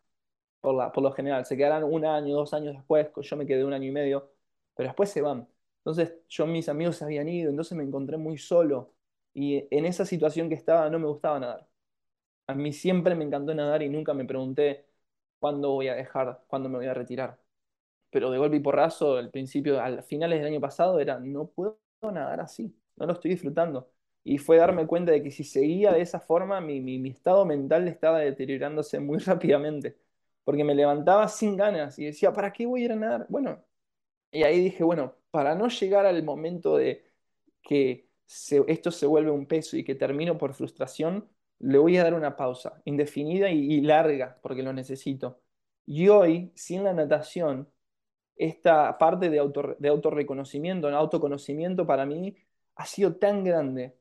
por, 0.61 1.01
lo 1.01 1.11
general, 1.13 1.45
se 1.45 1.57
quedarán 1.57 1.83
un 1.83 2.05
año, 2.05 2.35
dos 2.35 2.53
años 2.53 2.75
después, 2.75 3.09
yo 3.15 3.37
me 3.37 3.45
quedé 3.45 3.63
un 3.65 3.73
año 3.73 3.87
y 3.87 3.91
medio, 3.91 4.31
pero 4.75 4.89
después 4.89 5.09
se 5.09 5.21
van. 5.21 5.47
Entonces 5.79 6.15
yo, 6.27 6.45
mis 6.47 6.67
amigos 6.69 6.97
se 6.97 7.05
habían 7.05 7.29
ido, 7.29 7.49
entonces 7.49 7.77
me 7.77 7.83
encontré 7.83 8.17
muy 8.17 8.37
solo 8.37 8.93
y 9.33 9.67
en 9.75 9.85
esa 9.85 10.05
situación 10.05 10.49
que 10.49 10.55
estaba 10.55 10.89
no 10.89 10.99
me 10.99 11.07
gustaba 11.07 11.39
nadar. 11.39 11.69
A 12.47 12.55
mí 12.55 12.73
siempre 12.73 13.15
me 13.15 13.25
encantó 13.25 13.53
nadar 13.55 13.83
y 13.83 13.89
nunca 13.89 14.13
me 14.13 14.25
pregunté 14.25 14.87
cuándo 15.39 15.71
voy 15.73 15.89
a 15.89 15.95
dejar, 15.95 16.43
cuándo 16.47 16.69
me 16.69 16.77
voy 16.77 16.87
a 16.87 16.93
retirar. 16.93 17.39
Pero 18.11 18.31
de 18.31 18.37
golpe 18.39 18.57
y 18.57 18.59
porrazo, 18.61 19.17
al 19.17 19.31
principio, 19.31 19.81
al 19.81 20.03
finales 20.03 20.39
del 20.39 20.47
año 20.49 20.61
pasado, 20.61 20.99
era, 20.99 21.19
no 21.19 21.47
puedo 21.49 21.79
nadar 22.01 22.41
así, 22.41 22.75
no 22.97 23.05
lo 23.05 23.13
estoy 23.13 23.31
disfrutando. 23.31 23.91
Y 24.27 24.39
fue 24.39 24.57
darme 24.57 24.87
cuenta 24.87 25.13
de 25.13 25.23
que 25.23 25.31
si 25.31 25.43
seguía 25.45 25.93
de 25.93 26.01
esa 26.01 26.19
forma, 26.19 26.59
mi, 26.61 26.81
mi, 26.81 27.09
estado 27.09 27.45
mental 27.45 27.87
estaba 27.87 28.19
deteriorándose 28.19 28.99
muy 29.01 29.19
rápidamente. 29.19 29.97
Porque 30.43 30.63
me 30.63 30.75
levantaba 30.75 31.27
sin 31.29 31.55
ganas 31.57 31.97
y 31.99 32.05
decía, 32.05 32.33
¿para 32.33 32.51
qué 32.53 32.65
voy 32.65 32.81
a 32.81 32.85
ir 32.85 32.91
a 32.93 32.95
nadar? 32.97 33.27
Bueno, 33.29 33.63
y 34.31 34.43
ahí 34.43 34.59
dije, 34.61 34.83
bueno, 34.83 35.15
para 35.31 35.55
no 35.55 35.69
llegar 35.69 36.05
al 36.05 36.23
momento 36.23 36.77
de 36.77 37.05
que 37.61 38.09
esto 38.67 38.91
se 38.91 39.05
vuelve 39.05 39.31
un 39.31 39.45
peso 39.47 39.77
y 39.77 39.83
que 39.83 39.95
termino 39.95 40.37
por 40.37 40.53
frustración, 40.53 41.29
le 41.59 41.77
voy 41.77 41.97
a 41.97 42.03
dar 42.03 42.13
una 42.13 42.35
pausa 42.35 42.81
indefinida 42.85 43.49
y, 43.49 43.81
larga 43.81 44.39
porque 44.41 44.63
lo 44.63 44.73
necesito. 44.73 45.41
Y 45.85 46.09
hoy, 46.09 46.51
sin 46.55 46.83
la 46.83 46.93
natación, 46.93 47.69
esta 48.35 48.97
parte 48.97 49.29
de, 49.29 49.39
auto, 49.39 49.75
de 49.79 49.89
autorreconocimiento, 49.89 50.89
autoconocimiento 50.89 51.87
para 51.87 52.05
mí 52.05 52.35
ha 52.75 52.85
sido 52.85 53.15
tan 53.15 53.43
grande. 53.43 53.97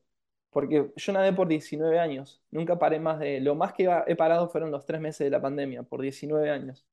Porque 0.57 0.91
yo 0.95 1.13
nadé 1.13 1.33
por 1.33 1.47
19 1.47 1.99
años, 1.99 2.41
nunca 2.49 2.79
paré 2.79 2.99
más 2.99 3.19
de... 3.19 3.39
Lo 3.39 3.53
más 3.53 3.73
que 3.73 3.87
he 4.07 4.15
parado 4.15 4.49
fueron 4.49 4.71
los 4.71 4.87
tres 4.87 4.99
meses 4.99 5.19
de 5.19 5.29
la 5.29 5.39
pandemia, 5.39 5.83
por 5.83 6.01
19 6.01 6.49
años. 6.49 6.83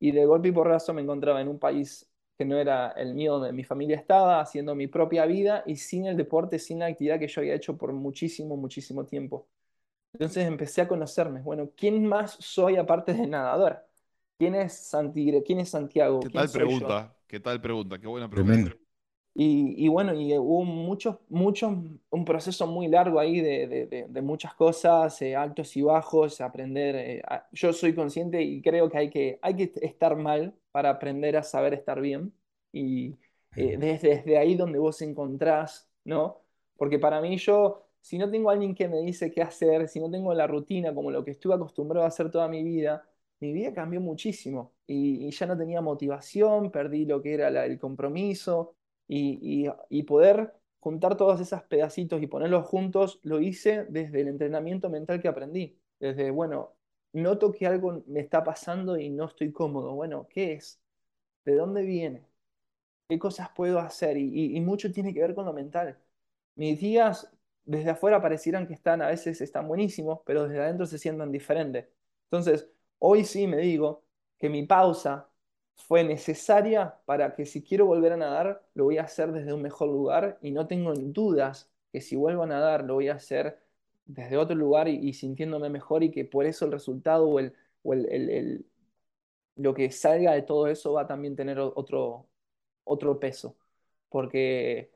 Y 0.00 0.10
de 0.10 0.24
golpe 0.24 0.48
y 0.48 0.52
porrazo 0.52 0.94
me 0.94 1.02
encontraba 1.02 1.42
en 1.42 1.48
un 1.48 1.58
país 1.58 2.08
que 2.38 2.46
no 2.46 2.56
era 2.56 2.92
el 2.92 3.12
mío 3.12 3.34
donde 3.34 3.52
mi 3.52 3.62
familia 3.62 3.94
estaba, 3.94 4.40
haciendo 4.40 4.74
mi 4.74 4.86
propia 4.86 5.26
vida 5.26 5.64
y 5.66 5.76
sin 5.76 6.06
el 6.06 6.16
deporte, 6.16 6.58
sin 6.58 6.78
la 6.78 6.86
actividad 6.86 7.18
que 7.18 7.28
yo 7.28 7.42
había 7.42 7.56
hecho 7.56 7.76
por 7.76 7.92
muchísimo, 7.92 8.56
muchísimo 8.56 9.04
tiempo. 9.04 9.46
Entonces 10.14 10.46
empecé 10.46 10.80
a 10.80 10.88
conocerme. 10.88 11.42
Bueno, 11.42 11.68
¿quién 11.76 12.06
más 12.06 12.38
soy 12.40 12.76
aparte 12.76 13.12
de 13.12 13.26
nadador? 13.26 13.84
¿Quién 14.38 14.54
es, 14.54 14.72
Santigre? 14.72 15.42
¿Quién 15.42 15.60
es 15.60 15.68
Santiago? 15.68 16.20
¿Qué 16.20 16.30
tal 16.30 16.48
pregunta? 16.48 17.14
¿Qué 17.26 17.38
tal 17.38 17.60
pregunta? 17.60 17.98
Qué 17.98 18.06
buena 18.06 18.30
pregunta. 18.30 18.74
Y, 19.40 19.86
bueno, 19.86 20.14
y 20.14 20.36
hubo 20.36 20.64
mucho, 20.64 21.20
mucho, 21.28 21.68
un 22.10 22.24
proceso 22.24 22.66
muy 22.66 22.88
largo 22.88 23.20
ahí 23.20 23.40
de, 23.40 24.20
muchas 24.20 24.52
cosas, 24.54 25.22
eh, 25.22 25.36
altos 25.36 25.76
y 25.76 25.82
bajos, 25.82 26.40
aprender. 26.40 26.96
Eh, 26.96 27.22
yo 27.52 27.72
soy 27.72 27.94
consciente 27.94 28.42
y 28.42 28.60
creo 28.60 28.90
que 28.90 28.98
hay, 28.98 29.10
que 29.10 29.38
hay 29.40 29.54
que 29.54 29.72
estar 29.80 30.16
mal 30.16 30.56
para 30.72 30.90
aprender 30.90 31.36
a 31.36 31.44
saber 31.44 31.72
estar 31.72 32.00
bien. 32.00 32.34
Y 32.72 33.16
eh, 33.54 33.76
desde, 33.78 34.16
desde 34.16 34.38
ahí 34.38 34.56
donde 34.56 34.80
vos 34.80 35.00
encontrás, 35.02 35.88
¿no? 36.04 36.42
Porque 36.76 36.98
para 36.98 37.20
mí 37.20 37.36
yo 37.38 37.86
si 38.00 38.18
no 38.18 38.28
tengo 38.30 38.50
alguien 38.50 38.74
que 38.74 38.88
me 38.88 38.98
dice 39.02 39.30
qué 39.30 39.42
hacer, 39.42 39.88
si 39.88 40.00
no 40.00 40.10
tengo 40.10 40.34
la 40.34 40.48
rutina 40.48 40.92
como 40.94 41.10
lo 41.12 41.24
que 41.24 41.32
estuve 41.32 41.54
acostumbrado 41.54 42.04
a 42.04 42.08
hacer 42.08 42.30
toda 42.30 42.48
mi 42.48 42.64
vida, 42.64 43.08
mi 43.40 43.52
vida 43.52 43.72
cambió 43.72 44.00
muchísimo 44.00 44.74
y, 44.86 45.30
ya 45.30 45.46
no 45.46 45.56
tenía 45.56 45.80
motivación, 45.80 46.70
perdí 46.72 47.04
lo 47.04 47.22
que 47.22 47.34
era 47.34 47.64
el 47.64 47.78
compromiso 47.78 48.77
y, 49.08 49.68
y, 49.88 50.02
poder 50.04 50.54
juntar 50.80 51.16
todos 51.16 51.40
esos 51.40 51.62
pedacitos 51.64 52.22
y 52.22 52.26
ponerlos 52.26 52.66
juntos, 52.66 53.20
lo 53.22 53.40
hice 53.40 53.84
desde 53.86 54.20
el 54.20 54.28
entrenamiento 54.28 54.90
mental 54.90 55.20
que 55.20 55.28
aprendí. 55.28 55.78
Desde, 55.98 56.30
bueno, 56.30 56.74
noto 57.12 57.52
que 57.52 57.66
algo 57.66 58.04
me 58.06 58.20
está 58.20 58.44
pasando 58.44 58.98
y 58.98 59.10
no 59.10 59.26
estoy 59.26 59.52
cómodo. 59.52 59.94
Bueno, 59.94 60.28
¿qué 60.28 60.52
es? 60.54 60.80
¿De 61.44 61.54
dónde 61.54 61.82
viene? 61.82 62.26
¿Qué 63.08 63.18
cosas 63.18 63.50
puedo 63.56 63.78
hacer? 63.80 64.16
Y, 64.18 64.56
y 64.56 64.60
mucho 64.60 64.92
tiene 64.92 65.14
que 65.14 65.20
ver 65.20 65.34
con 65.34 65.46
lo 65.46 65.52
mental. 65.52 65.98
Mis 66.56 66.80
días 66.80 67.30
desde 67.64 67.90
afuera 67.90 68.20
parecieran 68.22 68.66
que 68.66 68.74
están, 68.74 69.02
a 69.02 69.08
veces 69.08 69.40
están 69.40 69.68
buenísimos, 69.68 70.20
pero 70.26 70.48
desde 70.48 70.60
adentro 70.62 70.86
se 70.86 70.98
sientan 70.98 71.32
diferentes. 71.32 71.88
Entonces, 72.24 72.68
hoy 72.98 73.24
sí 73.24 73.46
me 73.46 73.58
digo 73.58 74.04
que 74.38 74.48
mi 74.50 74.64
pausa 74.66 75.30
fue 75.78 76.04
necesaria 76.04 76.98
para 77.06 77.34
que 77.34 77.46
si 77.46 77.62
quiero 77.62 77.86
volver 77.86 78.12
a 78.12 78.16
nadar, 78.16 78.62
lo 78.74 78.84
voy 78.84 78.98
a 78.98 79.04
hacer 79.04 79.32
desde 79.32 79.52
un 79.54 79.62
mejor 79.62 79.88
lugar 79.88 80.38
y 80.42 80.50
no 80.52 80.66
tengo 80.66 80.92
dudas 80.94 81.70
que 81.92 82.00
si 82.00 82.16
vuelvo 82.16 82.42
a 82.42 82.46
nadar, 82.46 82.84
lo 82.84 82.94
voy 82.94 83.08
a 83.08 83.14
hacer 83.14 83.58
desde 84.06 84.36
otro 84.36 84.56
lugar 84.56 84.88
y, 84.88 85.12
sintiéndome 85.14 85.70
mejor 85.70 86.02
y 86.02 86.10
que 86.10 86.24
por 86.24 86.46
eso 86.46 86.64
el 86.66 86.72
resultado 86.72 87.28
o, 87.28 87.38
el, 87.38 87.54
o 87.82 87.94
el, 87.94 88.66
lo 89.56 89.74
que 89.74 89.90
salga 89.90 90.32
de 90.34 90.42
todo 90.42 90.66
eso 90.68 90.92
va 90.94 91.02
a 91.02 91.06
también 91.06 91.36
tener 91.36 91.58
otro, 91.58 92.28
otro 92.84 93.20
peso. 93.20 93.56
Porque 94.08 94.92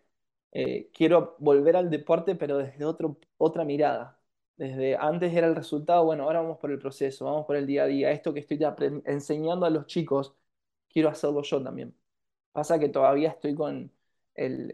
eh, 0.53 0.91
quiero 0.95 1.37
volver 1.41 1.77
al 1.77 1.91
deporte, 1.91 2.35
pero 2.37 2.59
desde 2.59 2.85
otro, 2.85 3.19
otra 3.39 3.65
mirada. 3.65 4.21
Desde 4.57 4.97
antes 4.97 5.35
era 5.35 5.49
el 5.49 5.57
resultado, 5.57 6.05
bueno, 6.05 6.25
ahora 6.25 6.41
vamos 6.43 6.59
por 6.59 6.71
el 6.71 6.79
proceso, 6.79 7.25
vamos 7.27 7.47
por 7.47 7.57
el 7.57 7.67
día 7.67 7.85
a 7.85 7.87
día. 7.87 8.11
Esto 8.13 8.33
que 8.35 8.41
estoy 8.41 8.61
enseñando 9.07 9.67
a 9.67 9.71
los 9.71 9.87
chicos, 9.87 10.35
quiero 10.93 11.09
hacerlo 11.09 11.43
yo 11.43 11.63
también. 11.63 11.95
Pasa 12.53 12.79
que 12.79 12.89
todavía 12.89 13.31
estoy 13.31 13.55
con 13.55 13.93
el, 14.35 14.73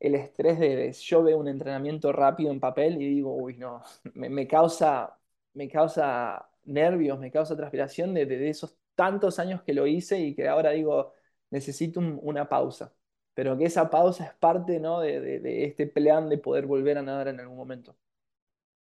el, 0.00 0.14
estrés 0.14 0.58
de, 0.58 0.92
yo 0.92 1.22
veo 1.22 1.38
un 1.38 1.48
entrenamiento 1.48 2.12
rápido 2.12 2.50
en 2.52 2.60
papel 2.60 3.00
y 3.00 3.06
digo, 3.06 3.34
uy, 3.34 3.56
no, 3.58 3.82
me, 4.14 4.46
causa, 4.46 5.18
me 5.54 5.68
causa 5.68 6.48
nervios, 6.64 7.18
me 7.18 7.30
causa 7.30 7.56
transpiración 7.56 8.14
de, 8.14 8.26
de, 8.26 8.48
esos 8.50 8.76
tantos 8.94 9.38
años 9.38 9.62
que 9.62 9.74
lo 9.74 9.86
hice 9.86 10.20
y 10.20 10.34
que 10.34 10.48
ahora 10.48 10.70
digo, 10.70 11.14
necesito 11.50 12.00
una 12.00 12.48
pausa 12.48 12.94
pero 13.34 13.56
que 13.56 13.64
esa 13.64 13.90
pausa 13.90 14.24
es 14.24 14.34
parte 14.34 14.80
¿no? 14.80 15.00
de, 15.00 15.64
este 15.64 15.86
plan 15.86 16.28
de 16.28 16.38
poder 16.38 16.66
volver 16.66 16.98
a 16.98 17.02
nadar 17.02 17.28
en 17.28 17.40
algún 17.40 17.56
momento. 17.56 17.96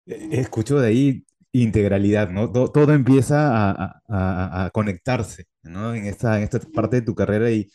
Eh, 0.07 0.29
escucho 0.31 0.79
de 0.79 0.87
ahí 0.89 1.25
integralidad, 1.51 2.29
¿no? 2.29 2.51
Todo, 2.51 2.93
empieza 2.93 3.71
a, 4.07 4.69
conectarse, 4.73 5.45
¿no? 5.63 5.95
En 5.95 6.05
esta, 6.05 6.37
en 6.37 6.43
esta 6.43 6.59
parte 6.59 6.97
de 6.97 7.01
tu 7.03 7.15
carrera 7.15 7.51
y, 7.51 7.69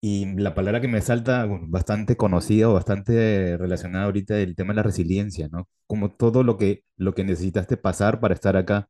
y 0.00 0.26
la 0.36 0.54
palabra 0.54 0.80
que 0.80 0.88
me 0.88 1.00
salta, 1.00 1.46
bastante 1.46 2.16
conocida 2.16 2.68
o 2.68 2.74
bastante 2.74 3.56
relacionada 3.56 4.06
ahorita, 4.06 4.38
el 4.40 4.56
tema 4.56 4.72
de 4.72 4.76
la 4.76 4.82
resiliencia, 4.82 5.48
¿no? 5.50 5.68
Como 5.86 6.12
todo 6.12 6.42
lo 6.42 6.56
que, 6.58 6.84
lo 6.96 7.14
que 7.14 7.24
necesitaste 7.24 7.76
pasar 7.76 8.20
para 8.20 8.34
estar 8.34 8.56
acá. 8.56 8.88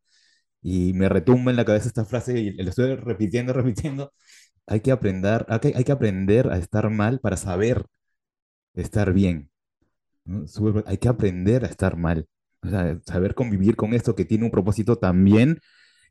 Y 0.63 0.95
me 0.95 1.09
retumba 1.09 1.51
en 1.53 1.57
la 1.59 1.65
cabeza 1.67 1.89
esta 1.89 2.05
frase 2.07 2.39
y 2.41 2.53
la 2.55 2.71
estoy 2.71 2.97
repitiendo, 2.97 3.53
repitiendo, 3.55 4.13
hay 4.67 4.81
que 4.81 4.93
aprender, 4.93 5.47
hay 5.49 5.61
que, 5.61 5.75
hay 5.77 5.85
que 5.85 5.93
aprender 5.93 6.51
a 6.51 6.59
estar 6.59 6.91
mal 6.91 7.21
para 7.21 7.37
saber 7.37 7.87
estar 8.75 9.13
bien. 9.13 9.51
Hay 10.87 10.99
que 10.99 11.09
aprender 11.09 11.65
a 11.65 11.69
estar 11.69 11.97
mal. 11.97 12.27
O 12.63 12.69
sea, 12.69 12.99
saber 13.07 13.35
convivir 13.35 13.77
con 13.77 13.95
esto 13.95 14.15
que 14.15 14.25
tiene 14.25 14.45
un 14.45 14.51
propósito 14.51 14.97
también, 14.97 15.59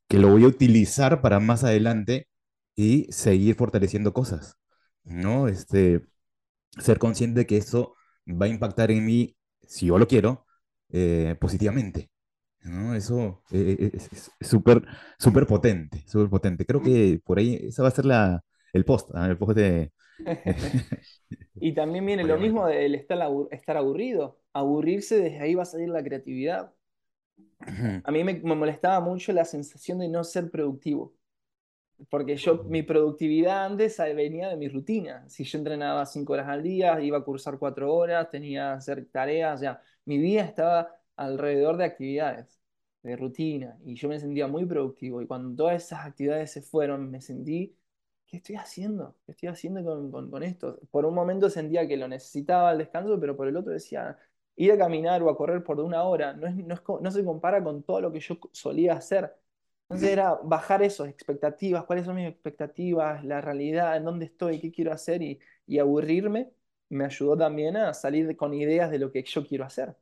que 0.08 0.20
lo 0.20 0.30
voy 0.30 0.44
a 0.44 0.48
utilizar 0.48 1.22
para 1.22 1.40
más 1.40 1.64
adelante 1.64 2.28
y 2.76 3.08
seguir 3.12 3.56
fortaleciendo 3.56 4.14
cosas. 4.14 4.58
¿No? 5.04 5.48
Este, 5.48 6.02
ser 6.80 7.00
consciente 7.00 7.42
de 7.42 7.46
que 7.48 7.58
eso 7.58 7.96
va 8.28 8.46
a 8.46 8.50
impactar 8.50 8.92
en 8.92 9.06
mí, 9.06 9.36
si 9.62 9.88
yo 9.88 9.98
lo 9.98 10.08
quiero, 10.08 10.46
eh, 10.90 11.36
positivamente. 11.40 12.10
¿no? 12.64 12.96
Eso 12.96 13.44
eh, 13.52 13.78
eh, 13.80 13.92
es 13.94 14.32
súper, 14.42 14.84
súper 15.18 15.48
potente, 15.48 16.04
súper 16.08 16.30
potente. 16.30 16.66
Creo 16.66 16.82
que 16.82 17.20
por 17.24 17.40
ahí 17.40 17.56
esa 17.64 17.84
va 17.84 17.90
a 17.90 17.92
ser 17.92 18.06
la, 18.06 18.44
el 18.74 18.86
post, 18.86 19.12
¿ah? 19.14 19.28
el 19.28 19.38
post 19.38 19.58
de... 19.58 19.92
y 21.56 21.74
también 21.74 22.06
viene 22.06 22.24
lo 22.24 22.38
mismo 22.38 22.68
del 22.68 22.96
estar, 22.96 23.20
estar 23.52 23.78
aburrido. 23.78 24.41
Aburrirse, 24.54 25.18
desde 25.18 25.40
ahí 25.40 25.56
va 25.56 25.64
a 25.64 25.66
salir 25.66 25.90
la 25.90 26.04
creatividad. 26.04 26.74
A 28.04 28.12
mí 28.12 28.24
me, 28.24 28.40
molestaba 28.42 29.00
mucho 29.00 29.32
la 29.34 29.46
sensación 29.46 30.00
de 30.00 30.10
no 30.10 30.24
ser 30.24 30.50
productivo. 30.52 31.14
porque 32.10 32.36
yo, 32.36 32.64
mi 32.66 32.84
productividad 32.84 33.66
antes 33.66 33.98
venía 34.16 34.50
de 34.50 34.58
mi 34.58 34.68
rutina. 34.70 35.28
Si 35.30 35.44
yo 35.44 35.58
entrenaba 35.60 36.06
cinco 36.06 36.34
horas 36.34 36.48
al 36.50 36.64
día, 36.64 37.00
iba 37.02 37.20
a 37.20 37.24
cursar 37.24 37.60
cuatro 37.60 37.94
horas, 37.94 38.30
tenía 38.30 38.72
que 38.74 38.78
hacer 38.78 39.06
tareas, 39.12 39.60
o 39.60 39.62
sea, 39.62 39.82
mi 40.06 40.18
vida 40.18 40.44
estaba 40.44 40.90
alrededor 41.16 41.78
de 41.78 41.86
actividades, 41.86 42.60
de 43.04 43.16
rutina, 43.16 43.78
y 43.84 43.96
yo 43.96 44.10
me 44.10 44.20
sentía 44.20 44.48
muy 44.48 44.66
productivo. 44.66 45.22
Y 45.22 45.28
cuando 45.28 45.56
todas 45.56 45.84
esas 45.84 46.06
actividades 46.06 46.52
se 46.52 46.62
fueron, 46.62 47.12
me 47.12 47.22
sentí, 47.22 47.76
¿qué 48.26 48.38
estoy 48.38 48.56
haciendo? 48.56 49.16
¿Qué 49.26 49.34
estoy 49.34 49.50
haciendo 49.50 49.84
con, 49.84 50.30
con, 50.32 50.44
esto? 50.44 50.80
Por 50.92 51.06
un 51.06 51.14
momento 51.14 51.50
sentía 51.50 51.88
que 51.88 51.98
lo 51.98 52.08
necesitaba 52.08 52.72
el 52.72 52.80
descanso, 52.80 53.20
pero 53.20 53.36
por 53.38 53.48
el 53.48 53.58
otro 53.58 53.74
decía, 53.74 54.18
ir 54.56 54.72
a 54.72 54.78
caminar 54.78 55.24
o 55.24 55.30
a 55.30 55.38
correr 55.38 55.64
por 55.64 55.80
una 55.80 56.04
hora 56.04 56.34
no, 56.34 56.48
es, 56.48 56.56
no, 56.56 56.76
es, 56.76 56.82
no 57.02 57.12
se 57.12 57.24
compara 57.26 57.64
con 57.64 57.84
todo 57.84 58.02
lo 58.02 58.12
que 58.12 58.20
yo 58.20 58.38
solía 58.52 58.94
hacer 58.94 59.34
entonces 59.92 60.10
era 60.10 60.40
bajar 60.42 60.82
esas 60.84 61.10
expectativas, 61.10 61.84
cuáles 61.84 62.06
son 62.06 62.16
mis 62.16 62.30
expectativas, 62.30 63.26
la 63.26 63.42
realidad, 63.42 63.98
en 63.98 64.06
dónde 64.06 64.24
estoy, 64.24 64.58
qué 64.62 64.72
quiero 64.72 64.94
hacer 64.94 65.22
y, 65.22 65.38
aburrirme, 65.78 66.50
me 66.88 67.04
ayudó 67.04 67.36
también 67.38 67.76
a 67.76 67.94
salir 67.94 68.38
con 68.38 68.54
ideas 68.54 68.90
de 68.90 69.00
lo 69.00 69.12
que 69.12 69.22
yo 69.24 69.46
quiero 69.46 69.66
hacer. 69.66 69.98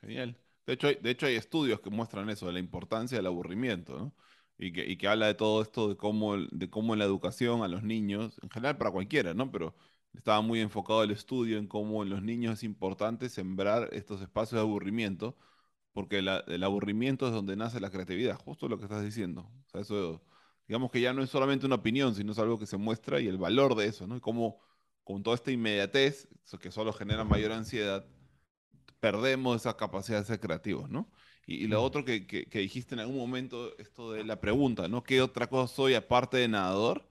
Genial. 0.00 0.38
De 0.66 0.72
hecho, 0.72 0.86
hay, 0.86 0.94
de 0.94 1.10
hecho 1.10 1.26
hay 1.26 1.34
estudios 1.34 1.80
que 1.80 1.90
muestran 1.90 2.30
eso, 2.30 2.46
de 2.46 2.54
la 2.54 2.60
importancia 2.60 3.18
del 3.18 3.26
aburrimiento, 3.26 3.98
¿no? 3.98 4.14
Y 4.56 4.72
que, 4.72 4.86
y 4.86 4.96
que 4.96 5.06
habla 5.06 5.26
de 5.26 5.34
todo 5.34 5.60
esto, 5.60 5.90
de 5.90 5.96
cómo, 5.98 6.38
de 6.38 6.70
cómo 6.70 6.94
en 6.94 7.00
la 7.00 7.04
educación 7.04 7.62
a 7.62 7.68
los 7.68 7.82
niños, 7.82 8.40
en 8.42 8.48
general 8.48 8.78
para 8.78 8.90
cualquiera, 8.90 9.34
¿no? 9.34 9.52
Pero 9.52 9.74
estaba 10.14 10.40
muy 10.40 10.60
enfocado 10.60 11.02
el 11.02 11.10
estudio 11.10 11.58
en 11.58 11.66
cómo 11.66 12.02
en 12.02 12.10
los 12.10 12.22
niños 12.22 12.54
es 12.54 12.64
importante 12.64 13.28
sembrar 13.28 13.88
estos 13.92 14.20
espacios 14.20 14.52
de 14.52 14.60
aburrimiento 14.60 15.36
porque 15.98 16.18
el 16.18 16.62
aburrimiento 16.62 17.26
es 17.26 17.32
donde 17.32 17.56
nace 17.56 17.80
la 17.80 17.90
creatividad, 17.90 18.36
justo 18.36 18.68
lo 18.68 18.78
que 18.78 18.84
estás 18.84 19.02
diciendo. 19.02 19.50
O 19.66 19.70
sea, 19.70 19.80
eso, 19.80 20.22
digamos 20.68 20.92
que 20.92 21.00
ya 21.00 21.12
no 21.12 21.24
es 21.24 21.30
solamente 21.30 21.66
una 21.66 21.74
opinión, 21.74 22.14
sino 22.14 22.30
es 22.30 22.38
algo 22.38 22.56
que 22.56 22.66
se 22.66 22.76
muestra 22.76 23.18
y 23.18 23.26
el 23.26 23.36
valor 23.36 23.74
de 23.74 23.86
eso, 23.86 24.06
¿no? 24.06 24.16
Y 24.16 24.20
cómo 24.20 24.60
con 25.02 25.24
toda 25.24 25.34
esta 25.34 25.50
inmediatez, 25.50 26.28
que 26.60 26.70
solo 26.70 26.92
genera 26.92 27.24
mayor 27.24 27.50
ansiedad, 27.50 28.06
perdemos 29.00 29.56
esa 29.56 29.76
capacidad 29.76 30.20
de 30.20 30.26
ser 30.26 30.38
creativos, 30.38 30.88
¿no? 30.88 31.10
Y, 31.46 31.66
lo 31.66 31.82
otro 31.82 32.04
que, 32.04 32.28
que, 32.28 32.58
dijiste 32.60 32.94
en 32.94 33.00
algún 33.00 33.16
momento, 33.16 33.76
esto 33.78 34.12
de 34.12 34.22
la 34.22 34.40
pregunta, 34.40 34.86
¿no? 34.86 35.02
¿Qué 35.02 35.20
otra 35.20 35.48
cosa 35.48 35.74
soy 35.74 35.94
aparte 35.94 36.36
de 36.36 36.46
nadador? 36.46 37.08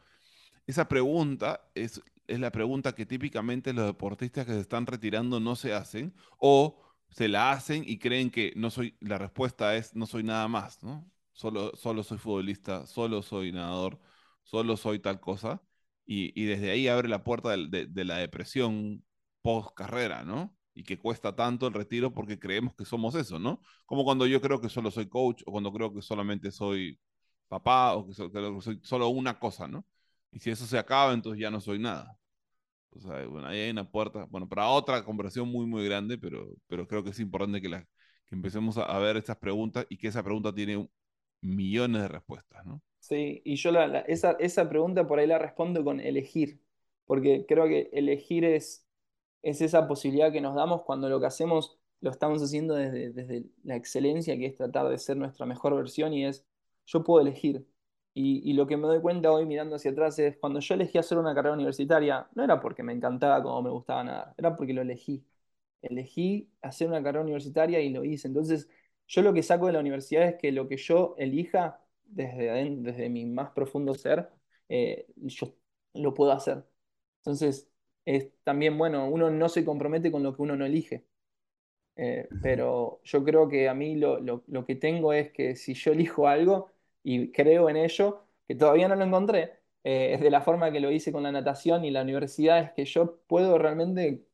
Esa 0.65 0.87
pregunta 0.87 1.67
es, 1.75 2.01
es 2.27 2.39
la 2.39 2.51
pregunta 2.51 2.93
que 2.93 3.05
típicamente 3.05 3.73
los 3.73 3.85
deportistas 3.85 4.45
que 4.45 4.53
se 4.53 4.59
están 4.59 4.85
retirando 4.85 5.39
no 5.39 5.55
se 5.55 5.73
hacen, 5.73 6.13
o 6.39 6.81
se 7.09 7.27
la 7.27 7.51
hacen 7.51 7.83
y 7.87 7.99
creen 7.99 8.29
que 8.29 8.53
no 8.55 8.69
soy, 8.69 8.97
la 8.99 9.17
respuesta 9.17 9.75
es 9.75 9.95
no 9.95 10.05
soy 10.05 10.23
nada 10.23 10.47
más, 10.47 10.83
¿no? 10.83 11.09
Solo, 11.31 11.75
solo 11.75 12.03
soy 12.03 12.17
futbolista, 12.17 12.85
solo 12.87 13.21
soy 13.21 13.51
nadador, 13.51 13.99
solo 14.43 14.77
soy 14.77 14.99
tal 14.99 15.19
cosa. 15.19 15.61
Y, 16.05 16.45
desde 16.45 16.71
ahí 16.71 16.87
abre 16.87 17.09
la 17.09 17.23
puerta 17.23 17.49
de, 17.49 18.05
la 18.05 18.17
depresión 18.17 19.03
post 19.41 19.75
carrera, 19.75 20.23
¿no? 20.23 20.55
Y 20.73 20.83
que 20.83 20.97
cuesta 20.97 21.35
tanto 21.35 21.67
el 21.67 21.73
retiro 21.73 22.13
porque 22.13 22.39
creemos 22.39 22.75
que 22.75 22.85
somos 22.85 23.15
eso, 23.15 23.39
¿no? 23.39 23.61
Como 23.85 24.05
cuando 24.05 24.25
yo 24.25 24.41
creo 24.41 24.61
que 24.61 24.69
solo 24.69 24.89
soy 24.91 25.07
coach 25.09 25.43
o 25.45 25.51
cuando 25.51 25.71
creo 25.73 25.93
que 25.93 26.01
solamente 26.01 26.51
soy 26.51 26.99
papá 27.49 27.95
o 27.95 28.07
que, 28.07 28.13
que 28.13 28.61
soy 28.61 28.79
solo 28.83 29.09
una 29.09 29.39
cosa, 29.39 29.67
¿no? 29.67 29.85
Y 30.31 30.39
si 30.39 30.49
eso 30.49 30.65
se 30.65 30.77
acaba, 30.77 31.13
entonces 31.13 31.41
ya 31.41 31.49
no 31.49 31.59
soy 31.59 31.79
nada. 31.79 32.17
O 32.91 32.99
sea, 32.99 33.25
bueno, 33.27 33.47
ahí 33.47 33.59
hay 33.59 33.69
una 33.69 33.89
puerta, 33.89 34.25
bueno, 34.29 34.47
para 34.47 34.69
otra 34.69 35.03
conversación 35.03 35.49
muy, 35.49 35.65
muy 35.65 35.85
grande, 35.85 36.17
pero, 36.17 36.55
pero 36.67 36.87
creo 36.87 37.03
que 37.03 37.11
es 37.11 37.19
importante 37.19 37.61
que, 37.61 37.85
empecemos 38.31 38.77
a, 38.77 38.97
ver 38.99 39.17
estas 39.17 39.37
preguntas 39.37 39.85
y 39.89 39.97
que 39.97 40.07
esa 40.07 40.23
pregunta 40.23 40.53
tiene 40.53 40.89
millones 41.41 42.01
de 42.01 42.07
respuestas, 42.07 42.65
¿no? 42.65 42.81
Sí, 42.99 43.41
y 43.45 43.55
yo 43.55 43.71
la, 43.71 43.99
esa, 44.01 44.31
esa 44.39 44.67
pregunta 44.67 45.07
por 45.07 45.19
ahí 45.19 45.27
la 45.27 45.37
respondo 45.37 45.83
con 45.83 45.99
elegir, 45.99 46.59
porque 47.05 47.45
creo 47.47 47.67
que 47.67 47.89
elegir 47.93 48.43
es, 48.43 48.85
es 49.43 49.61
esa 49.61 49.87
posibilidad 49.87 50.31
que 50.31 50.41
nos 50.41 50.55
damos 50.55 50.81
cuando 50.83 51.07
lo 51.07 51.19
que 51.19 51.27
hacemos 51.27 51.79
lo 51.99 52.11
estamos 52.11 52.41
haciendo 52.43 52.75
desde, 52.75 53.11
desde 53.11 53.45
la 53.63 53.75
excelencia, 53.75 54.37
que 54.37 54.45
es 54.47 54.55
tratar 54.55 54.89
de 54.89 54.97
ser 54.97 55.17
nuestra 55.17 55.45
mejor 55.45 55.75
versión 55.75 56.13
y 56.13 56.25
es, 56.25 56.45
yo 56.85 57.03
puedo 57.03 57.21
elegir, 57.21 57.65
y, 58.19 58.53
lo 58.53 58.65
que 58.65 58.77
me 58.77 58.87
doy 58.87 58.99
cuenta 58.99 59.31
hoy 59.31 59.45
mirando 59.45 59.75
hacia 59.75 59.91
atrás 59.91 60.17
es 60.17 60.37
cuando 60.37 60.59
yo 60.59 60.73
elegí 60.73 60.97
hacer 60.97 61.19
una 61.19 61.35
carrera 61.35 61.53
universitaria, 61.53 62.27
no 62.33 62.43
era 62.43 62.59
porque 62.59 62.81
me 62.81 62.91
encantaba 62.93 63.43
como 63.43 63.61
me 63.61 63.69
gustaba 63.69 64.03
nada, 64.03 64.33
era 64.37 64.55
porque 64.55 64.73
lo 64.73 64.81
elegí. 64.81 65.23
Elegí 65.81 66.49
hacer 66.61 66.87
una 66.87 67.03
carrera 67.03 67.23
universitaria 67.23 67.79
y 67.81 67.89
lo 67.89 68.03
hice. 68.03 68.27
Entonces, 68.27 68.69
yo 69.07 69.21
lo 69.21 69.33
que 69.33 69.43
saco 69.43 69.67
de 69.67 69.73
la 69.73 69.79
universidad 69.81 70.23
es 70.27 70.35
que 70.37 70.51
lo 70.51 70.67
que 70.67 70.77
yo 70.77 71.15
elija 71.19 71.79
desde, 72.05 72.75
desde 72.77 73.09
mi 73.09 73.25
más 73.25 73.51
profundo 73.51 73.93
ser, 73.93 74.29
eh, 74.69 75.07
yo 75.17 75.53
lo 75.93 76.13
puedo 76.13 76.31
hacer. 76.31 76.65
Entonces, 77.19 77.69
es 78.05 78.31
también, 78.43 78.77
bueno, 78.77 79.07
uno 79.09 79.29
no 79.29 79.49
se 79.49 79.63
compromete 79.65 80.11
con 80.11 80.23
lo 80.23 80.35
que 80.35 80.41
uno 80.41 80.55
no 80.55 80.65
elige. 80.65 81.05
Eh, 81.95 82.27
pero 82.41 83.01
yo 83.03 83.23
creo 83.23 83.47
que 83.49 83.69
a 83.69 83.73
mí 83.73 83.95
lo, 83.95 84.19
lo 84.19 84.65
que 84.65 84.75
tengo 84.75 85.13
es 85.13 85.31
que 85.31 85.55
si 85.55 85.73
yo 85.73 85.91
elijo 85.91 86.27
algo, 86.27 86.71
y 87.07 87.31
creo 87.31 87.69
en 87.69 87.77
ello, 87.77 88.25
que 88.47 88.55
todavía 88.55 88.87
no 88.89 88.95
lo 88.95 89.03
encontré, 89.05 89.59
eh, 89.83 90.13
es 90.15 90.21
de 90.21 90.29
la 90.31 90.41
forma 90.41 90.71
que 90.71 90.79
lo 90.81 90.91
hice 90.91 91.11
con 91.11 91.23
la 91.23 91.31
natación 91.31 91.85
y 91.85 91.91
la 91.91 92.01
universidad, 92.01 92.59
es 92.59 92.71
que 92.73 92.85
yo 92.85 93.19
puedo 93.27 93.57
realmente 93.57 94.25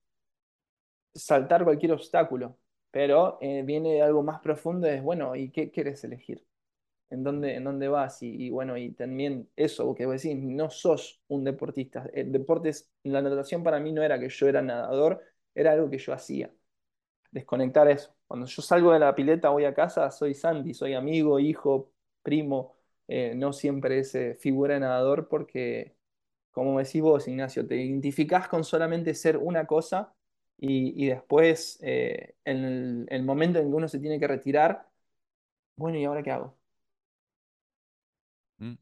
saltar 1.14 1.64
cualquier 1.64 1.92
obstáculo, 1.94 2.58
pero 2.92 3.38
eh, 3.42 3.64
viene 3.64 4.02
algo 4.02 4.24
más 4.24 4.40
profundo, 4.42 4.88
es, 4.88 5.02
bueno, 5.04 5.36
¿y 5.36 5.52
qué 5.52 5.72
quieres 5.72 6.04
elegir? 6.04 6.46
¿En 7.12 7.24
dónde, 7.24 7.56
en 7.56 7.64
dónde 7.66 7.88
vas? 7.90 8.24
Y, 8.24 8.50
bueno, 8.52 8.78
y 8.78 8.92
también 8.94 9.50
eso, 9.56 9.96
que 9.96 10.06
vos 10.08 10.22
decís, 10.24 10.38
no 10.38 10.70
sos 10.72 11.22
un 11.30 11.44
deportista. 11.46 12.10
El 12.14 12.32
deportes, 12.34 12.92
la 13.04 13.22
natación 13.22 13.64
para 13.64 13.80
mí 13.80 13.92
no 13.94 14.04
era 14.04 14.20
que 14.20 14.30
yo 14.30 14.48
era 14.48 14.62
nadador, 14.64 15.22
era 15.56 15.74
algo 15.74 15.90
que 15.90 16.00
yo 16.00 16.14
hacía. 16.14 16.52
Desconectar 17.32 17.90
eso. 17.90 18.16
Cuando 18.28 18.48
yo 18.48 18.62
salgo 18.64 18.94
de 18.94 19.00
la 19.00 19.16
pileta, 19.16 19.50
voy 19.50 19.66
a 19.66 19.74
casa, 19.76 20.12
soy 20.12 20.34
Sandy, 20.36 20.74
soy 20.76 20.96
amigo, 20.96 21.40
hijo, 21.40 21.93
primo, 22.24 22.76
eh, 23.08 23.34
no 23.36 23.54
siempre 23.54 24.00
es 24.00 24.16
eh, 24.16 24.36
figura 24.40 24.76
de 24.76 24.80
nadador 24.80 25.28
porque, 25.28 25.96
como 26.52 26.80
decís 26.80 27.02
vos, 27.02 27.28
Ignacio, 27.28 27.68
te 27.68 27.76
identificás 27.76 28.48
con 28.48 28.64
solamente 28.64 29.14
ser 29.14 29.38
una 29.38 29.68
cosa 29.68 30.16
y, 30.58 31.08
después, 31.08 31.78
eh, 31.82 32.36
en 32.46 33.06
el, 33.10 33.24
momento 33.24 33.60
en 33.60 33.70
que 33.70 33.76
uno 33.76 33.90
se 33.90 34.00
tiene 34.00 34.18
que 34.18 34.28
retirar, 34.28 34.88
bueno, 35.76 35.98
¿y 35.98 36.06
ahora 36.06 36.24
qué 36.24 36.32
hago? 36.32 36.58
Mm. 38.60 38.76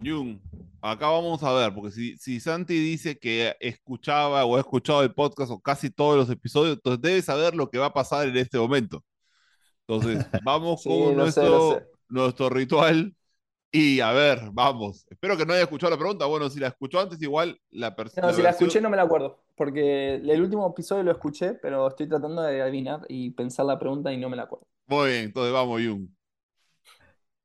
Jung, 0.00 0.38
acá 0.80 1.08
vamos 1.08 1.42
a 1.42 1.52
ver, 1.54 1.74
porque 1.74 1.90
si, 1.90 2.16
si, 2.18 2.38
Santi 2.38 2.78
dice 2.78 3.18
que 3.18 3.56
escuchaba 3.58 4.44
o 4.44 4.56
ha 4.56 4.60
escuchado 4.60 5.02
el 5.02 5.12
podcast 5.12 5.50
o 5.50 5.60
casi 5.60 5.90
todos 5.90 6.16
los 6.16 6.30
episodios, 6.30 6.76
entonces 6.76 7.02
debe 7.02 7.22
saber 7.22 7.56
lo 7.56 7.68
que 7.68 7.78
va 7.78 7.86
a 7.86 7.92
pasar 7.92 8.28
en 8.28 8.36
este 8.36 8.56
momento. 8.56 9.04
Entonces, 9.88 10.24
vamos 10.44 10.84
con 10.84 11.16
nuestro, 11.16 11.89
nuestro 12.10 12.48
ritual. 12.48 13.14
Y 13.72 14.00
a 14.00 14.12
ver, 14.12 14.50
vamos. 14.52 15.06
Espero 15.08 15.36
que 15.36 15.46
no 15.46 15.52
haya 15.52 15.62
escuchado 15.62 15.90
la 15.90 15.96
pregunta. 15.98 16.26
Bueno, 16.26 16.50
si 16.50 16.58
la 16.58 16.68
escuchó 16.68 17.00
antes, 17.00 17.22
igual 17.22 17.58
la 17.70 17.94
persona. 17.94 18.26
No, 18.26 18.32
si 18.32 18.42
la 18.42 18.50
escuché 18.50 18.80
no 18.80 18.90
me 18.90 18.96
la 18.96 19.04
acuerdo. 19.04 19.44
Porque 19.54 20.16
el 20.16 20.42
último 20.42 20.68
episodio 20.68 21.04
lo 21.04 21.12
escuché, 21.12 21.54
pero 21.54 21.86
estoy 21.86 22.08
tratando 22.08 22.42
de 22.42 22.62
adivinar 22.62 23.02
y 23.08 23.30
pensar 23.30 23.66
la 23.66 23.78
pregunta 23.78 24.12
y 24.12 24.16
no 24.16 24.28
me 24.28 24.36
la 24.36 24.44
acuerdo. 24.44 24.66
Muy 24.86 25.10
bien, 25.10 25.24
entonces 25.26 25.52
vamos, 25.52 25.80
Jung. 25.80 26.08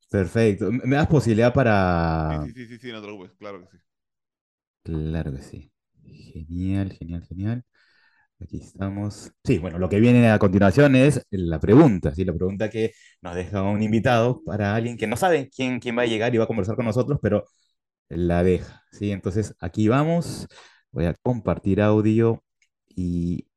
Perfecto. 0.10 0.72
¿Me 0.72 0.96
das 0.96 1.08
posibilidad 1.08 1.54
para.? 1.54 2.42
Sí, 2.46 2.54
sí, 2.54 2.68
sí, 2.68 2.78
sí, 2.80 2.92
no 2.92 3.02
te 3.02 3.08
preocupes, 3.08 3.32
claro 3.38 3.62
que 3.62 3.68
sí. 3.68 3.84
Claro 4.84 5.32
que 5.32 5.42
sí. 5.42 5.72
Genial, 6.06 6.92
genial, 6.94 7.24
genial. 7.28 7.66
Aquí 8.40 8.58
estamos. 8.58 9.32
Sí, 9.44 9.58
bueno, 9.60 9.80
lo 9.80 9.88
que 9.90 10.00
viene 10.00 10.30
a 10.30 10.40
continuación 10.40 10.96
es 10.96 11.22
la 11.32 11.60
pregunta, 11.60 12.14
¿sí? 12.14 12.26
La 12.26 12.34
pregunta 12.34 12.70
que 12.70 12.92
nos 13.22 13.34
deja 13.36 13.64
un 13.64 13.82
invitado 13.82 14.44
para 14.44 14.76
alguien 14.76 14.98
que 14.98 15.08
no 15.08 15.16
sabe 15.16 15.50
quién, 15.50 15.80
quién 15.80 15.98
va 15.98 16.02
a 16.04 16.06
llegar 16.06 16.36
y 16.36 16.38
va 16.38 16.44
a 16.44 16.48
conversar 16.48 16.76
con 16.76 16.86
nosotros, 16.86 17.20
pero 17.22 17.46
la 18.10 18.44
deja, 18.44 18.84
¿sí? 18.92 19.12
Entonces, 19.12 19.56
aquí 19.60 19.88
vamos. 19.88 20.48
Voy 20.92 21.06
a 21.06 21.14
compartir 21.16 21.82
audio 21.82 22.44
y 22.96 23.48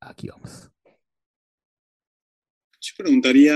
aquí 0.00 0.28
vamos. 0.28 0.70
Yo 2.80 2.92
preguntaría, 2.96 3.54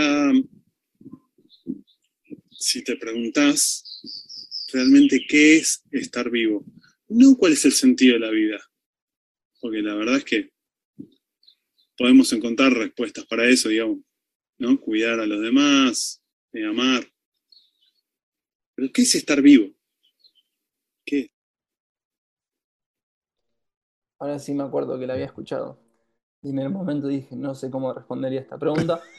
si 2.51 2.85
te 2.85 2.97
preguntas 2.97 4.03
realmente 4.73 5.21
qué 5.29 5.59
es 5.59 5.83
estar 5.91 6.31
vivo, 6.31 6.65
no 7.09 7.37
cuál 7.37 7.53
es 7.55 7.65
el 7.65 7.73
sentido 7.73 8.15
de 8.15 8.21
la 8.21 8.31
vida 8.31 8.70
porque 9.61 9.83
la 9.83 9.95
verdad 9.95 10.17
es 10.17 10.25
que 10.25 10.51
podemos 11.97 12.33
encontrar 12.33 12.73
respuestas 12.73 13.27
para 13.27 13.47
eso, 13.47 13.69
digamos, 13.69 13.99
¿no? 14.59 14.81
Cuidar 14.81 15.21
a 15.21 15.27
los 15.27 15.41
demás, 15.41 16.23
eh, 16.53 16.65
amar. 16.65 17.05
Pero 18.75 18.91
¿qué 18.93 19.03
es 19.03 19.15
estar 19.15 19.43
vivo? 19.43 19.73
¿Qué? 21.05 21.31
Ahora 24.19 24.39
sí 24.39 24.55
me 24.55 24.65
acuerdo 24.65 24.99
que 24.99 25.07
la 25.07 25.15
había 25.15 25.27
escuchado. 25.27 25.79
Y 26.43 26.51
en 26.51 26.59
el 26.59 26.71
momento 26.71 27.09
dije, 27.09 27.37
no 27.37 27.55
sé 27.55 27.71
cómo 27.71 27.93
respondería 27.93 28.41
esta 28.41 28.59
pregunta. 28.59 29.01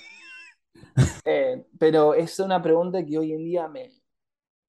Eh, 1.26 1.64
pero 1.78 2.16
es 2.16 2.40
una 2.40 2.62
pregunta 2.62 3.06
que 3.06 3.18
hoy 3.18 3.34
en 3.34 3.44
día 3.44 3.68
me, 3.68 3.92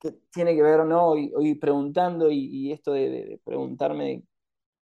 que 0.03 0.13
tiene 0.33 0.55
que 0.55 0.63
ver, 0.63 0.85
¿no? 0.85 1.07
Hoy, 1.11 1.55
preguntando 1.55 2.31
y, 2.31 2.73
esto 2.73 2.93
de, 2.93 3.41
preguntarme 3.45 4.25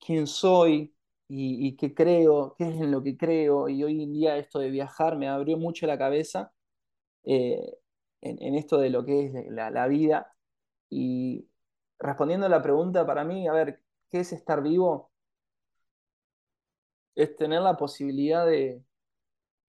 quién 0.05 0.27
soy 0.27 0.95
y, 1.27 1.77
qué 1.77 1.93
creo, 1.93 2.55
qué 2.57 2.65
es 2.69 2.75
en 2.81 2.91
lo 2.91 3.03
que 3.03 3.17
creo, 3.17 3.69
y 3.69 3.83
hoy 3.83 4.03
en 4.03 4.13
día 4.13 4.37
esto 4.37 4.59
de 4.59 4.69
viajar 4.69 5.17
me 5.17 5.29
abrió 5.29 5.57
mucho 5.57 5.87
la 5.87 5.97
cabeza 5.97 6.51
eh, 7.23 7.77
en, 8.21 8.55
esto 8.55 8.77
de 8.79 8.89
lo 8.89 9.05
que 9.05 9.27
es 9.27 9.51
la, 9.51 9.71
la 9.71 9.87
vida. 9.87 10.33
Y 10.89 11.47
respondiendo 11.99 12.47
a 12.47 12.49
la 12.49 12.61
pregunta, 12.61 13.05
para 13.05 13.23
mí, 13.23 13.47
a 13.47 13.53
ver, 13.53 13.81
¿qué 14.09 14.21
es 14.21 14.33
estar 14.33 14.61
vivo? 14.63 15.11
Es 17.15 17.35
tener 17.37 17.61
la 17.61 17.77
posibilidad 17.77 18.45
de, 18.45 18.83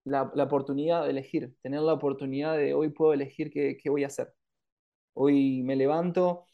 la, 0.05 0.23
oportunidad 0.23 1.05
de 1.05 1.11
elegir, 1.11 1.55
tener 1.63 1.81
la 1.81 1.95
oportunidad 1.95 2.57
de 2.57 2.75
hoy 2.75 2.91
puedo 2.91 3.13
elegir 3.13 3.51
qué, 3.51 3.79
voy 3.91 4.05
a 4.05 4.09
hacer. 4.09 4.35
Hoy 5.15 5.63
me 5.63 5.77
levanto, 5.77 6.47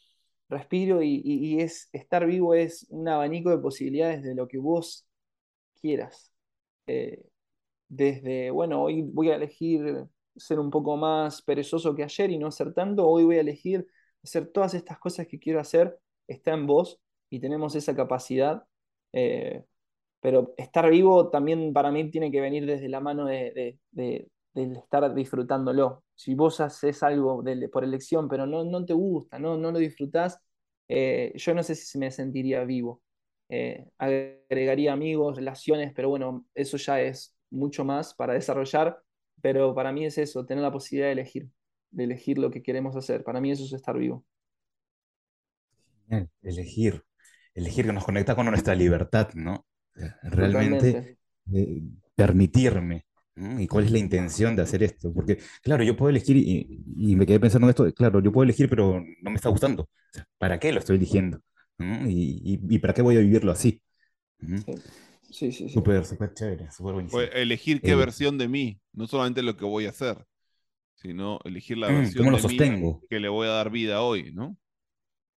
respiro 0.49 1.01
y, 1.03 1.59
es 1.61 1.89
estar 1.93 2.25
vivo 2.25 2.53
es 2.53 2.87
un 2.89 3.07
abanico 3.07 3.49
de 3.49 3.59
posibilidades 3.59 4.23
de 4.23 4.35
lo 4.35 4.47
que 4.47 4.57
vos 4.57 5.07
quieras. 5.81 6.33
Eh, 6.87 7.23
desde, 7.87 8.51
bueno, 8.51 8.83
hoy 8.83 9.03
voy 9.03 9.31
a 9.31 9.35
elegir 9.35 10.05
ser 10.35 10.59
un 10.59 10.71
poco 10.71 10.97
más 10.97 11.41
perezoso 11.41 11.95
que 11.95 12.03
ayer 12.03 12.31
y 12.31 12.37
no 12.37 12.47
hacer 12.47 12.73
tanto, 12.73 13.07
hoy 13.07 13.25
voy 13.25 13.37
a 13.37 13.41
elegir 13.41 13.87
hacer 14.23 14.47
todas 14.47 14.73
estas 14.73 14.99
cosas 14.99 15.27
que 15.27 15.39
quiero 15.39 15.59
hacer, 15.59 15.99
está 16.27 16.53
en 16.53 16.67
vos 16.67 16.99
y 17.29 17.39
tenemos 17.39 17.75
esa 17.75 17.95
capacidad. 17.95 18.63
Eh, 19.13 19.63
pero 20.21 20.53
estar 20.57 20.89
vivo 20.89 21.29
también 21.29 21.73
para 21.73 21.91
mí 21.91 22.09
tiene 22.11 22.31
que 22.31 22.41
venir 22.41 22.65
desde 22.65 22.89
la 22.89 22.99
mano 22.99 23.25
de, 23.25 23.79
estar 24.53 25.13
disfrutándolo. 25.13 26.03
Si 26.19 26.35
vos 26.35 26.59
haces 26.59 27.01
algo 27.01 27.41
por 27.71 27.85
elección, 27.85 28.27
pero 28.27 28.45
no, 28.45 28.65
no 28.65 28.83
te 28.85 28.91
gusta, 28.91 29.39
no, 29.39 29.55
no 29.57 29.71
lo 29.71 29.79
disfrutás, 29.79 30.37
eh, 30.89 31.31
yo 31.33 31.53
no 31.53 31.63
sé 31.63 31.75
si 31.75 31.97
me 31.97 32.11
sentiría 32.11 32.65
vivo. 32.65 33.01
Eh, 33.47 33.87
agregaría 33.97 34.91
amigos, 34.91 35.37
relaciones, 35.37 35.93
pero 35.95 36.09
bueno, 36.09 36.45
eso 36.53 36.75
ya 36.75 36.99
es 36.99 37.37
mucho 37.49 37.85
más 37.85 38.13
para 38.15 38.33
desarrollar, 38.41 39.01
pero 39.41 39.73
para 39.73 39.93
mí 39.93 40.05
es 40.05 40.17
eso, 40.17 40.45
tener 40.45 40.61
la 40.61 40.73
posibilidad 40.73 41.07
de 41.07 41.13
elegir, 41.13 41.47
de 41.89 42.03
elegir 42.03 42.37
lo 42.37 42.51
que 42.51 42.61
queremos 42.63 42.97
hacer. 42.97 43.23
Para 43.23 43.39
mí 43.39 43.51
eso 43.51 43.63
es 43.63 43.71
estar 43.71 43.97
vivo. 43.97 44.25
Elegir, 46.41 47.01
elegir 47.53 47.85
que 47.85 47.93
nos 47.93 48.03
conecta 48.03 48.35
con 48.35 48.45
nuestra 48.47 48.75
libertad, 48.75 49.29
¿no? 49.35 49.65
realmente 50.23 51.17
eh, 51.53 51.81
permitirme. 52.13 53.05
¿Y 53.35 53.67
cuál 53.67 53.85
es 53.85 53.91
la 53.91 53.99
intención 53.99 54.55
de 54.55 54.63
hacer 54.63 54.83
esto? 54.83 55.13
Porque, 55.13 55.39
claro, 55.61 55.83
yo 55.83 55.95
puedo 55.95 56.09
elegir 56.09 56.35
y, 56.37 57.15
me 57.15 57.25
quedé 57.25 57.39
pensando 57.39 57.67
en 57.67 57.69
esto, 57.69 57.93
claro, 57.93 58.19
yo 58.21 58.31
puedo 58.31 58.43
elegir, 58.43 58.69
pero 58.69 59.01
no 59.21 59.29
me 59.29 59.35
está 59.35 59.49
gustando. 59.49 59.87
¿Para 60.37 60.59
qué 60.59 60.73
lo 60.73 60.79
estoy 60.79 60.97
eligiendo? 60.97 61.39
¿Y, 61.77 62.79
para 62.79 62.93
qué 62.93 63.01
voy 63.01 63.15
a 63.15 63.21
vivirlo 63.21 63.51
así? 63.51 63.81
Sí, 64.39 65.51
sí, 65.51 65.51
sí. 65.51 65.69
Súper, 65.69 66.05
súper 66.05 66.33
chévere, 66.33 66.71
súper 66.71 66.93
buenísimo. 66.93 67.21
elegir 67.21 67.81
qué 67.81 67.91
eh, 67.91 67.95
versión 67.95 68.37
de 68.37 68.47
mí, 68.47 68.79
no 68.93 69.07
solamente 69.07 69.41
lo 69.43 69.55
que 69.55 69.65
voy 69.65 69.85
a 69.85 69.89
hacer, 69.89 70.25
sino 70.95 71.39
elegir 71.45 71.77
la 71.77 71.89
mm, 71.89 71.95
versión 71.95 72.25
¿cómo 72.25 72.31
lo 72.31 72.37
de 72.37 72.43
sostengo? 72.43 72.99
mí 73.01 73.07
que 73.09 73.19
le 73.19 73.29
voy 73.29 73.47
a 73.47 73.51
dar 73.51 73.69
vida 73.69 74.01
hoy, 74.01 74.33
¿no? 74.33 74.57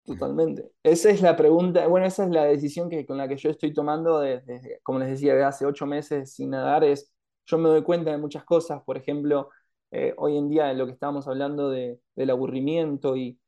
Totalmente. 0.05 0.71
Esa 0.83 1.11
es 1.11 1.21
la 1.21 1.35
pregunta, 1.35 1.85
bueno, 1.87 2.07
esa 2.07 2.23
es 2.23 2.31
la 2.31 2.45
decisión 2.45 2.89
que, 2.89 3.05
con 3.05 3.17
la 3.17 3.27
que 3.27 3.37
yo 3.37 3.49
estoy 3.49 3.73
tomando 3.73 4.19
desde, 4.19 4.79
como 4.81 4.99
les 4.99 5.09
decía, 5.09 5.35
de 5.35 5.43
hace 5.43 5.65
ocho 5.65 5.85
meses 5.85 6.33
sin 6.33 6.51
nadar, 6.51 6.83
es, 6.83 7.13
yo 7.49 7.57
me 7.57 7.69
doy 7.69 7.83
cuenta 7.83 8.11
de 8.11 8.17
muchas 8.17 8.43
cosas, 8.45 8.83
por 8.83 8.97
ejemplo, 8.97 9.49
eh, 9.91 10.13
hoy 10.17 10.37
en 10.37 10.49
día 10.49 10.71
en 10.71 10.77
lo 10.77 10.85
que 10.85 10.93
estábamos 10.93 11.27
hablando 11.27 11.69
de, 11.69 11.99
del 12.15 12.29
aburrimiento 12.29 13.15
y 13.15 13.39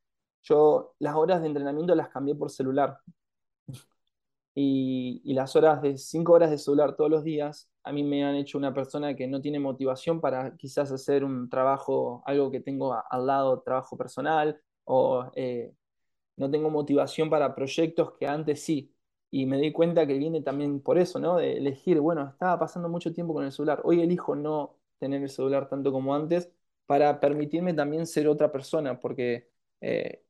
yo 0.43 0.95
las 0.99 1.15
horas 1.15 1.41
de 1.41 1.47
entrenamiento 1.47 1.95
las 1.95 2.09
cambié 2.09 2.35
por 2.35 2.49
celular. 2.51 2.99
Y, 4.53 5.21
y, 5.23 5.33
las 5.33 5.55
horas 5.55 5.81
de 5.81 5.97
cinco 5.97 6.33
horas 6.33 6.51
de 6.51 6.57
celular 6.57 6.97
todos 6.97 7.09
los 7.09 7.23
días 7.23 7.69
a 7.83 7.93
mí 7.93 8.03
me 8.03 8.25
han 8.25 8.35
hecho 8.35 8.57
una 8.57 8.73
persona 8.73 9.15
que 9.15 9.27
no 9.27 9.41
tiene 9.41 9.59
motivación 9.59 10.19
para 10.21 10.55
quizás 10.57 10.91
hacer 10.91 11.23
un 11.23 11.49
trabajo, 11.49 12.21
algo 12.25 12.51
que 12.51 12.59
tengo 12.59 12.93
al 13.09 13.25
lado, 13.25 13.61
trabajo 13.61 13.97
personal 13.97 14.59
o 14.83 15.31
eh, 15.35 15.73
no 16.37 16.51
tengo 16.51 16.69
motivación 16.69 17.29
para 17.29 17.55
proyectos 17.55 18.13
que 18.19 18.27
antes 18.27 18.63
sí. 18.63 18.93
Y 19.31 19.45
me 19.45 19.57
di 19.57 19.71
cuenta 19.71 20.05
que 20.05 20.17
viene 20.17 20.41
también 20.41 20.81
por 20.81 20.97
eso, 20.97 21.19
¿no? 21.19 21.37
De 21.37 21.57
elegir, 21.57 21.99
bueno, 22.01 22.29
estaba 22.29 22.59
pasando 22.59 22.89
mucho 22.89 23.13
tiempo 23.13 23.33
con 23.33 23.45
el 23.45 23.51
celular. 23.51 23.81
Hoy 23.83 24.01
elijo 24.01 24.35
no 24.35 24.75
tener 24.99 25.21
el 25.23 25.29
celular 25.29 25.69
tanto 25.69 25.91
como 25.91 26.13
antes 26.13 26.51
para 26.85 27.19
permitirme 27.19 27.73
también 27.73 28.05
ser 28.05 28.27
otra 28.27 28.51
persona, 28.51 28.99
porque, 28.99 29.49
eh, 29.79 30.23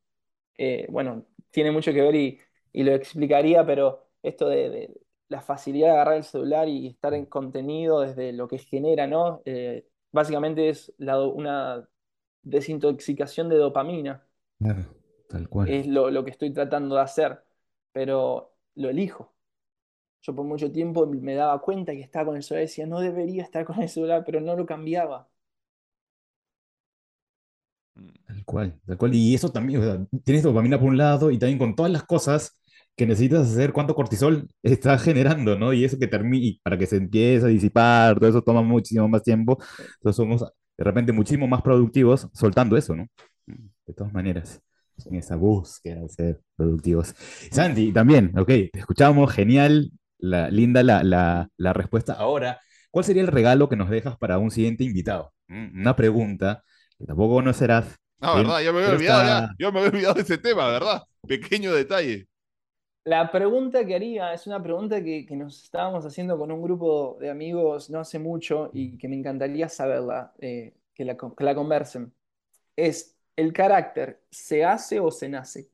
eh, 0.57 0.87
bueno, 0.89 1.25
tiene 1.49 1.71
mucho 1.71 1.91
que 1.93 2.01
ver 2.01 2.15
y, 2.15 2.39
lo 2.73 2.93
explicaría, 2.93 3.65
pero 3.65 4.07
esto 4.23 4.47
de, 4.47 4.93
la 5.27 5.41
facilidad 5.41 5.87
de 5.87 5.93
agarrar 5.93 6.17
el 6.17 6.23
celular 6.23 6.67
y 6.69 6.87
estar 6.87 7.13
en 7.13 7.25
contenido 7.25 8.01
desde 8.01 8.33
lo 8.33 8.47
que 8.47 8.59
genera, 8.59 9.07
¿no? 9.07 9.41
Eh, 9.45 9.87
básicamente 10.11 10.69
es 10.69 10.93
una 10.99 11.87
desintoxicación 12.43 13.49
de 13.49 13.57
dopamina. 13.57 14.25
Claro. 14.59 15.01
Es 15.67 15.87
lo, 15.87 16.23
que 16.25 16.31
estoy 16.31 16.51
tratando 16.51 16.95
de 16.95 17.01
hacer, 17.01 17.43
pero 17.91 18.50
lo 18.75 18.89
elijo. 18.89 19.33
Yo 20.21 20.35
por 20.35 20.45
mucho 20.45 20.71
tiempo 20.71 21.07
me 21.07 21.35
daba 21.35 21.61
cuenta 21.61 21.93
que 21.93 22.01
estaba 22.01 22.27
con 22.27 22.35
el 22.37 22.43
celular 22.43 22.63
y 22.63 22.67
decía, 22.67 22.85
no 22.85 22.99
debería 22.99 23.43
estar 23.43 23.65
con 23.65 23.81
el 23.81 23.89
celular, 23.89 24.23
pero 24.25 24.39
no 24.41 24.55
lo 24.55 24.65
cambiaba. 24.65 25.29
Tal 28.25 28.45
cual, 28.45 28.79
tal 28.85 28.97
cual. 28.97 29.15
Y 29.15 29.35
eso 29.35 29.51
también, 29.51 30.07
tienes 30.23 30.43
dopamina 30.43 30.79
por 30.79 30.89
un 30.89 30.97
lado 30.97 31.31
y 31.31 31.37
también 31.37 31.59
con 31.59 31.75
todas 31.75 31.91
las 31.91 32.03
cosas 32.03 32.57
que 32.95 33.05
necesitas 33.05 33.47
hacer, 33.51 33.73
cuánto 33.73 33.95
cortisol 33.95 34.47
está 34.63 34.97
generando, 34.99 35.57
¿no? 35.57 35.73
Y 35.73 35.83
eso 35.85 35.97
que 35.99 36.07
termina, 36.07 36.57
para 36.63 36.77
que 36.77 36.85
se 36.85 36.97
empiece 36.97 37.45
a 37.45 37.49
disipar, 37.49 38.19
todo 38.19 38.29
eso 38.29 38.41
toma 38.41 38.61
muchísimo 38.61 39.07
más 39.07 39.23
tiempo. 39.23 39.57
Entonces 39.95 40.15
somos 40.15 40.41
de 40.41 40.83
repente 40.83 41.11
muchísimo 41.11 41.47
más 41.47 41.61
productivos 41.61 42.27
soltando 42.33 42.77
eso, 42.77 42.95
¿no? 42.95 43.07
De 43.85 43.93
todas 43.93 44.13
maneras 44.13 44.61
en 45.07 45.15
esa 45.15 45.35
búsqueda 45.35 46.01
de 46.01 46.09
ser 46.09 46.41
productivos. 46.55 47.15
Santi, 47.51 47.91
también, 47.91 48.37
ok, 48.37 48.47
te 48.47 48.79
escuchamos, 48.79 49.31
genial, 49.31 49.91
la, 50.17 50.49
linda 50.49 50.83
la, 50.83 51.03
la, 51.03 51.49
la, 51.57 51.73
respuesta. 51.73 52.13
Ahora, 52.13 52.59
¿cuál 52.91 53.05
sería 53.05 53.21
el 53.21 53.27
regalo 53.27 53.69
que 53.69 53.75
nos 53.75 53.89
dejas 53.89 54.17
para 54.17 54.37
un 54.37 54.51
siguiente 54.51 54.83
invitado? 54.83 55.33
Mm, 55.47 55.81
una 55.81 55.95
pregunta 55.95 56.63
que 56.97 57.05
tampoco 57.05 57.35
conocerás. 57.35 57.95
Ah, 58.19 58.35
verdad, 58.35 58.61
yo 58.61 58.71
me 58.71 58.79
había 58.81 58.93
olvidado, 58.93 59.49
yo 59.57 59.71
me 59.71 59.79
había 59.79 59.91
olvidado 59.91 60.13
de 60.15 60.21
ese 60.21 60.37
tema, 60.37 60.67
¿verdad? 60.67 61.01
Pequeño 61.27 61.73
detalle. 61.73 62.27
La 63.03 63.31
pregunta 63.31 63.83
que 63.83 63.95
haría 63.95 64.31
es 64.31 64.45
una 64.45 64.61
pregunta 64.61 65.03
que, 65.03 65.25
que, 65.25 65.35
nos 65.35 65.63
estábamos 65.63 66.05
haciendo 66.05 66.37
con 66.37 66.51
un 66.51 66.61
grupo 66.61 67.17
de 67.19 67.31
amigos 67.31 67.89
no 67.89 67.99
hace 67.99 68.19
mucho 68.19 68.69
y 68.73 68.95
que 68.99 69.07
me 69.07 69.15
encantaría 69.15 69.67
saberla, 69.69 70.33
eh, 70.39 70.75
que, 70.93 71.05
la, 71.05 71.17
que 71.17 71.43
la 71.43 71.55
conversen. 71.55 72.13
Es, 72.75 73.17
¿el 73.41 73.53
carácter 73.53 74.21
se 74.29 74.63
hace 74.63 74.99
o 74.99 75.11
se 75.11 75.27
nace? 75.27 75.69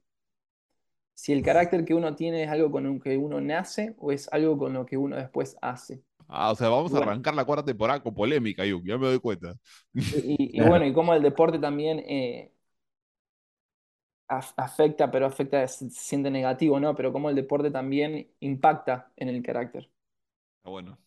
Si 1.13 1.33
el 1.33 1.43
carácter 1.43 1.83
que 1.83 1.93
uno 1.93 2.15
tiene 2.15 2.43
es 2.43 2.49
algo 2.49 2.71
con 2.71 2.83
lo 2.83 2.99
que 2.99 3.17
uno 3.17 3.41
nace 3.41 3.95
o 3.97 4.11
es 4.11 4.31
algo 4.31 4.57
con 4.57 4.73
lo 4.73 4.85
que 4.85 4.97
uno 4.97 5.15
después 5.15 5.57
hace. 5.61 6.03
Ah, 6.27 6.51
o 6.51 6.55
sea, 6.55 6.69
vamos 6.69 6.93
a 6.93 6.97
arrancar 6.99 7.33
la 7.33 7.45
cuarta 7.45 7.65
temporada 7.65 8.03
con 8.03 8.13
polémica, 8.13 8.63
ya 8.65 8.97
me 8.97 9.07
doy 9.07 9.19
cuenta. 9.19 9.55
Y, 9.93 10.61
bueno, 10.61 10.85
y 10.85 10.93
cómo 10.93 11.13
el 11.13 11.23
deporte 11.23 11.57
también 11.57 11.99
eh, 11.99 12.51
afecta, 14.27 15.09
pero 15.09 15.25
afecta, 15.25 15.65
se 15.67 15.89
siente 15.89 16.29
negativo, 16.29 16.79
¿no? 16.79 16.95
Pero 16.95 17.13
cómo 17.13 17.29
el 17.29 17.35
deporte 17.35 17.71
también 17.71 18.29
impacta 18.39 19.11
en 19.15 19.29
el 19.29 19.41
carácter. 19.41 19.89
Ah, 20.63 20.69
bueno, 20.69 20.97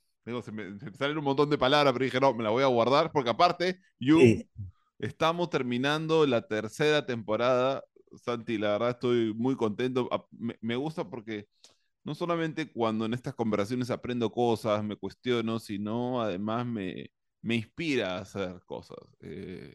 se 0.43 0.53
me, 0.53 0.79
salen 0.97 1.19
un 1.19 1.25
montón 1.25 1.51
de 1.51 1.59
palabras, 1.59 1.93
pero 1.93 2.05
dije, 2.05 2.21
no, 2.21 2.35
me 2.35 2.43
la 2.43 2.51
voy 2.51 2.63
a 2.63 2.67
guardar, 2.67 3.13
porque 3.13 3.31
aparte, 3.31 3.79
you, 3.99 4.19
Estamos 5.01 5.49
terminando 5.49 6.27
la 6.27 6.47
tercera 6.47 7.07
temporada. 7.07 7.83
Santi, 8.23 8.59
la 8.59 8.73
verdad 8.73 8.91
estoy 8.91 9.33
muy 9.35 9.57
contento. 9.57 10.09
Me, 10.61 10.77
gusta 10.77 11.09
porque 11.09 11.49
no 12.05 12.15
solamente 12.15 12.71
cuando 12.73 13.07
en 13.07 13.15
estas 13.15 13.35
conversaciones 13.35 13.91
aprendo 13.91 14.31
cosas, 14.33 14.85
me 14.85 14.97
cuestiono, 14.97 15.59
sino 15.59 16.21
además 16.21 16.67
me, 16.67 17.11
me 17.43 17.57
inspira 17.57 18.19
a 18.19 18.21
hacer 18.23 18.61
cosas. 18.67 18.99
Eh, 19.21 19.75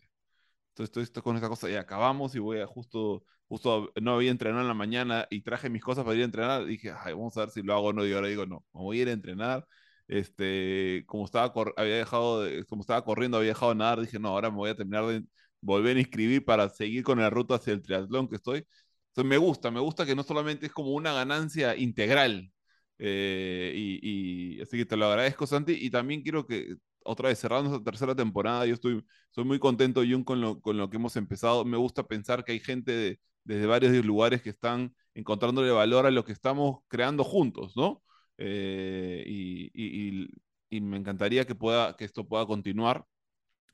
entonces 0.69 1.07
estoy, 1.07 1.23
con 1.23 1.36
esta 1.38 1.49
cosa 1.49 1.69
y 1.71 1.76
acabamos 1.76 2.36
y 2.36 2.39
voy 2.39 2.59
a 2.59 2.67
justo, 2.67 3.23
justo 3.47 3.91
no 4.01 4.15
había 4.15 4.32
entrenado 4.32 4.61
en 4.61 4.67
la 4.67 4.73
mañana 4.76 5.28
y 5.32 5.41
traje 5.41 5.69
mis 5.69 5.84
cosas 5.84 6.03
para 6.05 6.15
ir 6.17 6.21
a 6.23 6.26
entrenar. 6.26 6.65
dije, 6.65 6.91
Ay, 6.91 7.13
vamos 7.13 7.36
a 7.38 7.41
ver 7.41 7.49
si 7.51 7.63
lo 7.63 7.73
hago 7.73 7.88
o 7.88 7.93
no. 7.93 8.05
Y 8.05 8.13
ahora 8.13 8.28
digo, 8.28 8.45
no, 8.45 8.65
voy 8.73 8.99
a 8.99 9.01
ir 9.03 9.09
a 9.09 9.13
entrenar 9.13 9.67
este, 10.08 11.03
como 11.08 11.26
estaba, 11.26 11.53
había 11.78 11.95
dejado 11.97 12.45
como 12.68 12.82
estaba 12.82 13.03
corriendo, 13.03 13.38
había 13.38 13.49
dejado 13.49 13.72
de 13.74 13.78
nadar, 13.78 14.01
dije, 14.01 14.20
no, 14.20 14.30
ahora 14.30 14.49
me 14.51 14.58
voy 14.58 14.70
a 14.70 14.76
terminar 14.76 15.06
de 15.08 15.24
volver 15.62 15.97
a 15.97 15.99
inscribir 15.99 16.45
para 16.45 16.70
seguir 16.70 17.03
con 17.03 17.20
la 17.20 17.30
ruta 17.30 17.56
hacia 17.56 17.74
el 17.74 17.82
triatlón 17.82 18.28
que 18.30 18.36
estoy. 18.36 18.66
Entonces 19.10 19.30
me 19.30 19.38
gusta, 19.38 19.72
me 19.72 19.80
gusta 19.80 20.06
que 20.06 20.16
no 20.16 20.24
solamente 20.24 20.66
es 20.68 20.72
como 20.74 20.91
una 20.91 21.14
ganancia 21.14 21.76
integral, 21.76 22.51
eh, 22.97 23.74
y, 23.76 24.62
así 24.62 24.78
que 24.78 24.86
te 24.86 24.97
lo 24.97 25.06
agradezco, 25.06 25.47
Santi, 25.47 25.74
y 25.74 25.89
también 25.89 26.22
quiero 26.22 26.45
que 26.45 26.76
otra 27.03 27.30
vez 27.30 27.39
cerrando 27.39 27.72
esta 27.72 27.84
tercera 27.84 28.16
temporada. 28.16 28.66
Yo 28.66 28.74
estoy, 28.74 29.03
estoy 29.30 29.43
muy 29.45 29.60
contento, 29.60 30.01
Jun, 30.01 30.24
con 30.24 30.41
lo, 30.41 30.60
con 30.62 30.78
lo 30.78 30.89
que 30.89 30.97
hemos 30.97 31.16
empezado. 31.18 31.66
Me 31.66 31.78
gusta 31.78 32.03
pensar 32.08 32.43
que 32.43 32.53
hay 32.53 32.60
gente 32.60 32.91
de, 32.91 33.20
desde 33.43 33.66
varios 33.68 34.06
lugares 34.06 34.41
que 34.41 34.49
están 34.49 34.95
encontrándole 35.14 35.72
valor 35.72 36.06
a 36.06 36.12
lo 36.12 36.26
que 36.26 36.32
estamos 36.34 36.80
creando 36.88 37.24
juntos, 37.24 37.74
¿no? 37.76 38.01
Eh, 38.38 39.23
y, 39.25 39.71
y, 39.73 40.29
y, 40.69 40.81
me 40.81 40.97
encantaría 40.97 41.45
que, 41.45 41.55
pueda, 41.55 41.95
que 41.95 42.05
esto 42.05 42.27
pueda 42.27 42.45
continuar. 42.45 43.05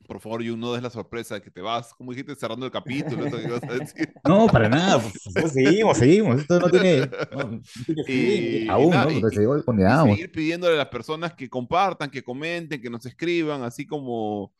Por 0.06 0.20
favor, 0.20 0.44
Jun, 0.44 0.58
no 0.58 0.72
des 0.72 0.82
la 0.82 0.90
sorpresa 0.90 1.36
de 1.36 1.42
que 1.42 1.50
te 1.50 1.60
vas, 1.60 1.94
como 1.94 2.10
dijiste, 2.10 2.34
cerrando 2.34 2.66
el 2.66 2.72
capítulo. 2.72 3.24
No, 4.24 4.46
para 4.46 4.68
nada. 4.68 5.02
Pues, 5.32 5.52
seguimos, 5.52 5.98
seguimos. 5.98 6.40
Esto 6.40 6.60
no 6.60 6.70
tiene. 6.70 7.08
No, 7.32 7.60
y, 8.06 8.68
aún, 8.68 8.90
¿no? 8.90 9.30
Seguir 9.30 10.32
pidiéndole 10.32 10.74
a 10.74 10.78
las 10.78 10.88
personas 10.88 11.34
que 11.34 11.48
compartan, 11.48 12.10
que 12.10 12.22
comenten, 12.22 12.80
que 12.80 12.90
nos 12.90 13.04
escriban, 13.06 13.62
así 13.62 13.86
como. 13.86 14.52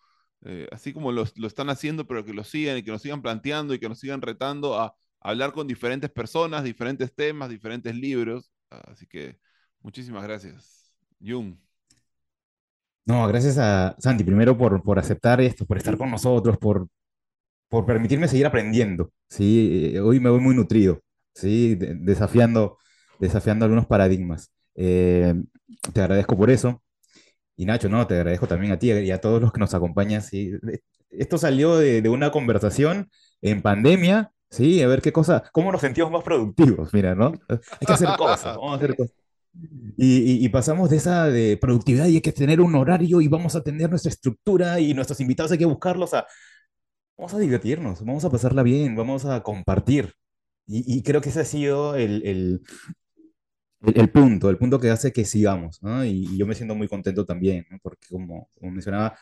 Eh, 0.44 0.66
así 0.72 0.92
como 0.92 1.12
lo, 1.12 1.24
lo, 1.36 1.46
están 1.46 1.70
haciendo, 1.70 2.07
pero 2.07 2.24
que 2.24 2.34
lo 2.34 2.42
sigan 2.42 2.76
y 2.76 2.82
que 2.82 2.90
nos 2.90 3.03
sigan 3.03 3.22
planteando 3.22 3.74
y 3.74 3.78
que 3.78 3.88
nos 3.88 4.00
sigan 4.00 4.20
retando 4.20 4.78
a, 4.78 4.96
hablar 5.22 5.53
con 5.53 5.66
diferentes 5.66 6.11
personas, 6.11 6.64
diferentes 6.64 7.14
temas, 7.14 7.48
diferentes 7.48 7.94
libros. 7.94 8.50
Así 8.70 9.07
que 9.07 9.38
muchísimas 9.83 10.22
gracias. 10.22 10.93
Jung. 11.20 11.57
No, 13.05 13.26
gracias 13.26 13.59
a 13.59 13.97
Santi, 13.99 14.22
primero 14.24 14.57
por, 14.57 14.83
por 14.83 14.99
aceptar 14.99 15.41
esto, 15.41 15.66
por 15.66 15.76
estar 15.76 15.97
con 15.97 16.11
nosotros, 16.11 16.57
por, 16.59 16.87
por 17.68 17.85
permitirme 17.85 18.28
seguir 18.28 18.47
aprendiendo. 18.47 19.12
¿sí? 19.28 19.93
Eh, 19.95 20.01
hoy 20.01 20.20
me 20.20 20.30
voy 20.30 20.41
muy 20.41 20.55
nutrido, 20.55 21.01
¿sí? 21.35 21.74
desafiando, 21.74 22.78
desafiando 23.18 23.64
algunos 23.64 23.87
paradigmas. 23.87 24.53
Eh, 24.74 25.35
te 25.93 26.01
agradezco 26.01 26.37
por 26.37 26.51
eso. 26.51 26.83
Y 27.57 27.66
Nacho, 27.66 27.89
no, 27.89 28.07
te 28.07 28.14
agradezco 28.14 28.47
también 28.47 28.72
a 28.72 28.78
ti 28.78 28.93
y 28.93 29.11
a 29.11 29.20
todos 29.20 29.41
los 29.41 29.53
que 29.53 29.61
nos 29.61 29.74
acompañan. 29.74 30.22
¿sí? 30.22 30.53
Esto 31.11 31.39
salió 31.39 31.76
de, 31.76 32.03
de 32.03 32.09
una 32.09 32.30
conversación 32.30 33.11
en 33.41 33.62
pandemia 33.62 34.33
Sí, 34.53 34.83
a 34.83 34.87
ver 34.87 35.01
qué 35.01 35.12
cosa, 35.14 35.45
cómo 35.51 35.72
nos 35.72 35.80
sentimos 35.80 36.11
más 36.11 36.22
productivos, 36.22 36.93
mira, 36.93 37.14
¿no? 37.14 37.33
Hay 37.49 37.87
que 37.87 37.93
hacer 37.95 38.11
cosas, 38.18 38.55
vamos 38.59 38.74
a 38.74 38.76
hacer 38.76 38.95
cosas. 38.95 39.16
Y, 39.96 40.44
y, 40.44 40.48
pasamos 40.48 40.88
de 40.90 40.96
esa 40.96 41.26
de 41.26 41.59
productividad 41.59 42.07
y 42.07 42.16
hay 42.16 42.20
que 42.22 42.32
tener 42.32 42.61
un 42.61 42.74
horario 42.74 43.20
y 43.20 43.28
vamos 43.28 43.55
a 43.55 43.62
tener 43.62 43.90
nuestra 43.90 44.11
estructura 44.11 44.80
y 44.80 44.94
nuestros 44.94 45.20
invitados 45.20 45.53
hay 45.53 45.59
que 45.59 45.66
buscarlos 45.66 46.14
a... 46.14 46.26
Vamos 47.18 47.34
a 47.34 47.38
divertirnos, 47.38 48.05
vamos 48.05 48.24
a 48.24 48.30
pasarla 48.30 48.62
bien, 48.62 48.96
vamos 48.96 49.26
a 49.26 49.42
compartir. 49.42 50.14
Y, 50.66 50.98
y 50.98 51.03
creo 51.03 51.20
que 51.20 51.28
ese 51.28 51.40
ha 51.40 51.44
sido 51.44 51.94
el, 51.96 52.26
el, 52.26 52.62
el, 53.94 54.11
punto, 54.11 54.48
el 54.50 54.59
punto 54.59 54.78
que 54.80 54.90
hace 54.90 55.12
que 55.12 55.24
sigamos, 55.24 55.82
¿no? 55.82 56.05
Y, 56.05 56.36
yo 56.38 56.46
me 56.46 56.55
siento 56.55 56.74
muy 56.74 56.88
contento 56.88 57.24
también, 57.24 57.66
¿no? 57.70 57.78
Porque 57.82 58.07
como, 58.09 58.48
como 58.55 58.72
mencionaba, 58.72 59.18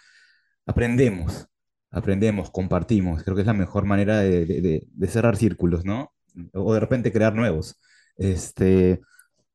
aprendemos, 0.66 1.47
aprendemos, 1.91 2.51
compartimos. 2.51 3.22
Creo 3.22 3.35
que 3.37 3.43
es 3.43 3.47
la 3.47 3.55
mejor 3.55 3.85
manera 3.85 4.20
de, 4.20 4.87
cerrar 5.09 5.37
círculos, 5.37 5.85
¿no? 5.85 6.12
O 6.53 6.74
de 6.74 6.81
repente 6.81 7.12
crear 7.12 7.35
nuevos. 7.35 7.81
Este, 8.16 9.01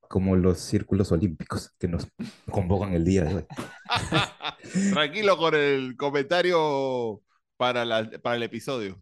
como 0.08 0.36
los 0.36 0.60
círculos 0.60 1.12
olímpicos 1.12 1.72
que 1.80 1.88
nos 1.88 2.08
convocan 2.52 2.94
el 2.94 3.06
día 3.06 3.24
de 3.24 3.36
hoy. 3.36 3.46
Tranquilo 4.94 5.38
con 5.38 5.56
el 5.56 5.96
comentario 5.98 7.22
para, 7.58 7.86
para 8.22 8.36
el 8.36 8.44
episodio. 8.44 9.02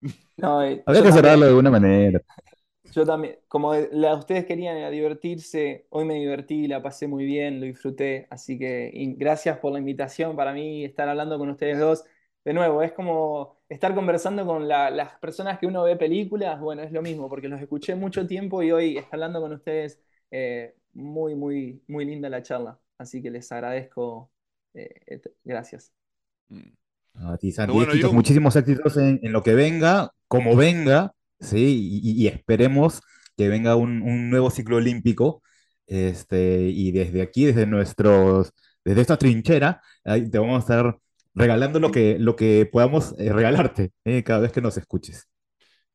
No, 0.36 0.62
eh, 0.62 0.82
Había 0.86 1.02
que 1.02 1.10
cerrarlo 1.10 1.46
de 1.46 1.50
alguna 1.50 1.70
manera. 1.70 2.22
Yo 2.92 3.04
también, 3.04 3.38
como 3.48 3.72
ustedes 3.72 4.46
querían 4.46 4.90
divertirse, 4.90 5.86
hoy 5.90 6.04
me 6.04 6.14
divertí, 6.14 6.66
la 6.68 6.82
pasé 6.82 7.06
muy 7.06 7.24
bien, 7.24 7.60
lo 7.60 7.66
disfruté, 7.66 8.26
así 8.30 8.58
que 8.58 8.90
gracias 9.16 9.58
por 9.58 9.72
la 9.72 9.78
invitación 9.78 10.36
para 10.36 10.52
mí, 10.52 10.84
estar 10.84 11.08
hablando 11.08 11.38
con 11.38 11.50
ustedes 11.50 11.78
dos 11.78 12.04
de 12.44 12.54
nuevo, 12.54 12.82
es 12.82 12.92
como 12.92 13.58
estar 13.68 13.94
conversando 13.94 14.46
con 14.46 14.66
las 14.68 15.18
personas 15.18 15.58
que 15.58 15.66
uno 15.66 15.82
ve 15.82 15.96
películas, 15.96 16.58
bueno, 16.60 16.82
es 16.82 16.92
lo 16.92 17.02
mismo, 17.02 17.28
porque 17.28 17.48
los 17.48 17.60
escuché 17.60 17.94
mucho 17.94 18.26
tiempo 18.26 18.62
y 18.62 18.72
hoy 18.72 18.96
está 18.96 19.16
hablando 19.16 19.40
con 19.40 19.52
ustedes, 19.52 20.00
eh, 20.30 20.74
muy, 20.94 21.34
muy, 21.34 21.82
muy 21.86 22.04
linda 22.04 22.28
la 22.28 22.42
charla, 22.42 22.78
así 22.98 23.22
que 23.22 23.30
les 23.30 23.50
agradezco, 23.52 24.30
eh, 24.74 25.20
gracias. 25.44 25.92
Mm. 26.48 26.70
A 27.14 27.36
ti, 27.36 27.50
Santi, 27.50 27.74
muchísimos 28.12 28.54
éxitos 28.54 28.96
en, 28.96 29.20
lo 29.32 29.42
que 29.42 29.54
venga, 29.54 30.12
como 30.28 30.54
venga, 30.54 31.14
¿sí? 31.40 32.00
Y, 32.02 32.28
esperemos 32.28 33.02
que 33.36 33.48
venga 33.48 33.74
un, 33.74 34.30
nuevo 34.30 34.50
ciclo 34.50 34.76
olímpico, 34.76 35.42
este, 35.86 36.60
y 36.68 36.92
desde 36.92 37.22
aquí, 37.22 37.46
desde 37.46 37.66
nuestros, 37.66 38.52
desde 38.84 39.00
esta 39.00 39.16
trinchera, 39.16 39.82
ahí 40.04 40.30
te 40.30 40.38
vamos 40.38 40.56
a 40.56 40.60
estar 40.60 40.98
regalando 41.34 41.80
lo 41.80 41.90
que, 41.90 42.18
lo 42.18 42.36
que 42.36 42.68
podamos 42.70 43.14
eh, 43.18 43.32
regalarte 43.32 43.92
eh, 44.04 44.22
cada 44.22 44.40
vez 44.40 44.52
que 44.52 44.60
nos 44.60 44.76
escuches. 44.76 45.28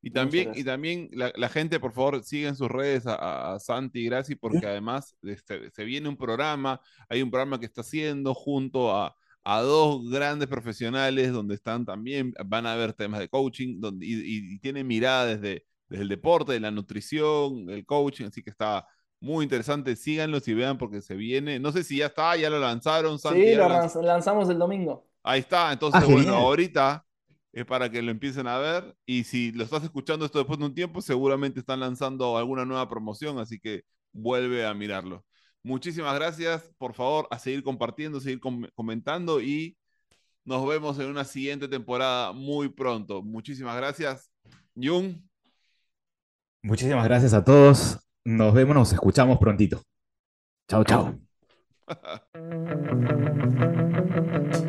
Y 0.04 0.10
también, 0.10 0.52
y 0.54 0.64
también 0.64 1.08
la, 1.12 1.48
gente, 1.48 1.80
por 1.80 1.94
favor, 1.94 2.22
siga 2.22 2.50
en 2.50 2.56
sus 2.56 2.68
redes 2.68 3.04
a, 3.06 3.56
Santi 3.58 4.00
y 4.00 4.04
Graci, 4.04 4.34
porque 4.34 4.66
además 4.66 5.16
este, 5.22 5.70
se 5.70 5.84
viene 5.84 6.10
un 6.10 6.16
programa, 6.18 6.78
hay 7.08 7.22
un 7.22 7.30
programa 7.30 7.58
que 7.58 7.64
está 7.64 7.80
haciendo 7.80 8.34
junto 8.34 8.94
a, 8.94 9.16
a 9.44 9.60
dos 9.62 10.10
grandes 10.10 10.46
profesionales 10.46 11.32
donde 11.32 11.54
están 11.54 11.86
también, 11.86 12.34
van 12.44 12.66
a 12.66 12.76
ver 12.76 12.92
temas 12.92 13.18
de 13.18 13.30
coaching 13.30 13.80
donde, 13.80 14.04
y, 14.06 14.58
tienen 14.58 14.86
mirada 14.86 15.24
desde, 15.24 15.64
desde 15.88 16.02
el 16.02 16.08
deporte, 16.10 16.60
la 16.60 16.70
nutrición, 16.70 17.70
el 17.70 17.86
coaching, 17.86 18.26
así 18.26 18.42
que 18.42 18.50
está 18.50 18.86
muy 19.20 19.44
interesante. 19.44 19.96
Síganlos 19.96 20.46
y 20.48 20.52
vean 20.52 20.76
porque 20.76 21.00
se 21.00 21.14
viene. 21.14 21.58
No 21.58 21.72
sé 21.72 21.82
si 21.82 21.96
ya 21.96 22.06
está, 22.06 22.36
ya 22.36 22.50
lo 22.50 22.58
lanzaron. 22.58 23.18
Santi, 23.18 23.40
sí, 23.40 23.54
lo 23.54 24.02
lanzamos 24.02 24.50
el 24.50 24.58
domingo. 24.58 25.06
Ahí 25.22 25.40
está, 25.40 25.72
entonces, 25.72 26.02
ah, 26.04 26.06
bueno, 26.06 26.34
ahorita 26.34 27.06
es 27.54 27.64
para 27.64 27.90
que 27.90 28.02
lo 28.02 28.10
empiecen 28.10 28.48
a 28.48 28.58
ver. 28.58 28.96
Y 29.06 29.24
si 29.24 29.52
lo 29.52 29.64
estás 29.64 29.84
escuchando 29.84 30.26
esto 30.26 30.38
después 30.38 30.58
de 30.58 30.66
un 30.66 30.74
tiempo, 30.74 31.00
seguramente 31.00 31.60
están 31.60 31.80
lanzando 31.80 32.36
alguna 32.36 32.64
nueva 32.64 32.88
promoción, 32.88 33.38
así 33.38 33.60
que 33.60 33.84
vuelve 34.12 34.66
a 34.66 34.74
mirarlo. 34.74 35.24
Muchísimas 35.62 36.14
gracias. 36.16 36.68
Por 36.78 36.94
favor, 36.94 37.28
a 37.30 37.38
seguir 37.38 37.62
compartiendo, 37.62 38.20
seguir 38.20 38.40
comentando 38.74 39.40
y 39.40 39.76
nos 40.44 40.66
vemos 40.66 40.98
en 40.98 41.06
una 41.06 41.24
siguiente 41.24 41.68
temporada 41.68 42.32
muy 42.32 42.68
pronto. 42.68 43.22
Muchísimas 43.22 43.76
gracias. 43.76 44.30
Jung. 44.74 45.16
Muchísimas 46.62 47.04
gracias 47.04 47.34
a 47.34 47.44
todos. 47.44 48.00
Nos 48.24 48.52
vemos, 48.52 48.74
nos 48.74 48.92
escuchamos 48.92 49.38
prontito. 49.38 49.80
Chao, 50.68 50.82
chao. 50.82 51.16